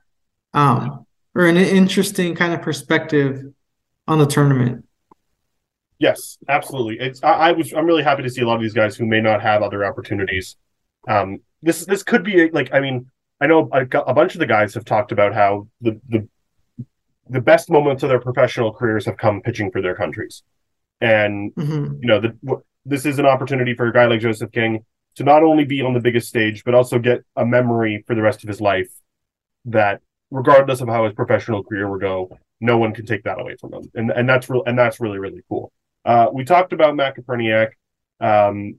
um, 0.55 1.07
or 1.38 1.46
an 1.46 1.57
interesting 1.57 2.35
kind 2.35 2.53
of 2.53 2.61
perspective 2.61 3.44
on 4.07 4.18
the 4.18 4.27
tournament. 4.27 4.85
Yes, 5.98 6.37
absolutely. 6.48 6.98
It's 6.98 7.22
I, 7.22 7.33
I, 7.33 7.53
was 7.53 7.72
I'm 7.72 7.87
really 7.87 8.03
happy 8.03 8.24
to 8.24 8.31
see 8.31 8.42
a 8.42 8.46
lot 8.46 8.57
of 8.57 8.62
these 8.62 8.74
guys 8.74 8.96
who 8.96 9.07
may 9.07 9.20
not 9.20 9.40
have 9.40 9.62
other 9.62 9.85
opportunities. 9.85 10.57
Um, 11.09 11.38
this 11.62 11.87
this 11.87 12.03
could 12.03 12.24
be 12.24 12.51
like 12.51 12.74
I 12.74 12.81
mean 12.81 13.11
I 13.40 13.46
know 13.46 13.68
a, 13.72 13.87
a 14.01 14.14
bunch 14.14 14.35
of 14.35 14.40
the 14.40 14.46
guys 14.46 14.74
have 14.74 14.85
talked 14.85 15.12
about 15.12 15.33
how 15.33 15.68
the 15.81 16.01
the 16.09 16.29
the 17.31 17.40
best 17.40 17.70
moments 17.70 18.03
of 18.03 18.09
their 18.09 18.20
professional 18.20 18.72
careers 18.72 19.07
have 19.07 19.16
come 19.16 19.40
pitching 19.40 19.70
for 19.70 19.81
their 19.81 19.94
countries. 19.94 20.42
And 21.01 21.55
mm-hmm. 21.55 21.98
you 22.01 22.09
know, 22.09 22.20
the, 22.20 22.62
this 22.85 23.07
is 23.07 23.18
an 23.18 23.27
opportunity 23.27 23.74
for 23.74 23.87
a 23.87 23.92
guy 23.92 24.07
like 24.07 24.20
Joseph 24.20 24.51
King 24.51 24.85
to 25.16 25.24
not 25.24 25.42
only 25.42 25.64
be 25.64 25.83
on 25.83 25.94
the 25.94 26.01
biggest 26.01 26.29
stage, 26.29 26.64
but 26.64 26.74
also 26.74 26.98
get 26.98 27.24
a 27.37 27.44
memory 27.44 28.03
for 28.07 28.14
the 28.14 28.22
rest 28.22 28.42
of 28.42 28.48
his 28.48 28.61
life 28.61 28.88
that, 29.66 30.01
regardless 30.31 30.81
of 30.81 30.88
how 30.88 31.05
his 31.05 31.14
professional 31.14 31.62
career 31.64 31.88
will 31.88 31.99
go, 31.99 32.38
no 32.61 32.79
one 32.79 32.93
can 32.93 33.07
take 33.07 33.25
that 33.25 33.41
away 33.41 33.57
from 33.61 33.73
him. 33.73 33.91
And 33.95 34.11
and 34.11 34.29
that's 34.29 34.49
real 34.49 34.62
and 34.67 34.79
that's 34.79 35.01
really 35.01 35.19
really 35.19 35.43
cool. 35.49 35.73
Uh, 36.05 36.29
we 36.33 36.45
talked 36.45 36.73
about 36.73 36.97
Matt 36.97 37.17
Koperniak. 37.17 37.71
Um, 38.21 38.77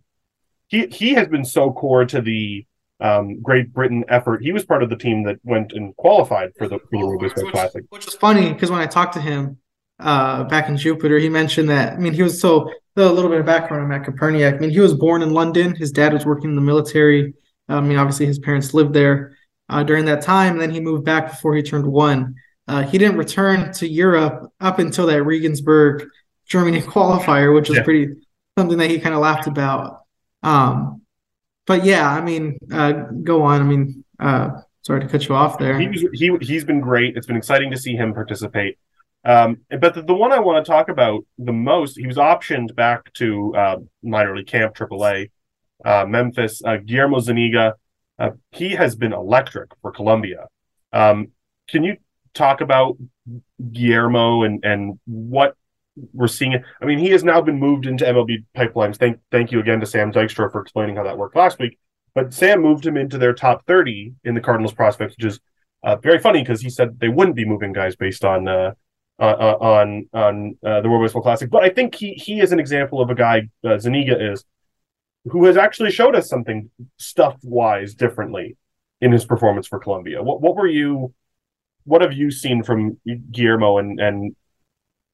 he 0.67 0.87
he 0.87 1.13
has 1.13 1.27
been 1.27 1.45
so 1.45 1.71
core 1.71 2.05
to 2.05 2.21
the 2.21 2.65
um, 2.99 3.41
Great 3.41 3.73
Britain 3.73 4.03
effort. 4.09 4.43
He 4.43 4.51
was 4.51 4.65
part 4.65 4.83
of 4.83 4.89
the 4.89 4.97
team 4.97 5.23
that 5.23 5.37
went 5.43 5.71
and 5.71 5.95
qualified 5.95 6.51
for 6.57 6.67
the, 6.67 6.79
for 6.91 7.17
the 7.17 7.49
Classic. 7.51 7.85
Which 7.89 8.07
is 8.07 8.13
funny 8.15 8.51
because 8.51 8.69
when 8.69 8.81
I 8.81 8.87
talked 8.87 9.13
to 9.13 9.21
him 9.21 9.57
uh, 9.99 10.43
back 10.43 10.67
in 10.67 10.77
Jupiter, 10.77 11.17
he 11.17 11.29
mentioned 11.29 11.69
that. 11.69 11.93
I 11.93 11.97
mean, 11.97 12.13
he 12.13 12.23
was 12.23 12.39
so 12.39 12.69
a 12.97 13.01
little 13.01 13.29
bit 13.29 13.39
of 13.39 13.45
background 13.45 13.83
on 13.83 13.89
Matt 13.89 14.03
Koperniak. 14.03 14.55
I 14.55 14.57
mean, 14.57 14.71
he 14.71 14.79
was 14.81 14.93
born 14.93 15.21
in 15.21 15.33
London. 15.33 15.73
His 15.73 15.91
dad 15.91 16.13
was 16.13 16.25
working 16.25 16.49
in 16.49 16.55
the 16.55 16.61
military. 16.61 17.33
I 17.69 17.79
mean, 17.79 17.97
obviously 17.97 18.25
his 18.25 18.39
parents 18.39 18.73
lived 18.73 18.93
there 18.93 19.37
uh, 19.69 19.83
during 19.83 20.05
that 20.05 20.21
time. 20.21 20.53
And 20.53 20.61
then 20.61 20.71
he 20.71 20.79
moved 20.79 21.05
back 21.05 21.29
before 21.29 21.55
he 21.55 21.61
turned 21.61 21.85
one. 21.85 22.35
Uh, 22.67 22.83
he 22.83 22.97
didn't 22.97 23.17
return 23.17 23.71
to 23.73 23.87
Europe 23.87 24.51
up 24.59 24.79
until 24.79 25.07
that 25.07 25.23
Regensburg, 25.23 26.07
Germany 26.45 26.81
qualifier, 26.81 27.53
which 27.53 27.69
was 27.69 27.77
yeah. 27.77 27.83
pretty 27.83 28.13
something 28.57 28.77
that 28.77 28.89
he 28.89 28.99
kind 28.99 29.15
of 29.15 29.21
laughed 29.21 29.47
about. 29.47 30.01
Um, 30.43 31.01
but 31.65 31.85
yeah, 31.85 32.09
I 32.09 32.21
mean, 32.21 32.57
uh, 32.71 32.91
go 33.23 33.43
on. 33.43 33.61
I 33.61 33.63
mean, 33.63 34.03
uh, 34.19 34.49
sorry 34.81 35.01
to 35.01 35.07
cut 35.07 35.27
you 35.27 35.35
off 35.35 35.57
there. 35.57 35.79
He 35.79 35.87
was, 35.87 36.05
he 36.13 36.35
he's 36.41 36.63
been 36.63 36.81
great. 36.81 37.15
It's 37.15 37.27
been 37.27 37.37
exciting 37.37 37.71
to 37.71 37.77
see 37.77 37.95
him 37.95 38.13
participate. 38.13 38.77
Um, 39.25 39.57
but 39.79 39.93
the, 39.93 40.01
the 40.01 40.13
one 40.13 40.31
I 40.31 40.39
want 40.39 40.63
to 40.63 40.69
talk 40.69 40.89
about 40.89 41.25
the 41.37 41.51
most, 41.51 41.97
he 41.97 42.07
was 42.07 42.17
optioned 42.17 42.73
back 42.75 43.11
to 43.15 43.55
uh, 43.55 43.75
minor 44.01 44.35
league 44.35 44.47
camp, 44.47 44.75
AAA, 44.75 45.29
uh, 45.83 46.05
Memphis. 46.07 46.61
Uh, 46.63 46.77
Guillermo 46.77 47.19
Zuniga, 47.19 47.75
uh, 48.19 48.31
he 48.51 48.71
has 48.71 48.95
been 48.95 49.13
electric 49.13 49.69
for 49.81 49.91
Columbia. 49.91 50.47
Um, 50.91 51.29
can 51.67 51.83
you 51.83 51.97
talk 52.33 52.61
about 52.61 52.97
Guillermo 53.71 54.43
and 54.43 54.63
and 54.63 54.99
what 55.05 55.55
we're 56.13 56.27
seeing? 56.27 56.61
I 56.81 56.85
mean, 56.85 56.99
he 56.99 57.09
has 57.09 57.23
now 57.23 57.41
been 57.41 57.59
moved 57.59 57.85
into 57.85 58.05
MLB 58.05 58.45
pipelines. 58.55 58.97
Thank 58.97 59.19
thank 59.31 59.51
you 59.51 59.59
again 59.59 59.79
to 59.79 59.85
Sam 59.85 60.11
Dykstra 60.11 60.51
for 60.51 60.61
explaining 60.61 60.97
how 60.97 61.03
that 61.03 61.17
worked 61.17 61.35
last 61.35 61.59
week. 61.59 61.79
But 62.13 62.33
Sam 62.33 62.61
moved 62.61 62.85
him 62.85 62.97
into 62.97 63.17
their 63.17 63.33
top 63.33 63.65
30 63.67 64.13
in 64.23 64.33
the 64.33 64.41
Cardinals 64.41 64.73
prospects, 64.73 65.15
which 65.17 65.25
is 65.25 65.39
uh, 65.83 65.95
very 65.97 66.19
funny 66.19 66.41
because 66.41 66.61
he 66.61 66.69
said 66.69 66.99
they 66.99 67.07
wouldn't 67.07 67.35
be 67.35 67.45
moving 67.45 67.71
guys 67.71 67.95
based 67.95 68.25
on 68.25 68.47
uh, 68.47 68.73
uh, 69.19 69.23
uh 69.23 69.57
on 69.61 70.09
on 70.13 70.57
uh, 70.65 70.81
the 70.81 70.89
World 70.89 71.03
Baseball 71.03 71.21
Classic. 71.21 71.49
But 71.49 71.63
I 71.63 71.69
think 71.69 71.95
he 71.95 72.13
he 72.13 72.41
is 72.41 72.51
an 72.51 72.59
example 72.59 73.01
of 73.01 73.09
a 73.09 73.15
guy 73.15 73.49
uh, 73.63 73.75
is 73.75 74.43
who 75.25 75.45
has 75.45 75.57
actually 75.57 75.91
showed 75.91 76.15
us 76.15 76.29
something 76.29 76.69
stuff 76.97 77.35
wise 77.43 77.93
differently 77.93 78.57
in 79.01 79.11
his 79.11 79.25
performance 79.25 79.67
for 79.67 79.79
Colombia. 79.79 80.21
What 80.23 80.41
what 80.41 80.55
were 80.55 80.67
you? 80.67 81.13
What 81.85 82.01
have 82.01 82.13
you 82.13 82.29
seen 82.29 82.63
from 82.63 82.99
Guillermo 83.31 83.77
and 83.77 83.99
and 83.99 84.35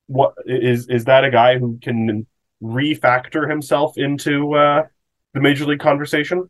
what 0.07 0.33
is 0.45 0.87
is 0.89 1.05
that 1.05 1.23
a 1.23 1.31
guy 1.31 1.57
who 1.57 1.79
can 1.81 2.27
refactor 2.61 3.49
himself 3.49 3.97
into 3.97 4.53
uh, 4.53 4.83
the 5.33 5.41
major 5.41 5.65
league 5.65 5.79
conversation? 5.79 6.49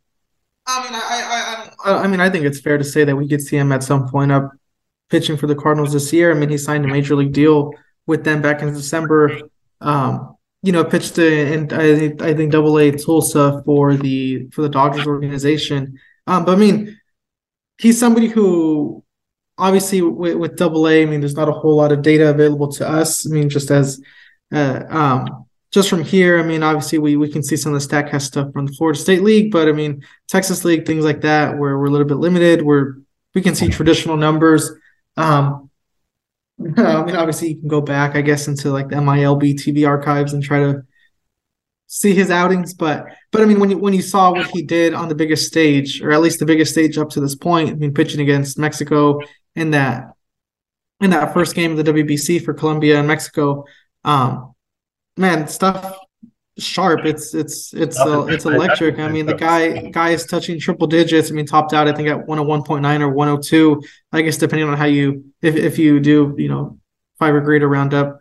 I 0.67 0.83
mean, 0.83 0.93
I, 0.93 1.71
I, 1.85 2.03
I, 2.03 2.07
mean, 2.07 2.19
I 2.19 2.29
think 2.29 2.43
it's 2.43 2.59
fair 2.59 2.79
to 2.79 2.83
say 2.83 3.03
that 3.03 3.15
we 3.15 3.27
could 3.29 3.41
see 3.41 3.55
him 3.55 3.71
at 3.71 3.83
some 3.83 4.09
point 4.09 4.31
up 4.31 4.51
pitching 5.09 5.37
for 5.37 5.45
the 5.45 5.53
Cardinals 5.53 5.93
this 5.93 6.11
year. 6.11 6.31
I 6.31 6.33
mean, 6.33 6.49
he 6.49 6.57
signed 6.57 6.85
a 6.85 6.87
major 6.87 7.15
league 7.15 7.33
deal 7.33 7.71
with 8.07 8.23
them 8.23 8.41
back 8.41 8.63
in 8.63 8.73
December. 8.73 9.41
Um, 9.79 10.34
you 10.65 10.71
know, 10.71 10.83
pitched 10.83 11.19
in 11.19 11.71
I 11.71 12.15
I 12.19 12.33
think 12.33 12.51
Double 12.51 12.79
A 12.79 12.91
Tulsa 12.91 13.61
for 13.65 13.95
the 13.95 14.47
for 14.51 14.63
the 14.63 14.69
Dodgers 14.69 15.05
organization. 15.05 15.99
Um, 16.25 16.43
but 16.43 16.53
I 16.53 16.55
mean, 16.55 16.99
he's 17.77 17.99
somebody 17.99 18.27
who 18.27 19.03
obviously 19.59 20.01
with, 20.01 20.55
Double 20.55 20.87
A. 20.87 21.03
I 21.03 21.05
mean, 21.05 21.19
there's 21.19 21.35
not 21.35 21.49
a 21.49 21.51
whole 21.51 21.75
lot 21.75 21.91
of 21.91 22.01
data 22.01 22.31
available 22.31 22.71
to 22.73 22.89
us. 22.89 23.27
I 23.27 23.29
mean, 23.29 23.47
just 23.47 23.69
as 23.69 24.01
uh, 24.51 24.81
um, 24.89 25.45
just 25.69 25.87
from 25.87 26.03
here, 26.03 26.39
I 26.39 26.43
mean, 26.43 26.63
obviously 26.63 26.97
we 26.97 27.15
we 27.15 27.31
can 27.31 27.43
see 27.43 27.57
some 27.57 27.71
of 27.71 27.79
the 27.79 27.87
Statcast 27.87 28.23
stuff 28.23 28.51
from 28.51 28.65
the 28.65 28.73
Florida 28.73 28.97
State 28.97 29.21
League, 29.21 29.51
but 29.51 29.69
I 29.69 29.71
mean, 29.71 30.03
Texas 30.27 30.65
League, 30.65 30.87
things 30.87 31.05
like 31.05 31.21
that, 31.21 31.59
where 31.59 31.77
we're 31.77 31.85
a 31.85 31.91
little 31.91 32.07
bit 32.07 32.17
limited, 32.17 32.63
where 32.63 32.97
we 33.35 33.43
can 33.43 33.53
see 33.53 33.69
traditional 33.69 34.17
numbers. 34.17 34.71
Um, 35.15 35.64
I 36.77 37.03
mean, 37.03 37.15
obviously 37.15 37.49
you 37.49 37.59
can 37.59 37.67
go 37.67 37.81
back, 37.81 38.15
I 38.15 38.21
guess, 38.21 38.47
into 38.47 38.71
like 38.71 38.89
the 38.89 38.95
MILB 38.95 39.55
TV 39.55 39.87
archives 39.87 40.33
and 40.33 40.41
try 40.41 40.59
to 40.59 40.83
see 41.87 42.13
his 42.13 42.31
outings, 42.31 42.73
but 42.73 43.05
but 43.31 43.41
I 43.41 43.45
mean, 43.45 43.59
when 43.59 43.69
you 43.69 43.77
when 43.77 43.93
you 43.93 44.01
saw 44.01 44.31
what 44.31 44.47
he 44.47 44.61
did 44.61 44.93
on 44.93 45.09
the 45.09 45.15
biggest 45.15 45.47
stage, 45.47 46.01
or 46.01 46.11
at 46.11 46.21
least 46.21 46.39
the 46.39 46.45
biggest 46.45 46.71
stage 46.71 46.97
up 46.97 47.09
to 47.11 47.19
this 47.19 47.35
point, 47.35 47.69
I 47.69 47.73
mean, 47.73 47.93
pitching 47.93 48.21
against 48.21 48.57
Mexico 48.57 49.19
in 49.55 49.71
that 49.71 50.13
in 51.01 51.09
that 51.09 51.33
first 51.33 51.55
game 51.55 51.77
of 51.77 51.77
the 51.77 51.93
WBC 51.93 52.43
for 52.43 52.53
Colombia 52.53 52.99
and 52.99 53.07
Mexico, 53.07 53.65
um, 54.03 54.53
man, 55.17 55.47
stuff 55.47 55.97
sharp. 56.57 57.05
It's 57.05 57.33
it's 57.33 57.73
it's 57.73 57.99
uh, 57.99 58.25
it's 58.25 58.45
electric. 58.45 58.99
I 58.99 59.07
mean, 59.09 59.25
the 59.25 59.35
guy 59.35 59.89
guy 59.89 60.09
is 60.11 60.25
touching 60.25 60.59
triple 60.59 60.87
digits. 60.87 61.31
I 61.31 61.33
mean, 61.33 61.45
topped 61.45 61.73
out 61.73 61.87
I 61.87 61.93
think 61.93 62.07
at 62.09 62.25
101.9 62.25 63.01
or 63.01 63.09
102. 63.09 63.81
I 64.11 64.21
guess 64.21 64.37
depending 64.37 64.67
on 64.67 64.77
how 64.77 64.85
you 64.85 65.25
if 65.41 65.55
if 65.55 65.77
you 65.77 65.99
do 65.99 66.35
you 66.37 66.49
know 66.49 66.79
five 67.19 67.33
or 67.33 67.41
greater 67.41 67.67
roundup 67.67 68.19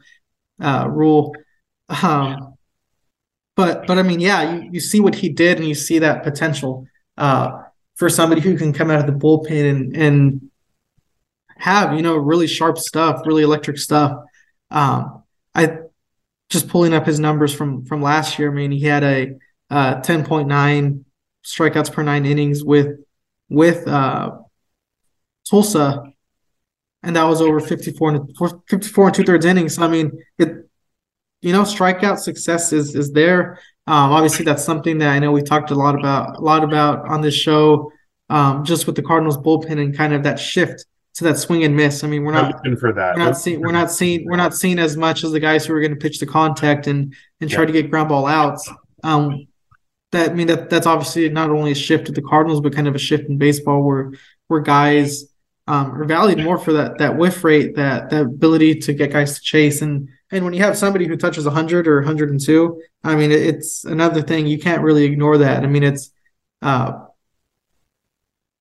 uh, 0.60 0.86
rule. 0.88 1.34
Um, 2.02 2.56
but 3.56 3.86
but 3.86 3.98
I 3.98 4.02
mean, 4.02 4.20
yeah, 4.20 4.54
you, 4.54 4.70
you 4.72 4.80
see 4.80 5.00
what 5.00 5.14
he 5.14 5.28
did 5.28 5.58
and 5.58 5.68
you 5.68 5.74
see 5.74 6.00
that 6.00 6.24
potential 6.24 6.86
uh, 7.16 7.62
for 7.94 8.08
somebody 8.08 8.40
who 8.40 8.56
can 8.56 8.72
come 8.72 8.90
out 8.90 9.00
of 9.00 9.06
the 9.06 9.12
bullpen 9.12 9.70
and 9.70 9.96
and 9.96 10.50
have 11.56 11.94
you 11.94 12.02
know 12.02 12.16
really 12.16 12.48
sharp 12.48 12.78
stuff, 12.78 13.22
really 13.26 13.44
electric 13.44 13.78
stuff. 13.78 14.18
Um, 14.70 15.22
I 15.54 15.78
just 16.50 16.68
pulling 16.68 16.94
up 16.94 17.06
his 17.06 17.18
numbers 17.18 17.54
from 17.54 17.84
from 17.84 18.02
last 18.02 18.38
year. 18.38 18.50
I 18.50 18.54
mean, 18.54 18.70
he 18.70 18.84
had 18.84 19.02
a 19.02 19.34
uh, 19.70 19.96
10.9 19.96 21.04
strikeouts 21.44 21.92
per 21.92 22.02
nine 22.02 22.26
innings 22.26 22.62
with 22.64 22.98
with 23.48 23.86
uh, 23.88 24.38
Tulsa, 25.48 26.02
and 27.02 27.16
that 27.16 27.24
was 27.24 27.40
over 27.40 27.60
54 27.60 28.10
and 28.10 28.36
54 28.68 29.06
and 29.06 29.14
two 29.14 29.24
thirds 29.24 29.46
innings. 29.46 29.78
I 29.78 29.88
mean, 29.88 30.12
it 30.38 30.68
you 31.44 31.52
know, 31.52 31.62
strikeout 31.62 32.18
success 32.18 32.72
is 32.72 32.94
is 32.94 33.12
there. 33.12 33.58
Um, 33.86 34.12
obviously, 34.12 34.46
that's 34.46 34.64
something 34.64 34.98
that 34.98 35.10
I 35.10 35.18
know 35.18 35.30
we 35.30 35.42
talked 35.42 35.70
a 35.70 35.74
lot 35.74 35.94
about 35.94 36.38
a 36.38 36.40
lot 36.40 36.64
about 36.64 37.06
on 37.06 37.20
this 37.20 37.34
show, 37.34 37.92
um, 38.30 38.64
just 38.64 38.86
with 38.86 38.96
the 38.96 39.02
Cardinals 39.02 39.36
bullpen 39.36 39.78
and 39.78 39.94
kind 39.94 40.14
of 40.14 40.22
that 40.22 40.38
shift 40.38 40.86
to 41.14 41.24
that 41.24 41.38
swing 41.38 41.64
and 41.64 41.76
miss. 41.76 42.02
I 42.02 42.08
mean, 42.08 42.24
we're 42.24 42.32
not 42.32 42.54
looking 42.54 42.76
for 42.76 42.92
that. 42.92 43.16
We're 43.16 43.24
not 43.24 43.36
seeing 43.36 43.60
we're 43.60 43.72
not 43.72 43.90
seeing 43.90 44.24
we're 44.26 44.36
not 44.36 44.54
seeing 44.54 44.78
as 44.78 44.96
much 44.96 45.24
as 45.24 45.32
the 45.32 45.40
guys 45.40 45.64
who 45.64 45.74
are 45.74 45.80
going 45.80 45.92
to 45.92 45.98
pitch 45.98 46.18
the 46.18 46.26
contact 46.26 46.86
and 46.86 47.14
and 47.40 47.50
try 47.50 47.62
yeah. 47.62 47.66
to 47.66 47.72
get 47.72 47.90
ground 47.90 48.08
ball 48.08 48.26
outs. 48.26 48.68
Um, 49.02 49.46
that 50.12 50.30
I 50.30 50.34
mean 50.34 50.48
that 50.48 50.70
that's 50.70 50.86
obviously 50.86 51.28
not 51.28 51.50
only 51.50 51.72
a 51.72 51.76
shift 51.76 52.06
to 52.06 52.12
the 52.12 52.22
Cardinals, 52.22 52.60
but 52.60 52.74
kind 52.74 52.88
of 52.88 52.94
a 52.94 52.98
shift 52.98 53.28
in 53.28 53.38
baseball 53.38 53.82
where 53.82 54.12
where 54.48 54.60
guys 54.60 55.24
um, 55.66 55.92
are 55.92 56.04
valued 56.04 56.38
more 56.38 56.58
for 56.58 56.72
that 56.74 56.98
that 56.98 57.16
whiff 57.16 57.44
rate, 57.44 57.76
that 57.76 58.10
that 58.10 58.22
ability 58.22 58.80
to 58.80 58.92
get 58.92 59.12
guys 59.12 59.34
to 59.34 59.40
chase 59.40 59.82
and 59.82 60.08
and 60.34 60.44
when 60.44 60.52
you 60.52 60.62
have 60.62 60.76
somebody 60.76 61.06
who 61.06 61.16
touches 61.16 61.44
100 61.44 61.86
or 61.86 62.00
102, 62.00 62.82
I 63.04 63.14
mean, 63.14 63.30
it's 63.30 63.84
another 63.84 64.20
thing. 64.20 64.48
You 64.48 64.58
can't 64.58 64.82
really 64.82 65.04
ignore 65.04 65.38
that. 65.38 65.62
I 65.62 65.68
mean, 65.68 65.84
it's, 65.84 66.10
uh, 66.60 67.04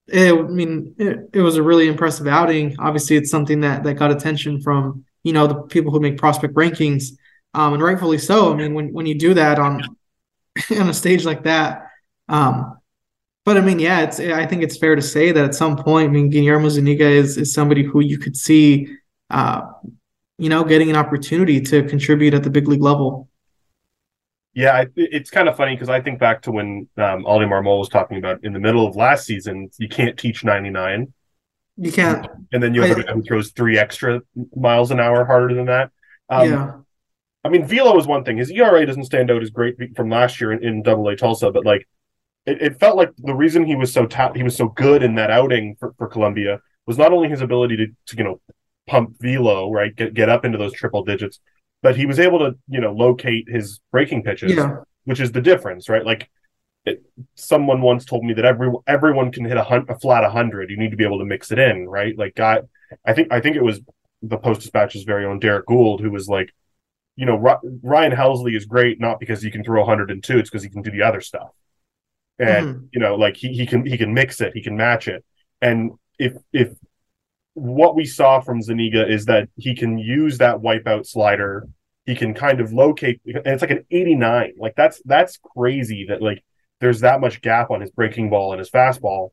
it, 0.07 0.33
I 0.33 0.41
mean, 0.43 0.95
it, 0.97 1.29
it 1.33 1.41
was 1.41 1.55
a 1.55 1.63
really 1.63 1.87
impressive 1.87 2.27
outing. 2.27 2.75
Obviously, 2.79 3.15
it's 3.15 3.31
something 3.31 3.61
that 3.61 3.83
that 3.83 3.95
got 3.95 4.11
attention 4.11 4.61
from 4.61 5.05
you 5.23 5.33
know 5.33 5.47
the 5.47 5.55
people 5.55 5.91
who 5.91 5.99
make 5.99 6.17
prospect 6.17 6.53
rankings, 6.55 7.11
um, 7.53 7.73
and 7.73 7.83
rightfully 7.83 8.17
so. 8.17 8.51
I 8.51 8.55
mean, 8.55 8.73
when 8.73 8.93
when 8.93 9.05
you 9.05 9.17
do 9.17 9.33
that 9.33 9.59
on 9.59 9.81
on 10.71 10.89
a 10.89 10.93
stage 10.93 11.25
like 11.25 11.43
that, 11.43 11.87
um, 12.29 12.77
but 13.45 13.57
I 13.57 13.61
mean, 13.61 13.79
yeah, 13.79 14.01
it's 14.01 14.19
I 14.19 14.45
think 14.45 14.63
it's 14.63 14.77
fair 14.77 14.95
to 14.95 15.01
say 15.01 15.31
that 15.31 15.45
at 15.45 15.55
some 15.55 15.77
point, 15.77 16.09
I 16.09 16.11
mean, 16.11 16.29
Guillermo 16.29 16.69
Zuniga 16.69 17.07
is 17.07 17.37
is 17.37 17.53
somebody 17.53 17.83
who 17.83 18.01
you 18.01 18.17
could 18.17 18.35
see 18.35 18.87
uh, 19.29 19.61
you 20.37 20.49
know, 20.49 20.63
getting 20.63 20.89
an 20.89 20.95
opportunity 20.95 21.61
to 21.61 21.83
contribute 21.83 22.33
at 22.33 22.43
the 22.43 22.49
big 22.49 22.67
league 22.67 22.81
level. 22.81 23.29
Yeah, 24.53 24.85
it's 24.95 25.31
kind 25.31 25.49
of 25.49 25.57
funny 25.57 25.75
because 25.75 25.89
I 25.89 25.99
think 25.99 26.19
back 26.19 26.43
to 26.43 26.51
when 26.51 26.87
um, 26.97 27.25
Oli 27.25 27.45
Marmol 27.45 27.79
was 27.79 27.89
talking 27.89 28.17
about 28.17 28.43
in 28.43 28.53
the 28.53 28.59
middle 28.59 28.85
of 28.85 28.95
last 28.95 29.25
season, 29.25 29.69
you 29.79 29.89
can't 29.89 30.17
teach 30.17 30.43
99. 30.43 31.11
You 31.77 31.91
can't. 31.91 32.27
And 32.51 32.61
then 32.61 32.75
you 32.75 32.81
have 32.83 32.97
I, 32.97 33.01
a 33.01 33.03
guy 33.03 33.13
who 33.13 33.23
throws 33.23 33.51
three 33.51 33.79
extra 33.79 34.21
miles 34.55 34.91
an 34.91 34.99
hour 34.99 35.25
harder 35.25 35.55
than 35.55 35.65
that. 35.65 35.89
Um, 36.29 36.49
yeah. 36.49 36.73
I 37.43 37.49
mean, 37.49 37.65
velo 37.65 37.97
is 37.97 38.07
one 38.07 38.23
thing. 38.23 38.37
His 38.37 38.51
ERA 38.51 38.85
doesn't 38.85 39.05
stand 39.05 39.31
out 39.31 39.41
as 39.41 39.49
great 39.49 39.75
from 39.95 40.09
last 40.09 40.39
year 40.39 40.51
in, 40.51 40.63
in 40.63 40.83
Double 40.83 41.07
A 41.09 41.15
Tulsa, 41.15 41.51
but 41.51 41.65
like 41.65 41.87
it, 42.45 42.61
it, 42.61 42.79
felt 42.79 42.95
like 42.95 43.11
the 43.17 43.33
reason 43.33 43.65
he 43.65 43.75
was 43.75 43.91
so 43.91 44.05
ta- 44.05 44.33
he 44.33 44.43
was 44.43 44.55
so 44.55 44.69
good 44.69 45.03
in 45.03 45.15
that 45.15 45.31
outing 45.31 45.75
for, 45.79 45.93
for 45.97 46.07
Colombia 46.07 46.61
was 46.85 46.97
not 46.97 47.11
only 47.11 47.27
his 47.27 47.41
ability 47.41 47.77
to, 47.77 47.87
to 47.87 48.17
you 48.17 48.23
know 48.23 48.41
pump 48.87 49.15
velo, 49.19 49.71
right? 49.71 49.95
Get 49.95 50.13
get 50.13 50.29
up 50.29 50.45
into 50.45 50.57
those 50.57 50.73
triple 50.73 51.03
digits. 51.03 51.39
But 51.83 51.95
he 51.95 52.07
was 52.07 52.19
able 52.19 52.39
to, 52.39 52.55
you 52.67 52.81
know, 52.81 52.93
locate 52.93 53.47
his 53.47 53.79
breaking 53.91 54.23
pitches, 54.23 54.53
yeah. 54.53 54.77
which 55.03 55.19
is 55.19 55.31
the 55.31 55.41
difference, 55.41 55.87
right? 55.87 56.03
Like 56.03 56.29
it, 56.85 57.03
someone 57.35 57.81
once 57.81 58.05
told 58.05 58.23
me 58.23 58.33
that 58.33 58.45
every 58.45 58.71
everyone 58.87 59.31
can 59.31 59.45
hit 59.45 59.57
a, 59.57 59.63
hun- 59.63 59.85
a 59.87 59.97
flat 59.97 60.23
100 60.23 60.69
you 60.69 60.77
need 60.77 60.91
to 60.91 60.97
be 60.97 61.05
able 61.05 61.19
to 61.19 61.25
mix 61.25 61.51
it 61.51 61.59
in 61.59 61.87
right 61.87 62.17
like 62.17 62.35
guy 62.35 62.59
i 63.05 63.13
think 63.13 63.31
i 63.31 63.39
think 63.39 63.55
it 63.55 63.63
was 63.63 63.79
the 64.21 64.37
post 64.37 64.61
dispatch's 64.61 65.03
very 65.03 65.25
own 65.25 65.39
derrick 65.39 65.65
goold 65.65 66.01
who 66.01 66.11
was 66.11 66.27
like 66.27 66.53
you 67.15 67.25
know 67.25 67.37
ryan 67.81 68.11
helsley 68.11 68.55
is 68.55 68.65
great 68.65 68.99
not 68.99 69.19
because 69.19 69.41
he 69.41 69.49
can 69.49 69.63
throw 69.63 69.79
102 69.79 70.37
it's 70.37 70.49
because 70.49 70.63
he 70.63 70.69
can 70.69 70.81
do 70.81 70.91
the 70.91 71.01
other 71.01 71.21
stuff 71.21 71.51
and 72.37 72.67
mm-hmm. 72.67 72.85
you 72.91 72.99
know 72.99 73.15
like 73.15 73.37
he, 73.37 73.53
he 73.53 73.65
can 73.65 73.85
he 73.85 73.97
can 73.97 74.13
mix 74.13 74.41
it 74.41 74.53
he 74.53 74.61
can 74.61 74.75
match 74.75 75.07
it 75.07 75.23
and 75.61 75.91
if 76.19 76.33
if 76.51 76.69
what 77.53 77.95
we 77.95 78.05
saw 78.05 78.39
from 78.39 78.61
Zuniga 78.61 79.07
is 79.07 79.25
that 79.25 79.49
he 79.57 79.75
can 79.75 79.97
use 79.97 80.39
that 80.39 80.57
wipeout 80.57 81.05
slider. 81.05 81.67
He 82.05 82.15
can 82.15 82.33
kind 82.33 82.59
of 82.59 82.73
locate, 82.73 83.21
and 83.25 83.45
it's 83.45 83.61
like 83.61 83.71
an 83.71 83.85
89. 83.91 84.53
Like 84.57 84.75
that's 84.75 85.01
that's 85.05 85.39
crazy 85.55 86.05
that 86.09 86.21
like 86.21 86.43
there's 86.79 87.01
that 87.01 87.21
much 87.21 87.41
gap 87.41 87.71
on 87.71 87.81
his 87.81 87.91
breaking 87.91 88.29
ball 88.29 88.51
and 88.51 88.59
his 88.59 88.69
fastball 88.69 89.29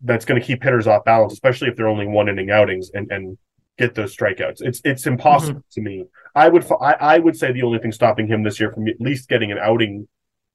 that's 0.00 0.24
going 0.24 0.40
to 0.40 0.46
keep 0.46 0.62
hitters 0.62 0.86
off 0.86 1.04
balance, 1.04 1.32
especially 1.32 1.68
if 1.68 1.76
they're 1.76 1.88
only 1.88 2.06
one 2.06 2.28
inning 2.28 2.50
outings 2.50 2.90
and 2.94 3.10
and 3.10 3.38
get 3.78 3.94
those 3.94 4.16
strikeouts. 4.16 4.60
It's 4.60 4.80
it's 4.84 5.06
impossible 5.06 5.60
mm-hmm. 5.60 5.72
to 5.72 5.80
me. 5.80 6.04
I 6.34 6.48
would 6.48 6.64
I, 6.80 6.92
I 7.00 7.18
would 7.18 7.36
say 7.36 7.52
the 7.52 7.62
only 7.62 7.78
thing 7.78 7.92
stopping 7.92 8.26
him 8.26 8.42
this 8.42 8.60
year 8.60 8.70
from 8.72 8.88
at 8.88 9.00
least 9.00 9.28
getting 9.28 9.50
an 9.50 9.58
outing 9.58 10.06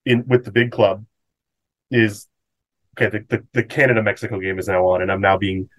in 0.05 0.26
with 0.28 0.45
the 0.45 0.51
big 0.51 0.72
club 0.72 1.05
is 1.91 2.28
okay. 2.97 3.10
The, 3.10 3.26
the, 3.38 3.45
the 3.53 3.64
Canada 3.64 4.01
Mexico 4.01 4.39
game 4.39 4.60
is 4.60 4.68
now 4.68 4.86
on, 4.88 5.01
and 5.01 5.12
I'm 5.12 5.22
now 5.22 5.38
being 5.38 5.70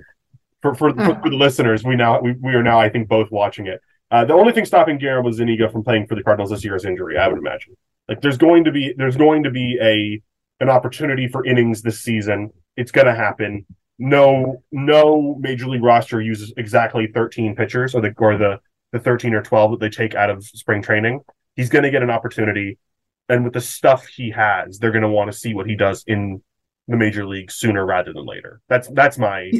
for 0.63 0.75
for, 0.75 0.95
for, 0.95 1.21
for 1.21 1.31
the 1.31 1.37
listeners, 1.37 1.85
we 1.85 1.97
now 1.97 2.21
we, 2.21 2.33
we 2.41 2.55
are 2.55 2.63
now 2.63 2.81
I 2.81 2.89
think 2.89 3.09
both 3.09 3.31
watching 3.31 3.67
it. 3.67 3.81
Uh, 4.11 4.25
the 4.25 4.35
only 4.35 4.53
thing 4.53 4.65
stopping 4.65 4.99
Guillermo 4.99 5.31
Zuniga 5.31 5.69
from 5.71 5.85
playing 5.85 6.07
for 6.07 6.17
the 6.17 6.23
Cardinals 6.23 6.51
this 6.51 6.65
year 6.65 6.75
is 6.75 6.85
injury. 6.85 7.17
I 7.17 7.29
would 7.29 7.39
imagine. 7.39 7.77
Like 8.09 8.21
there's 8.21 8.37
going 8.37 8.65
to 8.65 8.73
be 8.73 8.93
there's 8.97 9.17
going 9.17 9.45
to 9.45 9.51
be 9.51 9.79
a 9.81 10.21
an 10.63 10.69
opportunity 10.69 11.29
for 11.29 11.45
innings 11.45 11.83
this 11.83 12.01
season. 12.01 12.51
It's 12.77 12.91
going 12.91 13.07
to 13.07 13.15
happen. 13.15 13.67
No, 13.99 14.63
no 14.73 15.37
major 15.39 15.69
league 15.69 15.83
roster 15.83 16.21
uses 16.21 16.53
exactly 16.57 17.07
13 17.07 17.55
pitchers 17.55 17.95
or 17.95 18.01
the 18.01 18.15
or 18.19 18.37
the 18.37 18.61
the 18.93 18.99
13 18.99 19.35
or 19.35 19.43
12 19.43 19.73
that 19.73 19.81
they 19.81 19.89
take 19.89 20.15
out 20.15 20.31
of 20.31 20.45
spring 20.45 20.83
training. 20.83 21.21
He's 21.55 21.69
going 21.69 21.85
to 21.85 21.91
get 21.91 22.03
an 22.03 22.11
opportunity, 22.11 22.79
and 23.29 23.45
with 23.45 23.53
the 23.53 23.61
stuff 23.61 24.07
he 24.07 24.31
has, 24.31 24.79
they're 24.79 24.91
going 24.91 25.03
to 25.03 25.09
want 25.09 25.31
to 25.31 25.39
see 25.39 25.55
what 25.55 25.67
he 25.67 25.77
does 25.77 26.03
in 26.07 26.43
the 26.89 26.97
major 26.97 27.27
league 27.27 27.53
sooner 27.53 27.87
rather 27.87 28.13
than 28.13 28.27
later. 28.27 28.61
That's 28.69 28.89
that's 28.89 29.19
my 29.19 29.53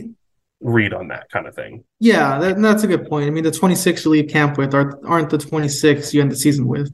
read 0.61 0.93
on 0.93 1.09
that 1.09 1.31
kind 1.31 1.47
of 1.47 1.55
thing. 1.55 1.85
Yeah, 1.99 2.39
that, 2.39 2.61
that's 2.61 2.83
a 2.83 2.87
good 2.87 3.09
point. 3.09 3.27
I 3.27 3.31
mean, 3.31 3.45
the 3.45 3.51
26 3.51 4.05
you 4.05 4.11
leave 4.11 4.29
camp 4.29 4.59
with 4.59 4.75
are, 4.75 5.01
aren't 5.07 5.31
the 5.31 5.39
26 5.39 6.15
you 6.15 6.21
end 6.21 6.31
the 6.31 6.37
season 6.37 6.67
with, 6.67 6.93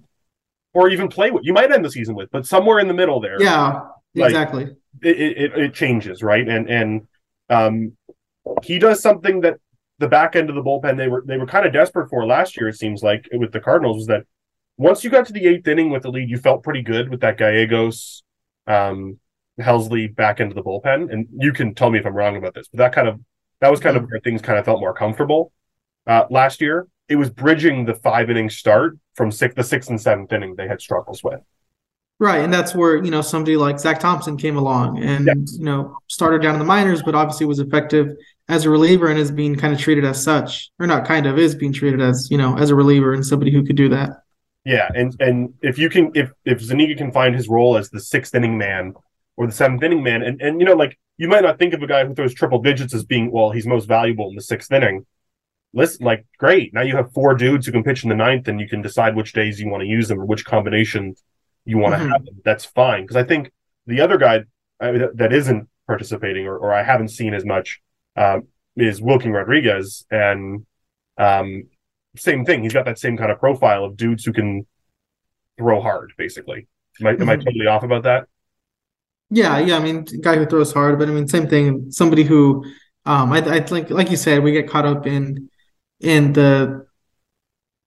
or 0.73 0.89
even 0.89 1.09
play 1.09 1.31
with. 1.31 1.45
You 1.45 1.53
might 1.53 1.73
end 1.73 1.85
the 1.85 1.91
season 1.91 2.15
with, 2.15 2.31
but 2.31 2.47
somewhere 2.47 2.79
in 2.79 2.89
the 2.89 2.95
middle 2.95 3.21
there. 3.21 3.41
Yeah, 3.41 3.83
like, 4.15 4.31
exactly. 4.31 4.77
It, 5.03 5.19
it 5.19 5.59
it 5.59 5.75
changes, 5.75 6.23
right? 6.23 6.49
And 6.49 6.71
and 6.71 7.07
um, 7.51 7.97
he 8.63 8.79
does 8.79 9.03
something 9.03 9.41
that 9.41 9.59
the 9.99 10.09
back 10.09 10.37
end 10.37 10.51
of 10.51 10.57
the 10.57 10.63
bullpen 10.63 10.97
they 10.97 11.09
were 11.09 11.23
they 11.27 11.39
were 11.39 11.47
kind 11.47 11.67
of 11.67 11.73
desperate 11.73 12.09
for 12.09 12.27
last 12.27 12.57
year. 12.57 12.69
It 12.69 12.77
seems 12.77 13.03
like 13.03 13.29
with 13.33 13.53
the 13.53 13.61
Cardinals 13.61 13.97
was 13.97 14.07
that 14.07 14.25
once 14.79 15.03
you 15.03 15.11
got 15.11 15.27
to 15.27 15.33
the 15.33 15.47
eighth 15.47 15.67
inning 15.67 15.91
with 15.91 16.03
the 16.03 16.11
lead, 16.11 16.29
you 16.29 16.39
felt 16.39 16.63
pretty 16.63 16.83
good 16.83 17.09
with 17.09 17.21
that 17.21 17.39
Gallegos, 17.39 18.23
um, 18.67 19.19
Helsley 19.59 20.15
back 20.15 20.41
into 20.41 20.55
the 20.55 20.63
bullpen. 20.63 21.11
And 21.11 21.27
you 21.39 21.53
can 21.53 21.75
tell 21.75 21.91
me 21.91 21.99
if 21.99 22.07
I'm 22.07 22.15
wrong 22.15 22.37
about 22.37 22.55
this, 22.55 22.69
but 22.69 22.79
that 22.79 22.93
kind 22.93 23.09
of 23.09 23.21
that 23.61 23.71
was 23.71 23.81
kind 23.81 23.97
of 23.97 24.05
where 24.09 24.21
things 24.21 24.43
kind 24.43 24.59
of 24.59 24.65
felt 24.65 24.81
more 24.81 24.95
comfortable 24.95 25.53
uh, 26.07 26.25
last 26.31 26.61
year. 26.61 26.87
It 27.09 27.17
was 27.17 27.31
bridging 27.31 27.85
the 27.85 27.95
five 27.95 28.31
inning 28.31 28.51
start 28.51 28.99
from 29.15 29.31
six, 29.31 29.55
the 29.55 29.65
sixth 29.65 29.91
and 29.91 30.01
seventh 30.01 30.33
inning 30.33 30.57
they 30.57 30.69
had 30.69 30.81
struggles 30.81 31.23
with. 31.23 31.41
Right, 32.19 32.43
and 32.43 32.53
that's 32.53 32.75
where 32.75 32.97
you 32.97 33.11
know 33.11 33.21
somebody 33.21 33.57
like 33.59 33.79
Zach 33.79 34.01
Thompson 34.01 34.39
came 34.39 34.57
along 34.57 35.03
and 35.03 35.27
you 35.51 35.65
know 35.65 35.99
started 36.09 36.41
down 36.41 36.55
in 36.55 36.59
the 36.59 36.65
minors, 36.65 37.03
but 37.03 37.15
obviously 37.15 37.45
was 37.45 37.59
effective 37.59 38.17
as 38.49 38.65
a 38.65 38.71
reliever 38.71 39.09
and 39.09 39.19
is 39.19 39.31
being 39.31 39.55
kind 39.55 39.75
of 39.75 39.79
treated 39.79 40.05
as 40.05 40.23
such, 40.23 40.71
or 40.79 40.87
not 40.87 41.07
kind 41.07 41.27
of 41.27 41.39
is 41.39 41.55
being 41.55 41.75
treated 41.75 42.01
as 42.01 42.29
you 42.31 42.39
know 42.39 42.57
as 42.57 42.71
a 42.71 42.75
reliever 42.75 43.13
and 43.13 43.25
somebody 43.25 43.53
who 43.53 43.65
could 43.65 43.77
do 43.77 43.91
that. 43.91 44.23
Yeah, 44.65 44.89
and 44.95 45.15
and 45.21 45.55
if 45.61 45.79
you 45.79 45.91
can, 45.91 46.11
if 46.15 46.33
if 46.47 46.61
Zuniga 46.61 46.95
can 46.95 47.13
find 47.13 47.35
his 47.35 47.49
role 47.49 47.77
as 47.77 47.91
the 47.91 48.01
sixth 48.01 48.35
inning 48.35 48.57
man 48.57 48.95
or 49.37 49.47
the 49.47 49.53
seventh 49.53 49.83
inning 49.83 50.03
man, 50.03 50.23
and 50.23 50.41
and 50.41 50.59
you 50.59 50.67
know 50.67 50.75
like 50.75 50.99
you 51.19 51.29
might 51.29 51.43
not 51.43 51.59
think 51.59 51.75
of 51.75 51.83
a 51.83 51.87
guy 51.87 52.05
who 52.05 52.15
throws 52.15 52.35
triple 52.35 52.61
digits 52.61 52.95
as 52.95 53.05
being 53.05 53.31
well, 53.31 53.51
he's 53.51 53.67
most 53.67 53.87
valuable 53.87 54.29
in 54.29 54.37
the 54.37 54.43
sixth 54.43 54.71
inning. 54.71 55.07
Listen, 55.73 56.05
like 56.05 56.27
great. 56.39 56.73
Now 56.73 56.83
you 56.83 56.97
have 56.97 57.13
four 57.13 57.35
dudes 57.35 57.67
who 57.67 57.73
can 57.73 57.83
pitch 57.83 58.03
in 58.03 58.09
the 58.09 58.15
ninth, 58.15 58.49
and 58.49 58.61
you 58.61 58.69
can 58.69 58.83
decide 58.83 59.17
which 59.17 59.33
days 59.33 59.61
you 59.61 59.69
want 59.69 59.83
to 59.83 59.89
use 59.89 60.09
them 60.09 60.21
or 60.21 60.25
which 60.25 60.45
combinations 60.45 61.23
you 61.65 61.79
want 61.79 61.95
to 61.95 61.99
mm-hmm. 61.99 62.11
have 62.11 62.25
them. 62.25 62.41
That's 62.45 62.65
fine 62.65 63.03
because 63.03 63.17
I 63.17 63.25
think 63.25 63.53
the 63.87 64.01
other 64.01 64.19
guy 64.19 64.45
uh, 64.81 65.09
that 65.15 65.33
isn't 65.33 65.69
participating 65.87 66.47
or, 66.47 66.57
or 66.57 66.73
I 66.73 66.83
haven't 66.83 67.09
seen 67.09 67.35
as 67.35 67.45
much 67.45 67.81
uh, 68.17 68.41
is 68.77 69.01
Wilking 69.01 69.33
Rodriguez, 69.33 70.07
and 70.11 70.67
um, 71.19 71.65
same 72.17 72.45
thing. 72.45 72.63
He's 72.63 72.73
got 72.73 72.85
that 72.87 72.99
same 72.99 73.17
kind 73.17 73.31
of 73.31 73.39
profile 73.39 73.85
of 73.85 73.97
dudes 73.97 74.25
who 74.25 74.33
can 74.33 74.67
throw 75.59 75.81
hard. 75.81 76.13
Basically, 76.17 76.67
am 77.01 77.07
I, 77.07 77.11
am 77.11 77.29
I 77.29 77.37
mm-hmm. 77.37 77.45
totally 77.45 77.67
off 77.67 77.83
about 77.83 78.05
that? 78.05 78.29
Yeah, 79.31 79.59
yeah. 79.59 79.77
I 79.77 79.81
mean, 79.81 80.05
guy 80.21 80.37
who 80.37 80.47
throws 80.47 80.73
hard, 80.73 80.99
but 80.99 81.09
I 81.09 81.13
mean, 81.13 81.27
same 81.27 81.49
thing. 81.49 81.91
Somebody 81.91 82.23
who, 82.23 82.65
um, 83.05 83.33
I, 83.33 83.39
I 83.39 83.61
think, 83.61 83.91
like 83.91 84.11
you 84.11 84.17
said, 84.17 84.43
we 84.43 84.53
get 84.53 84.69
caught 84.69 84.87
up 84.87 85.07
in 85.07 85.51
in 86.01 86.33
the 86.33 86.87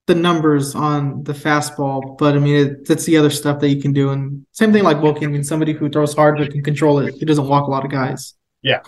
the 0.09 0.15
numbers 0.15 0.73
on 0.73 1.23
the 1.23 1.33
fastball, 1.33 2.17
but 2.17 2.35
I 2.35 2.39
mean, 2.39 2.55
it, 2.55 2.87
the 3.05 3.17
other 3.17 3.29
stuff 3.29 3.59
that 3.59 3.69
you 3.69 3.79
can 3.79 3.93
do. 3.93 4.09
And 4.09 4.43
same 4.51 4.73
thing 4.73 4.83
like 4.83 5.01
Wilkie. 5.03 5.25
I 5.25 5.29
mean, 5.29 5.43
somebody 5.43 5.71
who 5.71 5.87
throws 5.87 6.15
hard 6.15 6.39
but 6.39 6.51
can 6.51 6.63
control 6.63 6.97
it. 6.97 7.13
He 7.13 7.25
doesn't 7.25 7.47
walk 7.47 7.67
a 7.67 7.69
lot 7.69 7.85
of 7.85 7.91
guys. 7.91 8.33
Yeah. 8.63 8.81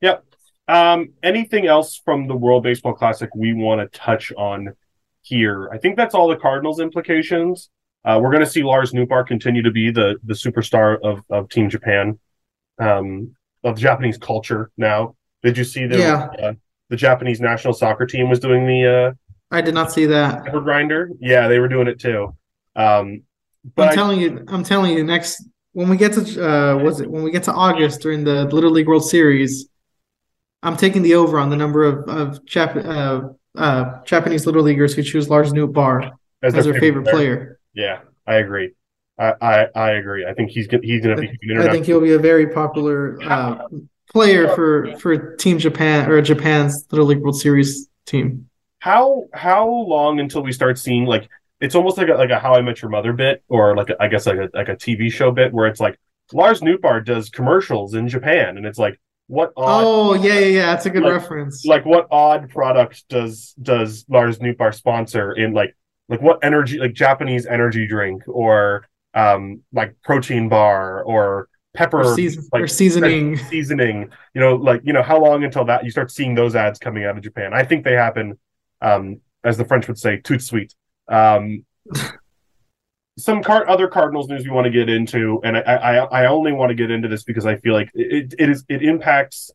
Yep. 0.00 0.24
Um, 0.68 1.14
anything 1.20 1.66
else 1.66 2.00
from 2.04 2.28
the 2.28 2.36
World 2.36 2.62
Baseball 2.62 2.94
Classic 2.94 3.28
we 3.34 3.52
want 3.52 3.80
to 3.80 3.98
touch 3.98 4.32
on 4.38 4.74
here? 5.22 5.68
I 5.72 5.78
think 5.78 5.96
that's 5.96 6.14
all 6.14 6.28
the 6.28 6.36
Cardinals 6.36 6.78
implications. 6.78 7.68
Uh, 8.04 8.18
we're 8.20 8.30
going 8.30 8.44
to 8.44 8.50
see 8.50 8.62
Lars 8.62 8.92
Nootbaar 8.92 9.26
continue 9.26 9.62
to 9.62 9.70
be 9.70 9.90
the 9.90 10.16
the 10.24 10.34
superstar 10.34 10.98
of, 11.02 11.22
of 11.30 11.48
Team 11.48 11.70
Japan, 11.70 12.18
um, 12.78 13.34
of 13.62 13.78
Japanese 13.78 14.18
culture. 14.18 14.70
Now, 14.76 15.14
did 15.42 15.56
you 15.56 15.64
see 15.64 15.86
the 15.86 15.98
yeah. 15.98 16.28
uh, 16.42 16.52
the 16.88 16.96
Japanese 16.96 17.40
national 17.40 17.74
soccer 17.74 18.06
team 18.06 18.28
was 18.28 18.40
doing 18.40 18.66
the? 18.66 18.86
Uh, 18.86 19.12
I 19.54 19.60
did 19.60 19.74
not 19.74 19.92
see 19.92 20.06
that. 20.06 20.44
Grinder, 20.50 21.10
yeah, 21.20 21.46
they 21.46 21.58
were 21.58 21.68
doing 21.68 21.86
it 21.86 22.00
too. 22.00 22.34
Um, 22.74 23.22
but 23.76 23.88
I'm 23.88 23.94
telling 23.94 24.18
I, 24.18 24.22
you, 24.22 24.44
I'm 24.48 24.64
telling 24.64 24.96
you, 24.96 25.04
next 25.04 25.44
when 25.72 25.88
we 25.88 25.96
get 25.96 26.12
to 26.14 26.20
uh, 26.20 26.76
was 26.76 27.00
it 27.00 27.10
when 27.10 27.22
we 27.22 27.30
get 27.30 27.44
to 27.44 27.52
August 27.52 28.00
during 28.00 28.24
the 28.24 28.44
Little 28.46 28.70
League 28.70 28.88
World 28.88 29.04
Series, 29.04 29.68
I'm 30.62 30.76
taking 30.76 31.02
the 31.02 31.14
over 31.14 31.38
on 31.38 31.50
the 31.50 31.56
number 31.56 31.84
of 31.84 32.08
of 32.08 32.44
Jap- 32.44 32.84
uh, 32.84 33.28
uh, 33.58 34.02
Japanese 34.04 34.46
little 34.46 34.62
leaguers 34.62 34.94
who 34.94 35.02
choose 35.02 35.28
Lars 35.28 35.52
Nootbaar 35.52 36.10
as, 36.42 36.54
as 36.54 36.64
their, 36.64 36.74
favorite, 36.74 36.80
favorite 36.80 37.10
player. 37.10 37.36
player. 37.36 37.58
Yeah, 37.74 38.00
I 38.26 38.36
agree. 38.36 38.72
I, 39.18 39.34
I, 39.40 39.66
I 39.74 39.90
agree. 39.92 40.26
I 40.26 40.34
think 40.34 40.50
he's 40.50 40.68
he's 40.82 41.02
going 41.02 41.16
to 41.16 41.22
be. 41.22 41.56
I 41.58 41.70
think 41.70 41.86
he'll 41.86 42.00
be 42.00 42.12
a 42.12 42.18
very 42.18 42.48
popular 42.48 43.22
uh, 43.22 43.68
player 44.10 44.54
for 44.54 44.96
for 44.96 45.36
Team 45.36 45.58
Japan 45.58 46.10
or 46.10 46.20
Japan's 46.22 46.86
Little 46.90 47.06
League 47.06 47.20
World 47.20 47.38
Series 47.38 47.88
team. 48.06 48.48
How 48.78 49.26
how 49.32 49.68
long 49.68 50.20
until 50.20 50.42
we 50.42 50.52
start 50.52 50.78
seeing 50.78 51.04
like 51.04 51.28
it's 51.60 51.74
almost 51.74 51.96
like 51.96 52.08
a, 52.08 52.14
like 52.14 52.30
a 52.30 52.38
How 52.38 52.54
I 52.54 52.62
Met 52.62 52.82
Your 52.82 52.90
Mother 52.90 53.12
bit 53.12 53.44
or 53.48 53.76
like 53.76 53.90
a, 53.90 54.02
I 54.02 54.08
guess 54.08 54.26
like 54.26 54.38
a 54.38 54.50
like 54.52 54.68
a 54.68 54.76
TV 54.76 55.10
show 55.10 55.30
bit 55.30 55.52
where 55.52 55.66
it's 55.66 55.80
like 55.80 55.98
Lars 56.32 56.60
Nootbaar 56.60 57.04
does 57.04 57.28
commercials 57.28 57.94
in 57.94 58.08
Japan 58.08 58.56
and 58.56 58.66
it's 58.66 58.78
like 58.78 58.98
what 59.28 59.52
odd, 59.56 59.84
oh 59.84 60.14
yeah 60.14 60.34
yeah 60.34 60.46
yeah 60.46 60.66
that's 60.66 60.86
a 60.86 60.90
good 60.90 61.04
like, 61.04 61.12
reference 61.12 61.64
like 61.64 61.86
what 61.86 62.08
odd 62.10 62.50
product 62.50 63.08
does 63.08 63.54
does 63.62 64.04
Lars 64.08 64.40
Nootbaar 64.40 64.74
sponsor 64.74 65.32
in 65.32 65.52
like 65.52 65.76
like 66.08 66.20
what 66.20 66.38
energy 66.42 66.78
like 66.78 66.92
Japanese 66.92 67.46
energy 67.46 67.86
drink 67.86 68.22
or 68.26 68.86
um 69.14 69.60
like 69.72 69.94
protein 70.02 70.48
bar 70.48 71.02
or 71.02 71.48
pepper 71.74 72.00
or, 72.00 72.14
season, 72.14 72.46
like, 72.52 72.62
or 72.62 72.68
seasoning. 72.68 73.36
seasoning 73.50 74.10
you 74.34 74.40
know 74.40 74.56
like 74.56 74.80
you 74.84 74.92
know 74.92 75.02
how 75.02 75.18
long 75.18 75.44
until 75.44 75.64
that 75.64 75.84
you 75.84 75.90
start 75.90 76.10
seeing 76.10 76.34
those 76.34 76.54
ads 76.54 76.78
coming 76.78 77.04
out 77.04 77.16
of 77.16 77.22
Japan? 77.22 77.52
I 77.54 77.64
think 77.64 77.84
they 77.84 77.94
happen 77.94 78.38
um 78.80 79.20
as 79.44 79.56
the 79.56 79.64
French 79.64 79.88
would 79.88 79.98
say 79.98 80.18
tout 80.18 80.38
de 80.38 80.42
suite 80.42 80.74
um 81.08 81.64
some 83.18 83.42
card 83.42 83.68
other 83.68 83.88
Cardinals 83.88 84.28
news 84.28 84.44
we 84.44 84.50
want 84.50 84.64
to 84.64 84.70
get 84.70 84.88
into, 84.88 85.40
and 85.44 85.56
I, 85.56 85.60
I 85.60 85.94
I 85.96 86.26
only 86.26 86.52
want 86.52 86.70
to 86.70 86.74
get 86.74 86.90
into 86.90 87.08
this 87.08 87.24
because 87.24 87.46
I 87.46 87.56
feel 87.56 87.74
like 87.74 87.90
it 87.94 88.34
it 88.38 88.48
is 88.48 88.64
it 88.68 88.82
impacts 88.82 89.50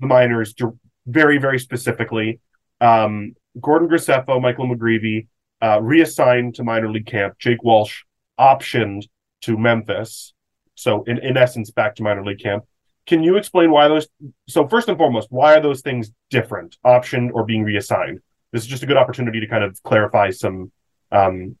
the 0.00 0.06
minors 0.06 0.54
very 1.06 1.38
very 1.38 1.58
specifically. 1.58 2.40
Um, 2.80 3.34
Gordon 3.60 3.88
Graceffo, 3.88 4.40
Michael 4.40 4.68
McGreevy 4.68 5.26
uh, 5.62 5.80
reassigned 5.80 6.54
to 6.56 6.64
minor 6.64 6.90
league 6.90 7.06
camp. 7.06 7.38
Jake 7.38 7.62
Walsh 7.62 8.02
optioned 8.38 9.04
to 9.42 9.56
Memphis, 9.56 10.32
so 10.74 11.02
in 11.04 11.18
in 11.18 11.36
essence 11.36 11.70
back 11.70 11.96
to 11.96 12.02
minor 12.02 12.24
league 12.24 12.40
camp. 12.40 12.64
Can 13.06 13.22
you 13.22 13.36
explain 13.36 13.70
why 13.70 13.88
those? 13.88 14.06
So 14.48 14.68
first 14.68 14.88
and 14.88 14.98
foremost, 14.98 15.28
why 15.30 15.56
are 15.56 15.60
those 15.60 15.80
things 15.80 16.10
different, 16.30 16.76
optioned 16.84 17.30
or 17.32 17.44
being 17.44 17.64
reassigned? 17.64 18.20
This 18.52 18.62
is 18.62 18.68
just 18.68 18.82
a 18.82 18.86
good 18.86 18.96
opportunity 18.96 19.40
to 19.40 19.46
kind 19.46 19.64
of 19.64 19.82
clarify 19.82 20.30
some 20.30 20.72
um, 21.10 21.56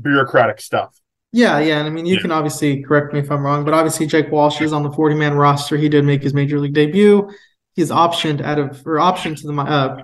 bureaucratic 0.00 0.60
stuff. 0.60 0.98
Yeah, 1.32 1.58
yeah. 1.60 1.78
And 1.78 1.86
I 1.86 1.90
mean, 1.90 2.06
you 2.06 2.16
yeah. 2.16 2.22
can 2.22 2.32
obviously 2.32 2.82
correct 2.82 3.12
me 3.12 3.20
if 3.20 3.30
I'm 3.30 3.44
wrong, 3.44 3.64
but 3.64 3.72
obviously 3.72 4.06
Jake 4.06 4.32
Walsh 4.32 4.60
is 4.60 4.72
on 4.72 4.82
the 4.82 4.90
40 4.90 5.14
man 5.14 5.34
roster. 5.34 5.76
He 5.76 5.88
did 5.88 6.04
make 6.04 6.22
his 6.22 6.34
major 6.34 6.58
league 6.58 6.74
debut. 6.74 7.30
He's 7.74 7.90
optioned 7.90 8.40
out 8.40 8.58
of 8.58 8.84
or 8.86 8.96
optioned 8.96 9.40
to 9.40 9.46
the 9.46 9.54
uh, 9.54 10.02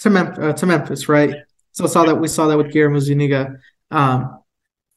to, 0.00 0.10
Mem- 0.10 0.34
uh, 0.38 0.52
to 0.54 0.66
Memphis, 0.66 1.08
right? 1.08 1.34
So 1.72 1.86
saw 1.86 2.04
that 2.04 2.16
we 2.16 2.28
saw 2.28 2.46
that 2.46 2.56
with 2.56 2.72
Guillermo 2.72 3.00
Zuniga. 3.00 3.56
Um, 3.90 4.38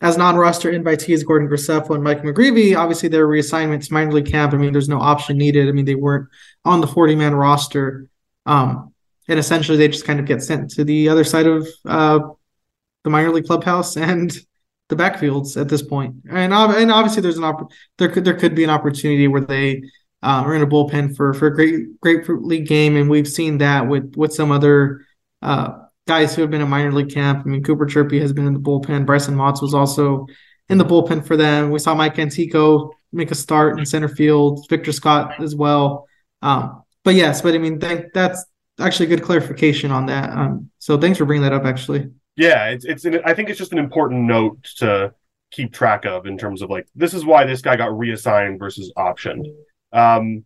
as 0.01 0.17
non-roster 0.17 0.71
invitees, 0.71 1.25
Gordon 1.25 1.47
Graceffo 1.47 1.95
and 1.95 2.03
Mike 2.03 2.21
McGreevy, 2.21 2.77
obviously 2.77 3.09
their 3.09 3.27
reassignments 3.27 3.89
minor 3.89 4.11
league 4.11 4.29
camp. 4.29 4.53
I 4.53 4.57
mean, 4.57 4.73
there's 4.73 4.89
no 4.89 4.99
option 4.99 5.37
needed. 5.37 5.69
I 5.69 5.71
mean, 5.71 5.85
they 5.85 5.95
weren't 5.95 6.29
on 6.65 6.81
the 6.81 6.87
40 6.87 7.15
man 7.15 7.33
roster. 7.33 8.07
Um, 8.45 8.93
and 9.27 9.39
essentially 9.39 9.77
they 9.77 9.87
just 9.87 10.05
kind 10.05 10.19
of 10.19 10.25
get 10.25 10.43
sent 10.43 10.69
to 10.71 10.83
the 10.83 11.09
other 11.09 11.23
side 11.23 11.47
of 11.47 11.67
uh, 11.85 12.19
the 13.03 13.09
minor 13.09 13.31
league 13.31 13.45
clubhouse 13.45 13.97
and 13.97 14.37
the 14.89 14.95
backfields 14.95 15.59
at 15.59 15.69
this 15.69 15.81
point. 15.81 16.15
And, 16.29 16.53
and 16.53 16.91
obviously, 16.91 17.21
there's 17.21 17.37
an 17.37 17.43
opp- 17.43 17.71
there 17.97 18.09
could 18.09 18.25
there 18.25 18.35
could 18.35 18.53
be 18.53 18.63
an 18.63 18.69
opportunity 18.69 19.27
where 19.27 19.41
they 19.41 19.81
uh, 20.21 20.43
are 20.45 20.53
in 20.53 20.61
a 20.61 20.67
bullpen 20.67 21.15
for 21.15 21.33
for 21.33 21.47
a 21.47 21.55
great 21.55 21.99
grapefruit 22.01 22.43
league 22.43 22.67
game, 22.67 22.95
and 22.95 23.09
we've 23.09 23.27
seen 23.27 23.57
that 23.59 23.87
with 23.87 24.13
with 24.15 24.31
some 24.31 24.51
other 24.51 25.05
uh, 25.41 25.84
guys 26.07 26.35
who 26.35 26.41
have 26.41 26.51
been 26.51 26.61
in 26.61 26.69
minor 26.69 26.91
league 26.91 27.13
camp. 27.13 27.43
I 27.45 27.49
mean, 27.49 27.63
Cooper 27.63 27.85
Hjerpe 27.85 28.19
has 28.21 28.33
been 28.33 28.47
in 28.47 28.53
the 28.53 28.59
bullpen. 28.59 29.05
Brycen 29.05 29.35
Mautz 29.35 29.61
was 29.61 29.73
also 29.73 30.27
in 30.69 30.77
the 30.77 30.85
bullpen 30.85 31.25
for 31.25 31.37
them. 31.37 31.71
We 31.71 31.79
saw 31.79 31.95
Mike 31.95 32.19
Antico 32.19 32.91
make 33.11 33.31
a 33.31 33.35
start 33.35 33.79
in 33.79 33.85
center 33.85 34.07
field. 34.07 34.65
Victor 34.69 34.91
Scott 34.91 35.41
as 35.41 35.55
well. 35.55 36.07
Um, 36.41 36.83
but 37.03 37.15
yes, 37.15 37.41
but 37.41 37.55
I 37.55 37.57
mean, 37.57 37.79
th- 37.79 38.05
that's 38.13 38.45
actually 38.79 39.07
good 39.07 39.23
clarification 39.23 39.91
on 39.91 40.05
that. 40.07 40.29
Um, 40.31 40.69
so 40.79 40.97
thanks 40.97 41.17
for 41.17 41.25
bringing 41.25 41.43
that 41.43 41.53
up. 41.53 41.65
Actually. 41.65 42.09
Yeah, 42.35 42.69
it's 42.69 42.85
it's. 42.85 43.05
An, 43.05 43.21
I 43.25 43.33
think 43.33 43.49
it's 43.49 43.59
just 43.59 43.71
an 43.71 43.77
important 43.77 44.23
note 44.23 44.63
to 44.77 45.13
keep 45.51 45.71
track 45.71 46.05
of 46.05 46.25
in 46.25 46.37
terms 46.37 46.61
of 46.61 46.69
like 46.69 46.87
this 46.95 47.13
is 47.13 47.23
why 47.23 47.45
this 47.45 47.61
guy 47.61 47.75
got 47.77 47.97
reassigned 47.97 48.59
versus 48.59 48.91
optioned. 48.97 49.45
Um, 49.93 50.45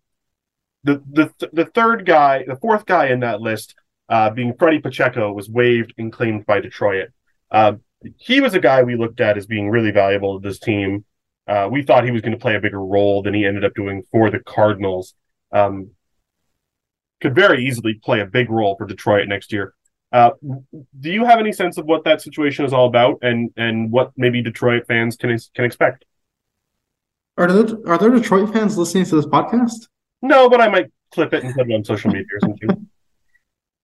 the 0.84 1.02
the 1.12 1.50
the 1.52 1.66
third 1.66 2.06
guy, 2.06 2.44
the 2.48 2.58
fourth 2.58 2.86
guy 2.86 3.08
in 3.08 3.22
that 3.22 3.42
list, 3.42 3.76
uh, 4.10 4.30
being 4.32 4.54
Freddie 4.58 4.80
Pacheco, 4.80 5.32
was 5.32 5.50
waived 5.50 5.94
and 5.98 6.12
claimed 6.12 6.46
by 6.46 6.60
Detroit. 6.60 7.10
Uh, 7.52 7.74
he 8.18 8.42
was 8.42 8.54
a 8.54 8.60
guy 8.60 8.84
we 8.84 8.96
looked 8.96 9.20
at 9.20 9.38
as 9.38 9.46
being 9.46 9.70
really 9.70 9.92
valuable 9.92 10.40
to 10.40 10.48
this 10.48 10.60
team. 10.60 11.06
Uh, 11.48 11.68
we 11.72 11.84
thought 11.84 12.06
he 12.06 12.12
was 12.12 12.22
going 12.22 12.32
to 12.32 12.38
play 12.38 12.56
a 12.56 12.60
bigger 12.60 12.84
role 12.84 13.22
than 13.22 13.34
he 13.34 13.46
ended 13.46 13.66
up 13.66 13.74
doing 13.74 14.04
for 14.12 14.30
the 14.30 14.40
Cardinals. 14.40 15.16
Um, 15.52 15.92
could 17.22 17.36
very 17.36 17.66
easily 17.66 17.96
play 17.96 18.22
a 18.22 18.26
big 18.26 18.50
role 18.50 18.76
for 18.78 18.86
Detroit 18.86 19.28
next 19.28 19.52
year. 19.52 19.74
Uh, 20.12 20.32
do 21.00 21.12
you 21.12 21.26
have 21.26 21.40
any 21.40 21.52
sense 21.52 21.78
of 21.78 21.86
what 21.86 22.04
that 22.04 22.22
situation 22.22 22.66
is 22.66 22.74
all 22.74 22.88
about, 22.88 23.20
and 23.22 23.52
and 23.58 23.92
what 23.92 24.12
maybe 24.18 24.42
Detroit 24.42 24.86
fans 24.88 25.16
can 25.16 25.38
can 25.54 25.66
expect? 25.66 26.06
Are 27.38 27.52
there 27.52 27.78
are 27.88 27.98
there 27.98 28.10
Detroit 28.10 28.52
fans 28.52 28.78
listening 28.78 29.06
to 29.06 29.16
this 29.16 29.26
podcast? 29.26 29.88
No, 30.22 30.50
but 30.50 30.62
I 30.62 30.68
might 30.68 30.92
clip 31.14 31.34
it 31.34 31.44
and 31.44 31.54
put 31.54 31.70
it 31.70 31.74
on 31.74 31.84
social 31.84 32.12
media 32.12 32.26
or 32.34 32.40
something. 32.40 32.88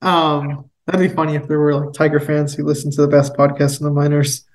um, 0.05 0.69
that'd 0.85 1.01
be 1.01 1.13
funny 1.13 1.35
if 1.35 1.47
there 1.47 1.59
were 1.59 1.73
like 1.75 1.93
Tiger 1.93 2.19
fans 2.19 2.53
who 2.53 2.63
listen 2.63 2.91
to 2.91 3.01
the 3.01 3.07
best 3.07 3.33
podcast 3.33 3.79
in 3.81 3.85
the 3.85 3.91
minors. 3.91 4.45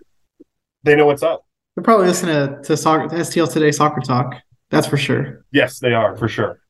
They 0.85 0.95
know 0.97 1.07
what's 1.07 1.23
up. 1.23 1.45
They're 1.75 1.85
probably 1.85 2.07
listening 2.07 2.35
to, 2.35 2.63
to 2.63 2.77
soccer 2.77 3.09
to 3.09 3.17
STL 3.17 3.53
today 3.53 3.73
soccer 3.73 4.01
talk. 4.01 4.35
That's 4.71 4.87
for 4.87 4.97
sure. 4.97 5.45
Yes, 5.51 5.81
they 5.81 5.93
are 5.93 6.17
for 6.17 6.29
sure. 6.29 6.61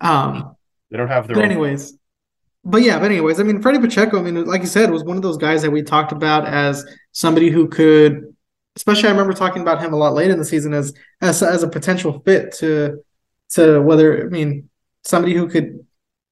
Um, 0.00 0.56
they 0.90 0.96
don't 0.96 1.08
have 1.08 1.28
their. 1.28 1.36
But 1.36 1.44
anyways, 1.44 1.96
but 2.64 2.82
yeah, 2.82 2.98
but 2.98 3.10
anyways, 3.10 3.38
I 3.38 3.44
mean, 3.44 3.62
Freddie 3.62 3.78
Pacheco. 3.78 4.18
I 4.18 4.22
mean, 4.22 4.44
like 4.44 4.62
you 4.62 4.66
said, 4.66 4.90
was 4.90 5.04
one 5.04 5.16
of 5.16 5.22
those 5.22 5.36
guys 5.36 5.62
that 5.62 5.70
we 5.70 5.82
talked 5.82 6.12
about 6.12 6.46
as 6.46 6.84
somebody 7.12 7.50
who 7.50 7.68
could. 7.68 8.34
Especially, 8.76 9.08
I 9.08 9.12
remember 9.12 9.32
talking 9.32 9.62
about 9.62 9.80
him 9.80 9.92
a 9.92 9.96
lot 9.96 10.14
late 10.14 10.32
in 10.32 10.38
the 10.38 10.44
season 10.44 10.74
as 10.74 10.92
as 11.20 11.42
as 11.42 11.62
a 11.62 11.68
potential 11.68 12.20
fit 12.24 12.52
to 12.54 13.04
to 13.50 13.80
whether 13.80 14.26
I 14.26 14.28
mean 14.28 14.68
somebody 15.04 15.34
who 15.34 15.48
could 15.48 15.83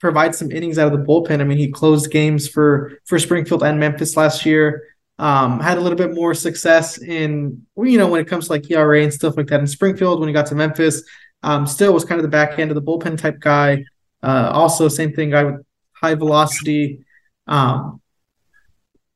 provide 0.03 0.35
some 0.35 0.51
innings 0.51 0.79
out 0.79 0.93
of 0.93 0.99
the 0.99 1.07
bullpen. 1.07 1.41
I 1.41 1.45
mean, 1.45 1.57
he 1.57 1.71
closed 1.71 2.11
games 2.11 2.49
for 2.49 2.99
for 3.07 3.19
Springfield 3.19 3.63
and 3.63 3.79
Memphis 3.81 4.17
last 4.17 4.45
year. 4.45 4.83
Um, 5.19 5.61
had 5.61 5.79
a 5.79 5.81
little 5.81 5.97
bit 5.97 6.13
more 6.13 6.35
success 6.35 6.99
in 6.99 7.65
you 7.77 7.97
know 7.97 8.09
when 8.09 8.21
it 8.21 8.27
comes 8.27 8.47
to 8.47 8.53
like 8.53 8.69
ERA 8.71 9.03
and 9.03 9.15
stuff 9.15 9.37
like 9.37 9.47
that 9.47 9.61
in 9.61 9.67
Springfield. 9.67 10.19
When 10.19 10.29
he 10.29 10.33
got 10.35 10.47
to 10.47 10.57
Memphis, 10.57 11.05
um, 11.45 11.67
still 11.67 11.95
was 11.95 12.05
kind 12.05 12.19
of 12.19 12.25
the 12.25 12.37
back 12.37 12.59
end 12.59 12.71
of 12.71 12.75
the 12.75 12.83
bullpen 12.83 13.17
type 13.17 13.39
guy. 13.39 13.85
Uh, 14.23 14.51
also, 14.53 14.89
same 14.89 15.13
thing, 15.13 15.31
guy 15.31 15.45
with 15.45 15.65
high 15.93 16.17
velocity. 16.17 17.05
Um, 17.47 18.01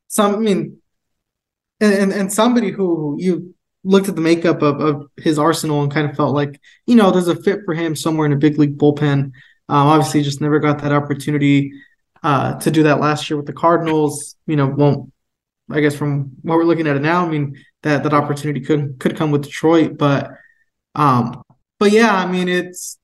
some, 0.07 0.37
I 0.37 0.39
mean, 0.39 0.79
and, 1.81 1.93
and, 1.93 2.13
and 2.13 2.33
somebody 2.33 2.71
who 2.71 3.17
you 3.19 3.55
looked 3.85 4.09
at 4.09 4.15
the 4.15 4.21
makeup 4.21 4.63
of, 4.63 4.81
of 4.81 5.11
his 5.17 5.39
arsenal 5.39 5.83
and 5.83 5.93
kind 5.93 6.09
of 6.09 6.17
felt 6.17 6.35
like, 6.35 6.61
you 6.87 6.97
know, 6.97 7.11
there's 7.11 7.29
a 7.29 7.37
fit 7.37 7.61
for 7.65 7.75
him 7.75 7.95
somewhere 7.95 8.27
in 8.27 8.33
a 8.33 8.37
big 8.37 8.59
league 8.59 8.79
bullpen. 8.79 9.33
Um, 9.69 9.89
obviously, 9.89 10.23
just 10.23 10.41
never 10.41 10.59
got 10.59 10.81
that 10.83 10.93
opportunity 10.93 11.73
uh, 12.23 12.59
to 12.61 12.71
do 12.71 12.85
that 12.85 13.01
last 13.01 13.29
year 13.29 13.37
with 13.37 13.47
the 13.47 13.53
Cardinals. 13.53 14.37
You 14.47 14.57
know, 14.57 14.67
won't 14.67 15.13
I 15.71 15.81
guess 15.81 15.97
from 15.97 16.33
what 16.43 16.57
we're 16.57 16.65
looking 16.65 16.87
at 16.87 16.97
it 16.97 17.03
now, 17.03 17.27
I 17.27 17.29
mean 17.29 17.57
that 17.83 18.03
that 18.05 18.15
opportunity 18.15 18.61
could 18.61 18.99
could 18.99 19.17
come 19.17 19.31
with 19.31 19.43
Detroit, 19.43 19.99
but 19.99 20.31
um, 20.95 21.43
but 21.79 21.91
yeah, 21.91 22.15
I 22.15 22.31
mean 22.31 22.49
it's 22.49 22.99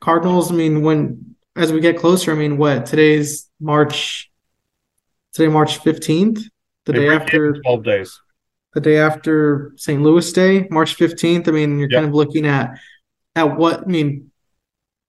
Cardinals. 0.00 0.50
I 0.52 0.54
mean 0.54 0.82
when 0.82 1.36
as 1.56 1.72
we 1.72 1.80
get 1.80 1.98
closer, 1.98 2.32
I 2.32 2.34
mean 2.34 2.58
what 2.58 2.86
today's 2.86 3.50
March 3.60 4.30
today 5.32 5.48
March 5.48 5.78
fifteenth, 5.78 6.44
the 6.84 6.92
day 6.92 7.08
after 7.08 7.60
twelve 7.62 7.84
days 7.84 8.20
the 8.76 8.80
day 8.82 8.98
after 8.98 9.72
St. 9.76 10.02
Louis 10.02 10.30
Day, 10.32 10.68
March 10.70 10.98
15th. 10.98 11.48
I 11.48 11.50
mean, 11.50 11.78
you're 11.78 11.90
yep. 11.90 11.96
kind 11.96 12.08
of 12.08 12.14
looking 12.14 12.44
at 12.44 12.78
at 13.34 13.56
what 13.56 13.80
I 13.80 13.86
mean 13.86 14.30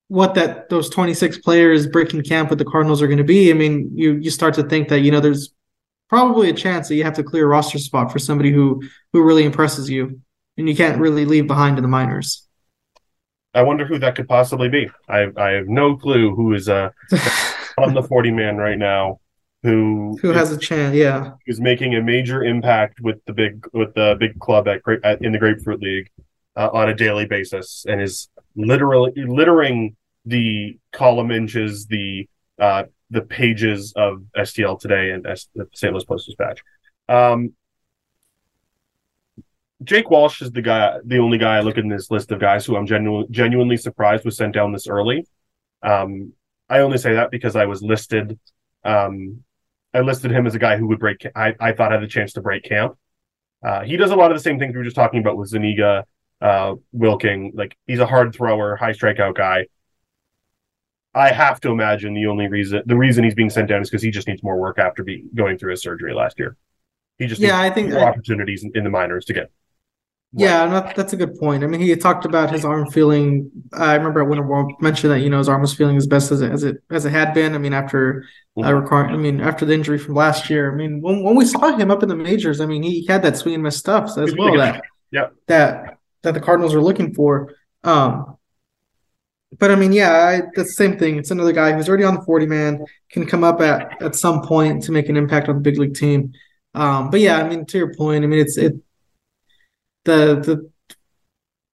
what 0.08 0.36
that 0.36 0.70
those 0.70 0.90
26 0.90 1.40
players 1.40 1.88
breaking 1.88 2.24
camp 2.24 2.50
with 2.50 2.60
the 2.60 2.66
Cardinals 2.66 3.02
are 3.02 3.08
going 3.08 3.18
to 3.18 3.24
be. 3.24 3.52
I 3.52 3.54
mean, 3.54 3.92
you 3.94 4.14
you 4.16 4.30
start 4.30 4.54
to 4.56 4.64
think 4.64 4.90
that, 4.90 5.02
you 5.02 5.12
know, 5.12 5.20
there's 5.20 5.54
probably 6.10 6.50
a 6.50 6.54
chance 6.54 6.88
that 6.88 6.96
you 6.96 7.04
have 7.04 7.16
to 7.16 7.24
clear 7.24 7.46
a 7.46 7.48
roster 7.48 7.80
spot 7.80 8.12
for 8.12 8.20
somebody 8.20 8.52
who 8.52 8.82
who 9.14 9.24
really 9.24 9.44
impresses 9.44 9.90
you 9.90 10.22
and 10.58 10.68
you 10.68 10.76
can't 10.76 11.00
really 11.00 11.26
leave 11.26 11.48
behind 11.48 11.78
in 11.78 11.82
the 11.82 11.90
minors. 11.90 12.48
I 13.54 13.64
wonder 13.64 13.86
who 13.86 13.98
that 14.00 14.16
could 14.16 14.28
possibly 14.28 14.70
be. 14.70 14.90
I 15.10 15.28
I 15.36 15.50
have 15.52 15.68
no 15.68 15.98
clue 15.98 16.36
who 16.36 16.54
is 16.54 16.70
uh 16.70 16.90
on 17.78 17.94
the 17.94 18.04
40 18.04 18.32
man 18.32 18.58
right 18.58 18.78
now 18.78 19.20
who 19.64 20.18
who 20.22 20.32
has 20.32 20.52
a 20.52 20.58
chance, 20.58 20.96
yeah, 20.96 21.32
who's 21.46 21.60
making 21.60 21.96
a 21.96 22.02
major 22.02 22.44
impact 22.44 23.02
with 23.02 23.24
the 23.26 23.34
big 23.34 23.68
with 23.74 23.94
the 23.96 24.16
big 24.20 24.40
club 24.40 24.68
at, 24.68 24.82
at 25.04 25.22
in 25.22 25.32
the 25.32 25.40
Grapefruit 25.40 25.82
League 25.82 26.10
uh, 26.56 26.70
on 26.72 26.90
a 26.90 26.96
daily 26.96 27.26
basis, 27.26 27.86
and 27.88 28.02
is 28.02 28.30
literally 28.58 29.14
littering 29.16 29.96
the 30.26 30.78
column 30.92 31.32
inches, 31.32 31.86
the 31.86 32.28
uh, 32.60 32.84
the 33.10 33.22
pages 33.22 33.94
of 33.96 34.24
STL 34.36 34.80
today 34.80 35.12
and 35.12 35.26
S- 35.26 35.48
the 35.56 35.68
St. 35.74 35.94
Louis 35.94 36.04
Post 36.04 36.26
Dispatch. 36.26 36.62
Um, 37.08 37.54
Jake 39.84 40.10
Walsh 40.10 40.42
is 40.42 40.52
the 40.52 40.62
guy, 40.62 40.98
the 41.06 41.20
only 41.20 41.38
guy 41.38 41.58
I 41.58 41.62
look 41.62 41.78
in 41.78 41.88
this 41.88 42.12
list 42.12 42.32
of 42.32 42.40
guys 42.40 42.66
who 42.66 42.76
I'm 42.76 42.88
genu- 42.88 43.28
genuinely 43.30 43.78
surprised 43.78 44.26
was 44.26 44.36
sent 44.36 44.54
down 44.54 44.74
this 44.74 44.88
early. 44.88 45.26
Um, 45.84 46.34
I 46.68 46.80
only 46.80 46.98
say 46.98 47.14
that 47.14 47.32
because 47.32 47.56
I 47.56 47.66
was 47.66 47.82
listed 47.82 48.38
um, 48.84 49.44
I 49.94 50.02
listed 50.02 50.32
him 50.32 50.48
as 50.48 50.56
a 50.56 50.60
guy 50.60 50.78
who 50.78 50.88
would 50.88 51.00
break. 51.00 51.26
I, 51.36 51.56
I 51.60 51.72
thought 51.74 51.92
had 51.92 52.02
the 52.02 52.08
chance 52.08 52.34
to 52.34 52.42
break 52.42 52.64
camp. 52.64 52.98
Uh, 53.66 53.82
he 53.84 53.98
does 53.98 54.12
a 54.12 54.16
lot 54.16 54.32
of 54.32 54.38
the 54.38 54.44
same 54.44 54.60
things 54.60 54.74
we 54.74 54.78
were 54.78 54.84
just 54.84 54.96
talking 54.96 55.20
about 55.20 55.38
with 55.38 55.50
Zuniga, 55.50 56.06
uh, 56.42 56.76
Wilking. 56.92 57.52
Like 57.56 57.76
he's 57.86 58.00
a 58.00 58.06
hard 58.06 58.34
thrower, 58.34 58.76
high 58.76 58.94
strikeout 58.94 59.36
guy. 59.36 59.68
I 61.14 61.32
have 61.32 61.60
to 61.62 61.70
imagine 61.70 62.14
the 62.14 62.28
only 62.28 62.48
reason 62.48 62.84
the 62.86 62.96
reason 62.96 63.24
he's 63.24 63.36
being 63.36 63.50
sent 63.50 63.68
down 63.68 63.82
is 63.82 63.90
because 63.90 64.04
he 64.04 64.12
just 64.12 64.28
needs 64.28 64.44
more 64.44 64.58
work 64.58 64.78
after 64.78 65.04
be, 65.04 65.24
going 65.34 65.58
through 65.58 65.72
his 65.72 65.82
surgery 65.82 66.14
last 66.14 66.38
year. 66.38 66.56
He 67.18 67.26
just 67.28 67.42
yeah, 67.42 67.60
I 67.60 67.70
think 67.72 67.92
more 67.92 68.04
I, 68.04 68.10
opportunities 68.10 68.64
in, 68.64 68.72
in 68.76 68.84
the 68.84 68.90
minors 68.90 69.26
to 69.26 69.34
get 69.34 69.52
yeah, 70.34 70.92
that's 70.96 71.14
a 71.14 71.16
good 71.16 71.40
point. 71.40 71.64
I 71.64 71.68
mean, 71.68 71.80
he 71.80 71.96
talked 71.96 72.26
about 72.26 72.52
his 72.52 72.66
arm 72.66 72.92
feeling. 72.92 73.50
I 73.74 73.96
remember 73.96 74.22
at 74.22 74.28
Winter 74.28 74.46
World 74.46 74.74
mentioned 74.82 75.14
that 75.14 75.22
you 75.22 75.30
know 75.30 75.38
his 75.38 75.48
arm 75.48 75.62
was 75.62 75.74
feeling 75.74 75.96
as 75.96 76.06
best 76.06 76.32
as 76.32 76.42
it 76.42 76.52
as 76.52 76.64
it, 76.64 76.78
as 76.92 77.06
it 77.06 77.12
had 77.12 77.34
been. 77.34 77.56
I 77.56 77.58
mean, 77.58 77.74
after 77.74 78.26
uh, 78.58 78.62
mm-hmm. 78.62 78.76
record, 78.78 79.08
I 79.08 79.16
mean, 79.16 79.40
after 79.40 79.66
the 79.66 79.74
injury 79.74 79.98
from 79.98 80.16
last 80.16 80.50
year. 80.50 80.72
I 80.72 80.76
mean, 80.76 81.02
when, 81.02 81.24
when 81.24 81.36
we 81.36 81.46
saw 81.46 81.76
him 81.76 81.90
up 81.90 82.04
in 82.04 82.10
the 82.10 82.16
majors, 82.16 82.60
I 82.60 82.66
mean, 82.66 82.84
he 82.84 83.06
had 83.08 83.24
that 83.24 83.38
swing 83.38 83.54
and 83.54 83.64
miss 83.64 83.78
stuff 83.78 84.18
as 84.18 84.36
well. 84.36 84.58
That 84.58 84.84
yeah, 85.12 85.28
that 85.48 85.97
that 86.28 86.34
the 86.34 86.46
Cardinals 86.46 86.76
are 86.76 86.82
looking 86.82 87.14
for. 87.14 87.56
Um, 87.84 88.38
but 89.58 89.72
I 89.72 89.76
mean, 89.76 89.94
yeah, 89.94 90.12
I, 90.12 90.42
that's 90.56 90.70
the 90.70 90.84
same 90.84 90.98
thing. 90.98 91.18
It's 91.18 91.32
another 91.32 91.54
guy 91.54 91.72
who's 91.72 91.88
already 91.88 92.04
on 92.04 92.16
the 92.16 92.22
forty 92.22 92.46
man, 92.46 92.86
can 93.12 93.26
come 93.26 93.44
up 93.44 93.62
at 93.62 94.02
at 94.02 94.16
some 94.16 94.42
point 94.42 94.84
to 94.84 94.92
make 94.92 95.08
an 95.08 95.16
impact 95.18 95.48
on 95.48 95.56
the 95.56 95.62
big 95.62 95.78
league 95.78 95.96
team. 95.96 96.34
Um, 96.74 97.10
but 97.10 97.22
yeah, 97.22 97.38
I 97.38 97.48
mean, 97.48 97.66
to 97.66 97.78
your 97.78 97.94
point, 97.96 98.24
I 98.24 98.28
mean, 98.28 98.40
it's 98.40 98.58
it 98.58 98.76
the 100.04 100.36
the 100.42 100.70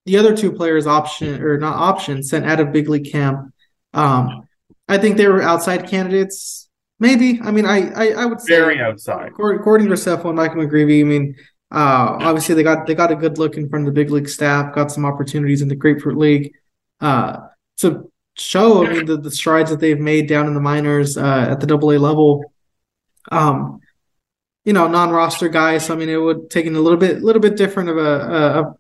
the 0.07 0.19
other 0.19 0.37
two 0.37 0.53
players 0.53 0.87
option 0.87 1.43
or 1.43 1.59
not 1.59 1.77
option 1.77 2.23
sent 2.23 2.47
out 2.47 2.61
of 2.61 2.73
big 2.73 2.89
league 2.89 3.11
camp. 3.11 3.53
Um, 3.93 4.47
I 4.89 4.99
think 4.99 5.17
they 5.17 5.27
were 5.27 5.43
outside 5.43 5.89
candidates. 5.89 6.69
Maybe. 7.01 7.41
I 7.43 7.51
mean, 7.51 7.67
I 7.67 7.91
I, 7.91 8.09
I 8.23 8.25
would 8.25 8.41
say 8.41 8.55
very 8.55 8.81
outside. 8.81 9.33
According 9.33 9.89
to 9.89 9.93
Graceffo 9.93 10.27
and 10.27 10.37
Michael 10.37 10.63
McGreevy, 10.63 11.01
I 11.01 11.05
mean, 11.05 11.35
uh, 11.75 12.19
obviously 12.21 12.55
they 12.55 12.63
got 12.63 12.87
they 12.87 12.95
got 12.95 13.11
a 13.11 13.17
good 13.17 13.37
look 13.37 13.57
in 13.57 13.69
front 13.69 13.87
of 13.87 13.93
the 13.93 14.01
big 14.01 14.11
league 14.11 14.29
staff. 14.29 14.73
Got 14.73 14.93
some 14.93 15.05
opportunities 15.05 15.61
in 15.61 15.67
the 15.67 15.75
Grapefruit 15.75 16.17
League 16.17 16.55
uh, 17.01 17.49
to 17.79 18.11
show. 18.37 18.87
I 18.87 18.93
mean, 18.93 19.07
the, 19.07 19.17
the 19.17 19.31
strides 19.31 19.71
that 19.71 19.81
they've 19.81 19.99
made 19.99 20.29
down 20.29 20.47
in 20.47 20.55
the 20.55 20.61
minors 20.61 21.19
uh, 21.19 21.49
at 21.51 21.59
the 21.59 21.67
Double 21.67 21.91
A 21.91 21.99
level. 21.99 22.53
Um, 23.33 23.81
you 24.65 24.73
know, 24.73 24.87
non-roster 24.87 25.49
guys. 25.49 25.87
So 25.87 25.95
I 25.95 25.97
mean, 25.97 26.09
it 26.09 26.17
would 26.17 26.49
take 26.49 26.67
a 26.67 26.71
little 26.71 26.97
bit, 26.97 27.23
little 27.23 27.43
bit 27.43 27.57
different 27.57 27.89
of 27.89 27.97
a, 27.97 28.01
a, 28.01 28.63
a 28.63 28.75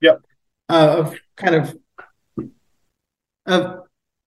yep, 0.00 0.22
uh, 0.70 0.96
of 0.98 1.18
kind 1.36 1.54
of 1.56 1.76
a 3.44 3.76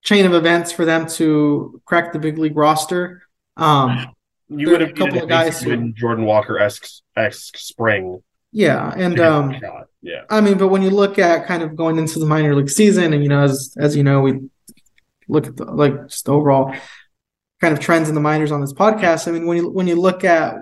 chain 0.02 0.24
of 0.24 0.34
events 0.34 0.70
for 0.70 0.84
them 0.84 1.08
to 1.08 1.82
crack 1.84 2.12
the 2.12 2.20
big 2.20 2.38
league 2.38 2.56
roster. 2.56 3.22
Um, 3.56 4.14
you 4.48 4.70
would 4.70 4.82
have 4.82 4.90
a 4.90 4.92
couple 4.92 5.20
of 5.20 5.28
guys 5.28 5.60
who, 5.60 5.92
Jordan 5.92 6.26
Walker 6.26 6.58
esque 6.58 7.02
esque 7.16 7.56
spring. 7.56 8.22
Yeah, 8.52 8.92
and 8.96 9.18
um, 9.18 9.56
yeah, 10.00 10.22
I 10.30 10.40
mean, 10.40 10.58
but 10.58 10.68
when 10.68 10.82
you 10.82 10.90
look 10.90 11.18
at 11.18 11.46
kind 11.46 11.62
of 11.62 11.74
going 11.74 11.98
into 11.98 12.20
the 12.20 12.26
minor 12.26 12.54
league 12.54 12.70
season, 12.70 13.12
and 13.12 13.22
you 13.22 13.28
know, 13.28 13.42
as 13.42 13.74
as 13.76 13.96
you 13.96 14.04
know, 14.04 14.20
we 14.20 14.48
look 15.28 15.46
at 15.46 15.56
the, 15.56 15.64
like 15.64 16.08
just 16.08 16.28
overall 16.28 16.74
kind 17.60 17.72
of 17.72 17.80
trends 17.80 18.08
in 18.08 18.14
the 18.14 18.20
minors 18.20 18.52
on 18.52 18.60
this 18.60 18.72
podcast. 18.72 19.26
I 19.26 19.32
mean, 19.32 19.46
when 19.46 19.56
you 19.56 19.70
when 19.70 19.86
you 19.88 19.96
look 19.96 20.22
at 20.22 20.56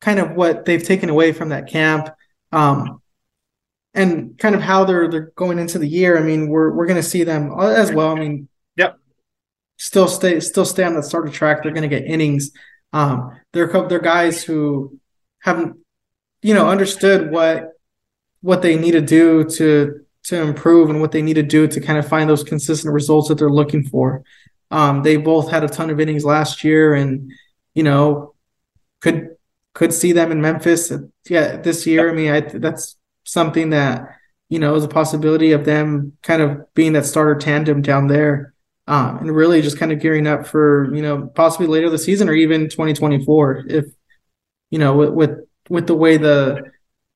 kind 0.00 0.18
of 0.18 0.32
what 0.32 0.64
they've 0.64 0.82
taken 0.82 1.08
away 1.08 1.32
from 1.32 1.50
that 1.50 1.68
camp, 1.68 2.08
um, 2.52 3.00
and 3.94 4.38
kind 4.38 4.54
of 4.54 4.60
how 4.60 4.84
they're 4.84 5.08
they're 5.08 5.32
going 5.34 5.58
into 5.58 5.78
the 5.78 5.88
year. 5.88 6.18
I 6.18 6.22
mean, 6.22 6.48
we're 6.48 6.70
we're 6.70 6.86
going 6.86 7.00
to 7.00 7.02
see 7.02 7.24
them 7.24 7.52
as 7.58 7.92
well. 7.92 8.10
I 8.10 8.20
mean, 8.20 8.48
yep, 8.76 8.98
still 9.78 10.08
stay 10.08 10.40
still 10.40 10.64
stay 10.64 10.84
on 10.84 10.94
the 10.94 11.02
starter 11.02 11.30
track. 11.30 11.62
They're 11.62 11.72
going 11.72 11.88
to 11.88 11.96
get 11.96 12.06
innings. 12.06 12.50
Um, 12.92 13.38
they're 13.52 13.68
they're 13.88 14.00
guys 14.00 14.42
who 14.42 14.98
haven't, 15.40 15.76
you 16.42 16.54
know, 16.54 16.68
understood 16.68 17.30
what 17.30 17.72
what 18.42 18.62
they 18.62 18.76
need 18.76 18.92
to 18.92 19.00
do 19.00 19.44
to 19.44 20.04
to 20.22 20.40
improve 20.40 20.90
and 20.90 21.00
what 21.00 21.12
they 21.12 21.22
need 21.22 21.34
to 21.34 21.42
do 21.42 21.66
to 21.66 21.80
kind 21.80 21.98
of 21.98 22.06
find 22.06 22.28
those 22.28 22.44
consistent 22.44 22.92
results 22.92 23.28
that 23.28 23.38
they're 23.38 23.50
looking 23.50 23.82
for. 23.84 24.22
Um, 24.70 25.02
they 25.02 25.16
both 25.16 25.50
had 25.50 25.64
a 25.64 25.68
ton 25.68 25.90
of 25.90 25.98
innings 25.98 26.24
last 26.24 26.62
year, 26.62 26.94
and 26.94 27.30
you 27.74 27.82
know, 27.82 28.34
could 29.00 29.36
could 29.74 29.92
see 29.92 30.12
them 30.12 30.32
in 30.32 30.40
Memphis. 30.40 30.92
Yeah, 31.28 31.56
this 31.56 31.86
year. 31.86 32.10
I 32.10 32.14
mean, 32.14 32.30
I, 32.30 32.40
that's 32.40 32.96
something 33.24 33.70
that 33.70 34.16
you 34.48 34.58
know 34.58 34.74
is 34.74 34.84
a 34.84 34.88
possibility 34.88 35.52
of 35.52 35.64
them 35.64 36.16
kind 36.22 36.42
of 36.42 36.72
being 36.74 36.92
that 36.94 37.06
starter 37.06 37.34
tandem 37.34 37.82
down 37.82 38.06
there, 38.06 38.54
um, 38.86 39.18
and 39.18 39.34
really 39.34 39.62
just 39.62 39.78
kind 39.78 39.92
of 39.92 40.00
gearing 40.00 40.26
up 40.26 40.46
for 40.46 40.94
you 40.94 41.02
know 41.02 41.26
possibly 41.34 41.66
later 41.66 41.90
the 41.90 41.98
season 41.98 42.28
or 42.28 42.34
even 42.34 42.68
2024 42.68 43.64
if 43.68 43.86
you 44.70 44.78
know 44.78 44.94
with 44.96 45.10
with, 45.10 45.30
with 45.70 45.86
the 45.86 45.94
way 45.94 46.18
the 46.18 46.70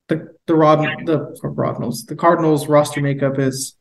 the 0.09 0.34
the 0.46 0.55
Rod 0.55 0.80
the 1.05 1.36
Cardinals 1.42 2.07
the 2.07 2.16
Cardinals 2.16 2.66
roster 2.66 3.02
makeup 3.02 3.38
is. 3.38 3.76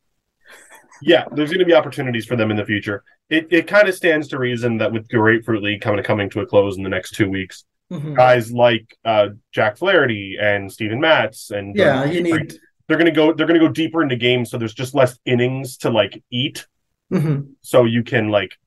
Yeah, 1.01 1.25
there's 1.31 1.49
going 1.49 1.59
to 1.59 1.65
be 1.65 1.73
opportunities 1.73 2.25
for 2.25 2.35
them 2.35 2.49
in 2.49 2.57
the 2.57 2.65
future. 2.65 3.03
It 3.29 3.47
it 3.51 3.67
kind 3.67 3.87
of 3.87 3.95
stands 3.95 4.27
to 4.29 4.39
reason 4.39 4.77
that 4.77 4.91
with 4.91 5.07
Grapefruit 5.09 5.63
League 5.63 5.81
coming 5.81 6.03
coming 6.03 6.29
to 6.31 6.41
a 6.41 6.45
close 6.45 6.75
in 6.77 6.83
the 6.83 6.89
next 6.89 7.11
two 7.11 7.29
weeks, 7.29 7.65
mm-hmm. 7.91 8.15
guys 8.15 8.51
like 8.51 8.97
uh, 9.05 9.29
Jack 9.51 9.77
Flaherty 9.77 10.37
and 10.39 10.71
Steven 10.71 10.99
Matz 10.99 11.51
and 11.51 11.75
yeah, 11.75 12.05
you 12.05 12.21
need 12.21 12.53
they're 12.87 12.97
gonna 12.97 13.11
go 13.11 13.33
they're 13.33 13.47
gonna 13.47 13.59
go 13.59 13.69
deeper 13.69 14.01
into 14.01 14.15
games, 14.15 14.49
so 14.49 14.57
there's 14.57 14.73
just 14.73 14.95
less 14.95 15.17
innings 15.25 15.77
to 15.77 15.89
like 15.89 16.23
eat. 16.29 16.67
Mm-hmm. 17.11 17.51
So 17.61 17.83
you 17.83 18.03
can 18.03 18.29
like 18.29 18.57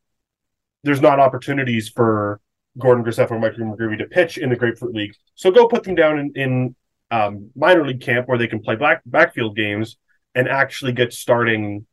there's 0.85 1.01
not 1.01 1.19
opportunities 1.19 1.89
for 1.89 2.41
Gordon 2.79 3.05
Graceffo 3.05 3.33
or 3.33 3.39
Mike 3.39 3.55
McGreevy 3.55 3.99
to 3.99 4.07
pitch 4.07 4.39
in 4.39 4.51
the 4.51 4.57
Grapefruit 4.57 4.95
League. 4.95 5.15
So 5.35 5.51
go 5.51 5.69
put 5.69 5.85
them 5.85 5.95
down 5.95 6.19
in, 6.19 6.33
in 6.35 6.77
um, 7.11 7.51
minor 7.55 7.87
league 7.87 8.01
camp 8.01 8.29
where 8.29 8.39
they 8.39 8.49
can 8.49 8.61
play 8.61 8.77
back 8.77 9.03
backfield 9.07 9.57
games 9.57 9.97
and 10.35 10.49
actually 10.49 10.93
get 10.93 11.13
starting 11.13 11.87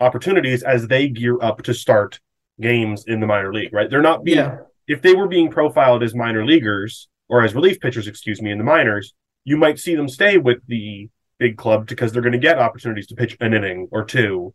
opportunities 0.00 0.62
as 0.62 0.88
they 0.88 1.08
gear 1.08 1.38
up 1.42 1.62
to 1.62 1.74
start 1.74 2.20
games 2.60 3.04
in 3.06 3.20
the 3.20 3.26
minor 3.26 3.52
league. 3.52 3.72
Right? 3.72 3.88
They're 3.88 4.02
not 4.02 4.24
being 4.24 4.38
yeah 4.38 4.58
if 4.90 5.02
they 5.02 5.14
were 5.14 5.28
being 5.28 5.50
profiled 5.50 6.02
as 6.02 6.16
minor 6.16 6.44
leaguers 6.44 7.08
or 7.28 7.44
as 7.44 7.54
relief 7.54 7.78
pitchers, 7.78 8.08
excuse 8.08 8.42
me, 8.42 8.50
in 8.50 8.58
the 8.58 8.64
minors, 8.64 9.14
you 9.44 9.56
might 9.56 9.78
see 9.78 9.94
them 9.94 10.08
stay 10.08 10.36
with 10.36 10.58
the 10.66 11.08
big 11.38 11.56
club 11.56 11.86
because 11.86 12.12
they're 12.12 12.22
going 12.22 12.32
to 12.32 12.38
get 12.38 12.58
opportunities 12.58 13.06
to 13.06 13.14
pitch 13.14 13.36
an 13.40 13.54
inning 13.54 13.86
or 13.92 14.04
two 14.04 14.52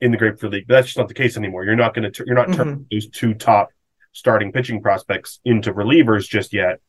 in 0.00 0.10
the 0.10 0.16
Grapefruit 0.16 0.52
League. 0.52 0.64
But 0.66 0.76
that's 0.76 0.86
just 0.86 0.96
not 0.96 1.08
the 1.08 1.14
case 1.14 1.36
anymore. 1.36 1.66
You're 1.66 1.76
not 1.76 1.92
going 1.92 2.10
to 2.10 2.24
you're 2.26 2.34
not 2.34 2.48
mm-hmm. 2.48 2.56
turning 2.56 2.86
those 2.90 3.10
two 3.10 3.34
top 3.34 3.68
starting 4.14 4.52
pitching 4.52 4.80
prospects 4.80 5.40
into 5.44 5.74
relievers 5.74 6.26
just 6.26 6.54
yet. 6.54 6.80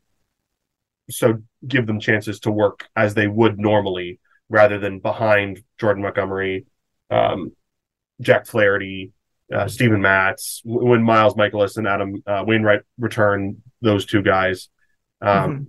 So 1.10 1.40
give 1.68 1.86
them 1.86 2.00
chances 2.00 2.40
to 2.42 2.52
work 2.52 2.88
as 2.96 3.14
they 3.14 3.28
would 3.28 3.60
normally, 3.60 4.20
rather 4.48 4.80
than 4.80 5.00
behind 5.00 5.62
Jordan 5.78 6.04
Montgomery, 6.04 6.66
um, 7.10 7.52
Jack 8.22 8.46
Flaherty, 8.46 9.12
uh, 9.54 9.68
Steven 9.68 10.02
Matz, 10.02 10.62
when 10.64 11.04
Miles 11.04 11.34
Mikolas 11.34 11.78
and 11.78 11.88
Adam 11.88 12.24
uh, 12.26 12.44
Wainwright 12.48 12.82
return, 12.98 13.62
those 13.82 14.06
two 14.06 14.22
guys. 14.22 14.70
Um, 15.22 15.52
mm-hmm. 15.52 15.64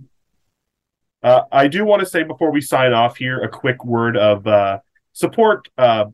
uh, 1.23 1.41
I 1.51 1.67
do 1.67 1.85
want 1.85 1.99
to 2.01 2.05
say 2.05 2.23
before 2.23 2.51
we 2.51 2.61
sign 2.61 2.93
off 2.93 3.17
here 3.17 3.41
a 3.41 3.49
quick 3.49 3.83
word 3.83 4.15
of 4.15 4.47
uh, 4.47 4.79
support, 5.13 5.69
uh, 5.77 6.05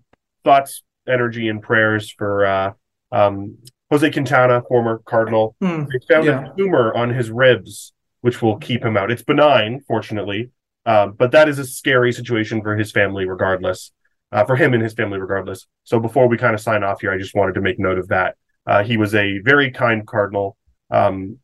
thoughts, 0.44 0.84
energy, 1.08 1.50
and 1.50 1.62
prayers 1.62 2.10
for 2.10 2.46
uh, 2.46 2.74
um, 3.12 3.58
Jose 3.94 4.10
Quintana, 4.10 4.64
former 4.68 5.02
Cardinal. 5.06 5.56
Mm, 5.62 5.88
they 5.88 6.14
found 6.14 6.26
yeah. 6.26 6.52
a 6.52 6.56
tumor 6.58 6.92
on 6.96 7.12
his 7.12 7.30
ribs, 7.30 7.94
which 8.22 8.42
will 8.42 8.58
keep 8.58 8.84
him 8.84 8.98
out. 8.98 9.12
It's 9.12 9.22
benign, 9.22 9.82
fortunately, 9.88 10.50
um, 10.88 11.14
but 11.14 11.30
that 11.32 11.48
is 11.48 11.60
a 11.60 11.64
scary 11.64 12.12
situation 12.12 12.64
for 12.64 12.76
his 12.76 12.92
family, 12.92 13.28
regardless 13.28 13.92
uh, 14.32 14.46
for 14.46 14.56
him 14.56 14.74
and 14.74 14.82
his 14.82 14.96
family, 14.96 15.20
regardless. 15.20 15.68
So 15.84 16.00
before 16.00 16.28
we 16.28 16.40
kind 16.40 16.56
of 16.56 16.60
sign 16.60 16.84
off 16.84 17.02
here, 17.02 17.12
I 17.12 17.20
just 17.20 17.36
wanted 17.36 17.54
to 17.54 17.62
make 17.62 17.78
note 17.78 18.00
of 18.00 18.08
that. 18.08 18.36
Uh, 18.66 18.84
he 18.84 18.98
was 18.98 19.14
a 19.14 19.38
very 19.40 19.70
kind 19.70 20.08
cardinal. 20.08 20.58
Um, 20.90 21.38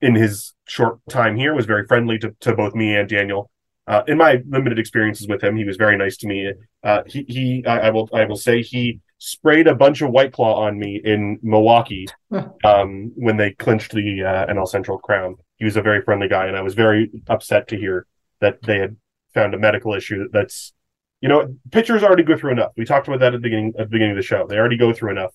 in 0.00 0.14
his 0.14 0.54
short 0.64 1.00
time 1.10 1.36
here, 1.36 1.54
was 1.54 1.66
very 1.66 1.84
friendly 1.88 2.20
to, 2.20 2.36
to 2.38 2.54
both 2.54 2.72
me 2.76 2.94
and 2.94 3.08
Daniel. 3.08 3.50
Uh, 3.88 4.04
in 4.06 4.16
my 4.16 4.40
limited 4.48 4.78
experiences 4.78 5.26
with 5.26 5.42
him, 5.42 5.56
he 5.56 5.64
was 5.64 5.76
very 5.76 5.96
nice 5.96 6.16
to 6.18 6.28
me. 6.28 6.52
Uh, 6.84 7.02
he, 7.04 7.24
he 7.26 7.66
I, 7.66 7.88
I, 7.88 7.90
will, 7.90 8.08
I 8.14 8.26
will 8.26 8.36
say, 8.36 8.62
he 8.62 9.00
sprayed 9.18 9.66
a 9.66 9.74
bunch 9.74 10.00
of 10.00 10.10
White 10.10 10.32
Claw 10.32 10.64
on 10.64 10.78
me 10.78 11.00
in 11.04 11.38
Milwaukee 11.42 12.06
um, 12.64 13.12
when 13.16 13.36
they 13.36 13.52
clinched 13.52 13.92
the 13.92 14.22
uh, 14.22 14.52
NL 14.52 14.68
Central 14.68 14.98
crown. 14.98 15.36
He 15.56 15.64
was 15.64 15.76
a 15.76 15.82
very 15.82 16.02
friendly 16.02 16.28
guy, 16.28 16.46
and 16.46 16.56
I 16.56 16.62
was 16.62 16.74
very 16.74 17.10
upset 17.28 17.68
to 17.68 17.76
hear 17.76 18.06
that 18.40 18.62
they 18.62 18.78
had 18.78 18.96
found 19.34 19.54
a 19.54 19.58
medical 19.58 19.94
issue 19.94 20.28
that's 20.32 20.72
you 21.20 21.28
know, 21.28 21.54
pitchers 21.72 22.02
already 22.02 22.22
go 22.22 22.36
through 22.36 22.52
enough. 22.52 22.72
We 22.76 22.84
talked 22.84 23.08
about 23.08 23.20
that 23.20 23.34
at 23.34 23.38
the 23.38 23.38
beginning 23.38 23.74
at 23.78 23.86
the 23.86 23.90
beginning 23.90 24.12
of 24.12 24.16
the 24.16 24.22
show. 24.22 24.46
They 24.46 24.56
already 24.56 24.76
go 24.76 24.92
through 24.92 25.12
enough, 25.12 25.34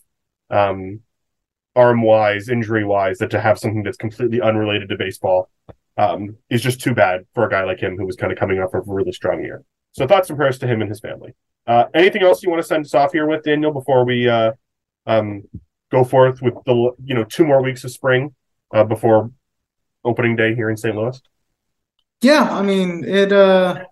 um, 0.49 1.01
arm 1.75 2.01
wise, 2.01 2.49
injury 2.49 2.85
wise, 2.85 3.17
that 3.17 3.31
to 3.31 3.41
have 3.41 3.59
something 3.59 3.83
that's 3.83 3.97
completely 3.97 4.41
unrelated 4.41 4.89
to 4.89 4.97
baseball 4.97 5.49
um, 5.97 6.37
is 6.49 6.61
just 6.61 6.79
too 6.79 6.93
bad 6.93 7.25
for 7.33 7.45
a 7.45 7.49
guy 7.49 7.63
like 7.63 7.79
him 7.79 7.97
who 7.97 8.05
was 8.05 8.15
kind 8.15 8.31
of 8.31 8.39
coming 8.39 8.59
off 8.59 8.73
of 8.73 8.87
a 8.87 8.93
really 8.93 9.11
strong 9.11 9.43
year. 9.43 9.63
So 9.91 10.07
thoughts 10.07 10.29
and 10.29 10.37
prayers 10.37 10.57
to 10.59 10.67
him 10.67 10.81
and 10.81 10.89
his 10.89 11.01
family. 11.01 11.33
Uh, 11.65 11.85
anything 11.93 12.23
else 12.23 12.43
you 12.43 12.49
want 12.49 12.61
to 12.61 12.67
send 12.67 12.85
us 12.85 12.93
off 12.93 13.13
here 13.13 13.25
with, 13.25 13.43
Daniel, 13.43 13.71
before 13.71 14.05
we 14.05 14.27
uh, 14.27 14.51
um, 15.05 15.43
go 15.91 16.03
forth 16.03 16.41
with 16.41 16.55
the 16.65 16.91
you 17.03 17.15
know 17.15 17.23
two 17.23 17.45
more 17.45 17.61
weeks 17.61 17.83
of 17.83 17.91
spring 17.91 18.33
uh, 18.73 18.83
before 18.83 19.31
opening 20.03 20.35
day 20.35 20.53
here 20.55 20.69
in 20.69 20.77
St. 20.77 20.95
Louis? 20.95 21.21
Yeah, 22.21 22.43
I 22.49 22.61
mean 22.61 23.03
it. 23.03 23.31
Uh 23.31 23.85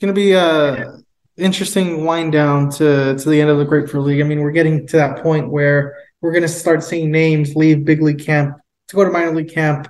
going 0.00 0.14
to 0.14 0.20
be 0.20 0.32
a 0.32 0.98
interesting 1.36 2.04
wind 2.04 2.32
down 2.32 2.70
to 2.70 3.16
to 3.16 3.30
the 3.30 3.40
end 3.40 3.50
of 3.50 3.58
the 3.58 3.64
Grapefruit 3.64 4.04
League. 4.04 4.20
I 4.20 4.24
mean, 4.24 4.40
we're 4.40 4.50
getting 4.50 4.86
to 4.88 4.96
that 4.96 5.22
point 5.22 5.50
where 5.50 5.96
we're 6.20 6.32
going 6.32 6.42
to 6.42 6.48
start 6.48 6.82
seeing 6.82 7.10
names 7.10 7.54
leave 7.54 7.84
big 7.84 8.02
league 8.02 8.24
camp 8.24 8.56
to 8.88 8.96
go 8.96 9.04
to 9.04 9.10
minor 9.10 9.34
league 9.34 9.52
camp. 9.52 9.88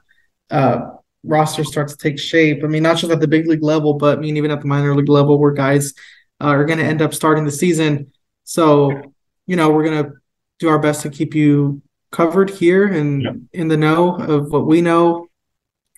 Uh, 0.50 0.92
roster 1.26 1.64
starts 1.64 1.94
to 1.94 1.98
take 1.98 2.18
shape. 2.18 2.62
I 2.64 2.66
mean, 2.66 2.82
not 2.82 2.96
just 2.96 3.12
at 3.12 3.20
the 3.20 3.28
big 3.28 3.46
league 3.46 3.62
level, 3.62 3.94
but 3.94 4.18
I 4.18 4.20
mean 4.20 4.36
even 4.36 4.50
at 4.50 4.60
the 4.60 4.66
minor 4.66 4.94
league 4.94 5.08
level, 5.08 5.38
where 5.38 5.52
guys 5.52 5.92
uh, 6.40 6.48
are 6.48 6.64
going 6.64 6.78
to 6.78 6.84
end 6.84 7.02
up 7.02 7.14
starting 7.14 7.44
the 7.44 7.50
season. 7.50 8.12
So, 8.44 9.12
you 9.46 9.56
know, 9.56 9.70
we're 9.70 9.84
going 9.84 10.04
to 10.04 10.12
do 10.58 10.68
our 10.68 10.78
best 10.78 11.02
to 11.02 11.10
keep 11.10 11.34
you 11.34 11.82
covered 12.10 12.50
here 12.50 12.86
and 12.86 13.22
yeah. 13.22 13.32
in 13.52 13.68
the 13.68 13.76
know 13.76 14.16
of 14.16 14.52
what 14.52 14.66
we 14.66 14.80
know, 14.80 15.28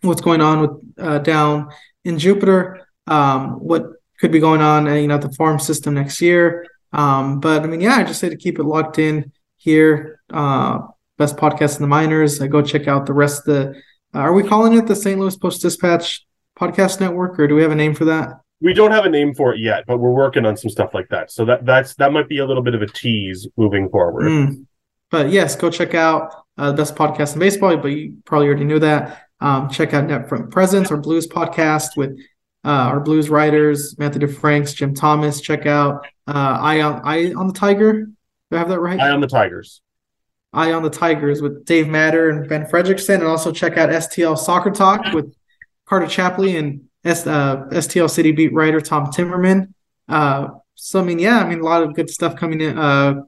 what's 0.02 0.20
going 0.20 0.40
on 0.40 0.60
with 0.60 0.70
uh, 0.98 1.18
down 1.18 1.70
in 2.04 2.18
Jupiter, 2.18 2.86
um, 3.06 3.52
what 3.60 3.84
could 4.18 4.32
be 4.32 4.40
going 4.40 4.60
on, 4.60 4.88
uh, 4.88 4.94
you 4.94 5.06
know, 5.06 5.14
at 5.14 5.22
the 5.22 5.32
farm 5.32 5.58
system 5.58 5.94
next 5.94 6.20
year. 6.20 6.66
Um, 6.92 7.40
but 7.40 7.62
I 7.62 7.66
mean, 7.66 7.80
yeah, 7.80 7.96
I 7.96 8.04
just 8.04 8.20
say 8.20 8.28
to 8.28 8.36
keep 8.36 8.58
it 8.58 8.64
locked 8.64 8.98
in 8.98 9.32
here. 9.56 10.20
Uh, 10.32 10.80
best 11.18 11.36
podcast 11.36 11.76
in 11.76 11.82
the 11.82 11.88
minors. 11.88 12.40
I 12.40 12.46
go 12.46 12.62
check 12.62 12.88
out 12.88 13.06
the 13.06 13.12
rest 13.12 13.46
of 13.46 13.54
the. 13.54 13.82
Are 14.18 14.32
we 14.32 14.42
calling 14.42 14.76
it 14.76 14.88
the 14.88 14.96
St. 14.96 15.18
Louis 15.18 15.36
Post 15.36 15.62
Dispatch 15.62 16.26
Podcast 16.58 17.00
Network, 17.00 17.38
or 17.38 17.46
do 17.46 17.54
we 17.54 17.62
have 17.62 17.70
a 17.70 17.76
name 17.76 17.94
for 17.94 18.04
that? 18.06 18.40
We 18.60 18.74
don't 18.74 18.90
have 18.90 19.04
a 19.04 19.08
name 19.08 19.32
for 19.32 19.54
it 19.54 19.60
yet, 19.60 19.84
but 19.86 19.98
we're 19.98 20.10
working 20.10 20.44
on 20.44 20.56
some 20.56 20.70
stuff 20.70 20.92
like 20.92 21.08
that. 21.10 21.30
So 21.30 21.44
that 21.44 21.64
that's 21.64 21.94
that 21.96 22.12
might 22.12 22.28
be 22.28 22.38
a 22.38 22.46
little 22.46 22.64
bit 22.64 22.74
of 22.74 22.82
a 22.82 22.88
tease 22.88 23.46
moving 23.56 23.88
forward. 23.88 24.24
Mm. 24.24 24.66
But 25.12 25.30
yes, 25.30 25.54
go 25.54 25.70
check 25.70 25.94
out 25.94 26.34
uh, 26.56 26.72
the 26.72 26.76
best 26.76 26.96
podcast 26.96 27.34
in 27.34 27.38
baseball. 27.38 27.76
But 27.76 27.88
you 27.92 28.16
probably 28.24 28.48
already 28.48 28.64
knew 28.64 28.80
that. 28.80 29.28
Um, 29.40 29.70
check 29.70 29.94
out 29.94 30.06
Net 30.06 30.28
Front 30.28 30.50
Presence, 30.50 30.90
our 30.90 30.96
blues 30.96 31.28
podcast 31.28 31.96
with 31.96 32.18
uh, 32.64 32.90
our 32.90 32.98
blues 32.98 33.30
writers, 33.30 33.96
Matthew 34.00 34.26
DeFranks, 34.26 34.74
Jim 34.74 34.94
Thomas. 34.94 35.40
Check 35.40 35.66
out 35.66 36.04
uh, 36.26 36.58
Eye 36.60 36.80
on 36.80 37.02
Eye 37.04 37.32
on 37.34 37.46
the 37.46 37.54
Tiger. 37.54 38.06
Do 38.50 38.56
I 38.56 38.58
have 38.58 38.68
that 38.70 38.80
right? 38.80 38.98
Eye 38.98 39.10
on 39.10 39.20
the 39.20 39.28
Tigers. 39.28 39.80
Eye 40.58 40.72
on 40.72 40.82
the 40.82 40.90
Tigers 40.90 41.40
with 41.40 41.64
Dave 41.64 41.88
Matter 41.88 42.30
and 42.30 42.48
Ben 42.48 42.66
Frederickson, 42.66 43.16
and 43.16 43.24
also 43.24 43.52
check 43.52 43.76
out 43.76 43.90
STL 43.90 44.36
Soccer 44.36 44.70
Talk 44.70 45.12
with 45.12 45.34
Carter 45.86 46.06
Chapley 46.06 46.56
and 46.56 46.88
S, 47.04 47.26
uh, 47.26 47.66
STL 47.70 48.10
City 48.10 48.32
beat 48.32 48.52
writer 48.52 48.80
Tom 48.80 49.06
Timmerman. 49.06 49.72
Uh, 50.08 50.48
so 50.74 51.00
I 51.00 51.04
mean, 51.04 51.18
yeah, 51.18 51.38
I 51.38 51.48
mean 51.48 51.60
a 51.60 51.64
lot 51.64 51.82
of 51.82 51.94
good 51.94 52.10
stuff 52.10 52.36
coming 52.36 52.60
in. 52.60 52.76
Uh, 52.76 53.22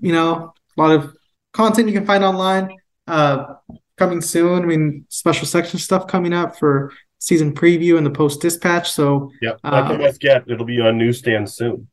you 0.00 0.12
know, 0.12 0.52
a 0.76 0.80
lot 0.80 0.92
of 0.92 1.16
content 1.52 1.88
you 1.88 1.94
can 1.94 2.06
find 2.06 2.22
online. 2.22 2.70
Uh, 3.06 3.54
coming 3.96 4.20
soon. 4.20 4.62
I 4.62 4.66
mean, 4.66 5.06
special 5.08 5.46
section 5.46 5.78
stuff 5.78 6.06
coming 6.06 6.32
up 6.32 6.58
for 6.58 6.92
season 7.18 7.54
preview 7.54 7.96
and 7.96 8.06
the 8.06 8.10
post 8.10 8.40
dispatch. 8.40 8.90
So 8.90 9.30
yeah, 9.42 9.52
uh, 9.64 9.96
let's 9.98 10.18
get. 10.18 10.44
It'll 10.48 10.66
be 10.66 10.80
on 10.80 10.98
newsstands 10.98 11.54
soon. 11.54 11.88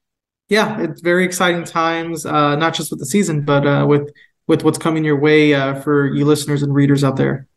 Yeah, 0.49 0.81
it's 0.81 1.01
very 1.01 1.25
exciting 1.25 1.63
times, 1.63 2.25
uh, 2.25 2.55
not 2.57 2.73
just 2.73 2.91
with 2.91 2.99
the 2.99 3.05
season, 3.05 3.45
but 3.45 3.65
uh, 3.65 3.85
with 3.87 4.11
with 4.47 4.63
what's 4.63 4.77
coming 4.77 5.03
your 5.03 5.19
way 5.19 5.53
uh, 5.53 5.75
for 5.75 6.13
you 6.13 6.25
listeners 6.25 6.63
and 6.63 6.73
readers 6.73 7.03
out 7.03 7.15
there. 7.15 7.47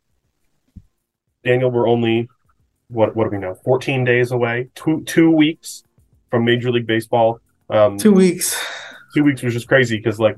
Daniel, 1.44 1.70
we're 1.70 1.88
only 1.88 2.28
what 2.88 3.16
what 3.16 3.26
are 3.26 3.30
we 3.30 3.38
now? 3.38 3.54
Fourteen 3.64 4.04
days 4.04 4.32
away, 4.32 4.68
two 4.74 5.02
two 5.04 5.30
weeks 5.30 5.82
from 6.30 6.44
Major 6.44 6.70
League 6.70 6.86
Baseball. 6.86 7.40
Um, 7.70 7.98
two 7.98 8.12
weeks. 8.12 8.56
Two 9.14 9.24
weeks 9.24 9.42
was 9.42 9.54
just 9.54 9.68
crazy 9.68 9.96
because 9.96 10.20
like 10.20 10.36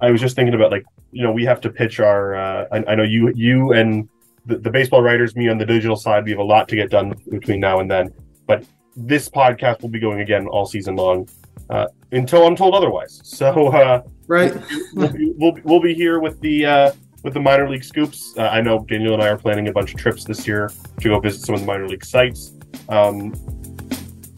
I 0.00 0.10
was 0.10 0.20
just 0.20 0.36
thinking 0.36 0.54
about 0.54 0.70
like 0.70 0.84
you 1.12 1.22
know 1.22 1.32
we 1.32 1.44
have 1.44 1.60
to 1.62 1.70
pitch 1.70 2.00
our. 2.00 2.34
Uh, 2.34 2.66
I, 2.72 2.84
I 2.88 2.94
know 2.94 3.04
you 3.04 3.32
you 3.34 3.72
and 3.72 4.08
the, 4.46 4.58
the 4.58 4.70
baseball 4.70 5.02
writers, 5.02 5.36
me 5.36 5.48
on 5.48 5.58
the 5.58 5.66
digital 5.66 5.96
side, 5.96 6.24
we 6.24 6.30
have 6.30 6.40
a 6.40 6.44
lot 6.44 6.68
to 6.68 6.76
get 6.76 6.90
done 6.90 7.14
between 7.30 7.60
now 7.60 7.80
and 7.80 7.90
then. 7.90 8.12
But 8.46 8.64
this 8.96 9.28
podcast 9.28 9.82
will 9.82 9.90
be 9.90 10.00
going 10.00 10.20
again 10.20 10.46
all 10.46 10.66
season 10.66 10.96
long 10.96 11.28
uh, 11.70 11.86
until 12.12 12.46
I'm 12.46 12.56
told 12.56 12.74
otherwise. 12.74 13.20
So 13.24 13.68
uh, 13.68 14.02
right, 14.26 14.54
we'll, 14.94 15.12
be, 15.12 15.32
we'll, 15.36 15.58
we'll, 15.64 15.80
be 15.80 15.94
here 15.94 16.20
with 16.20 16.40
the 16.40 16.66
uh, 16.66 16.92
with 17.22 17.34
the 17.34 17.40
minor 17.40 17.68
league 17.68 17.84
scoops. 17.84 18.34
Uh, 18.36 18.42
I 18.42 18.60
know 18.60 18.84
Daniel 18.88 19.14
and 19.14 19.22
I 19.22 19.28
are 19.28 19.38
planning 19.38 19.68
a 19.68 19.72
bunch 19.72 19.92
of 19.92 20.00
trips 20.00 20.24
this 20.24 20.46
year 20.46 20.70
to 21.00 21.08
go 21.08 21.20
visit 21.20 21.44
some 21.44 21.54
of 21.54 21.60
the 21.60 21.66
minor 21.66 21.88
league 21.88 22.04
sites. 22.04 22.52
Um, 22.88 23.34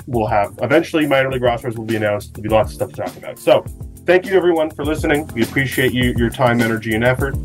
we'll 0.07 0.27
have 0.27 0.59
eventually 0.63 1.07
minor 1.07 1.31
league 1.31 1.43
rosters 1.43 1.77
will 1.77 1.85
be 1.85 1.97
announced. 1.97 2.35
There'll 2.35 2.43
be 2.43 2.49
lots 2.49 2.71
of 2.71 2.75
stuff 2.75 2.91
to 2.91 2.97
talk 2.97 3.17
about. 3.17 3.39
So 3.39 3.65
thank 4.07 4.27
you 4.27 4.35
everyone 4.35 4.71
for 4.71 4.85
listening. 4.85 5.27
We 5.29 5.43
appreciate 5.43 5.93
you 5.93 6.15
your 6.17 6.31
time, 6.31 6.61
energy, 6.61 6.95
and 6.95 7.05
effort. 7.05 7.37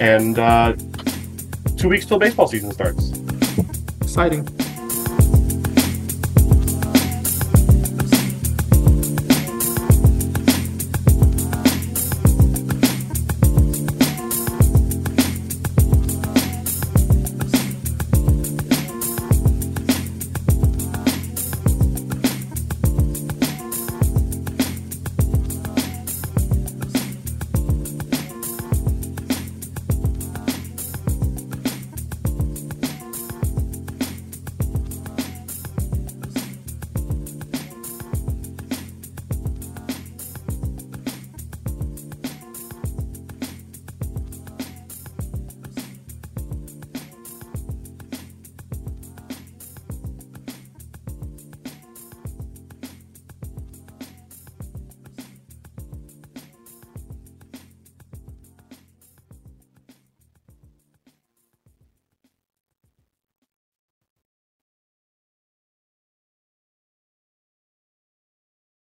And 0.00 0.38
uh, 0.38 0.74
two 1.76 1.88
weeks 1.88 2.06
till 2.06 2.18
baseball 2.18 2.46
season 2.46 2.70
starts. 2.72 3.12
Exciting. 4.00 4.61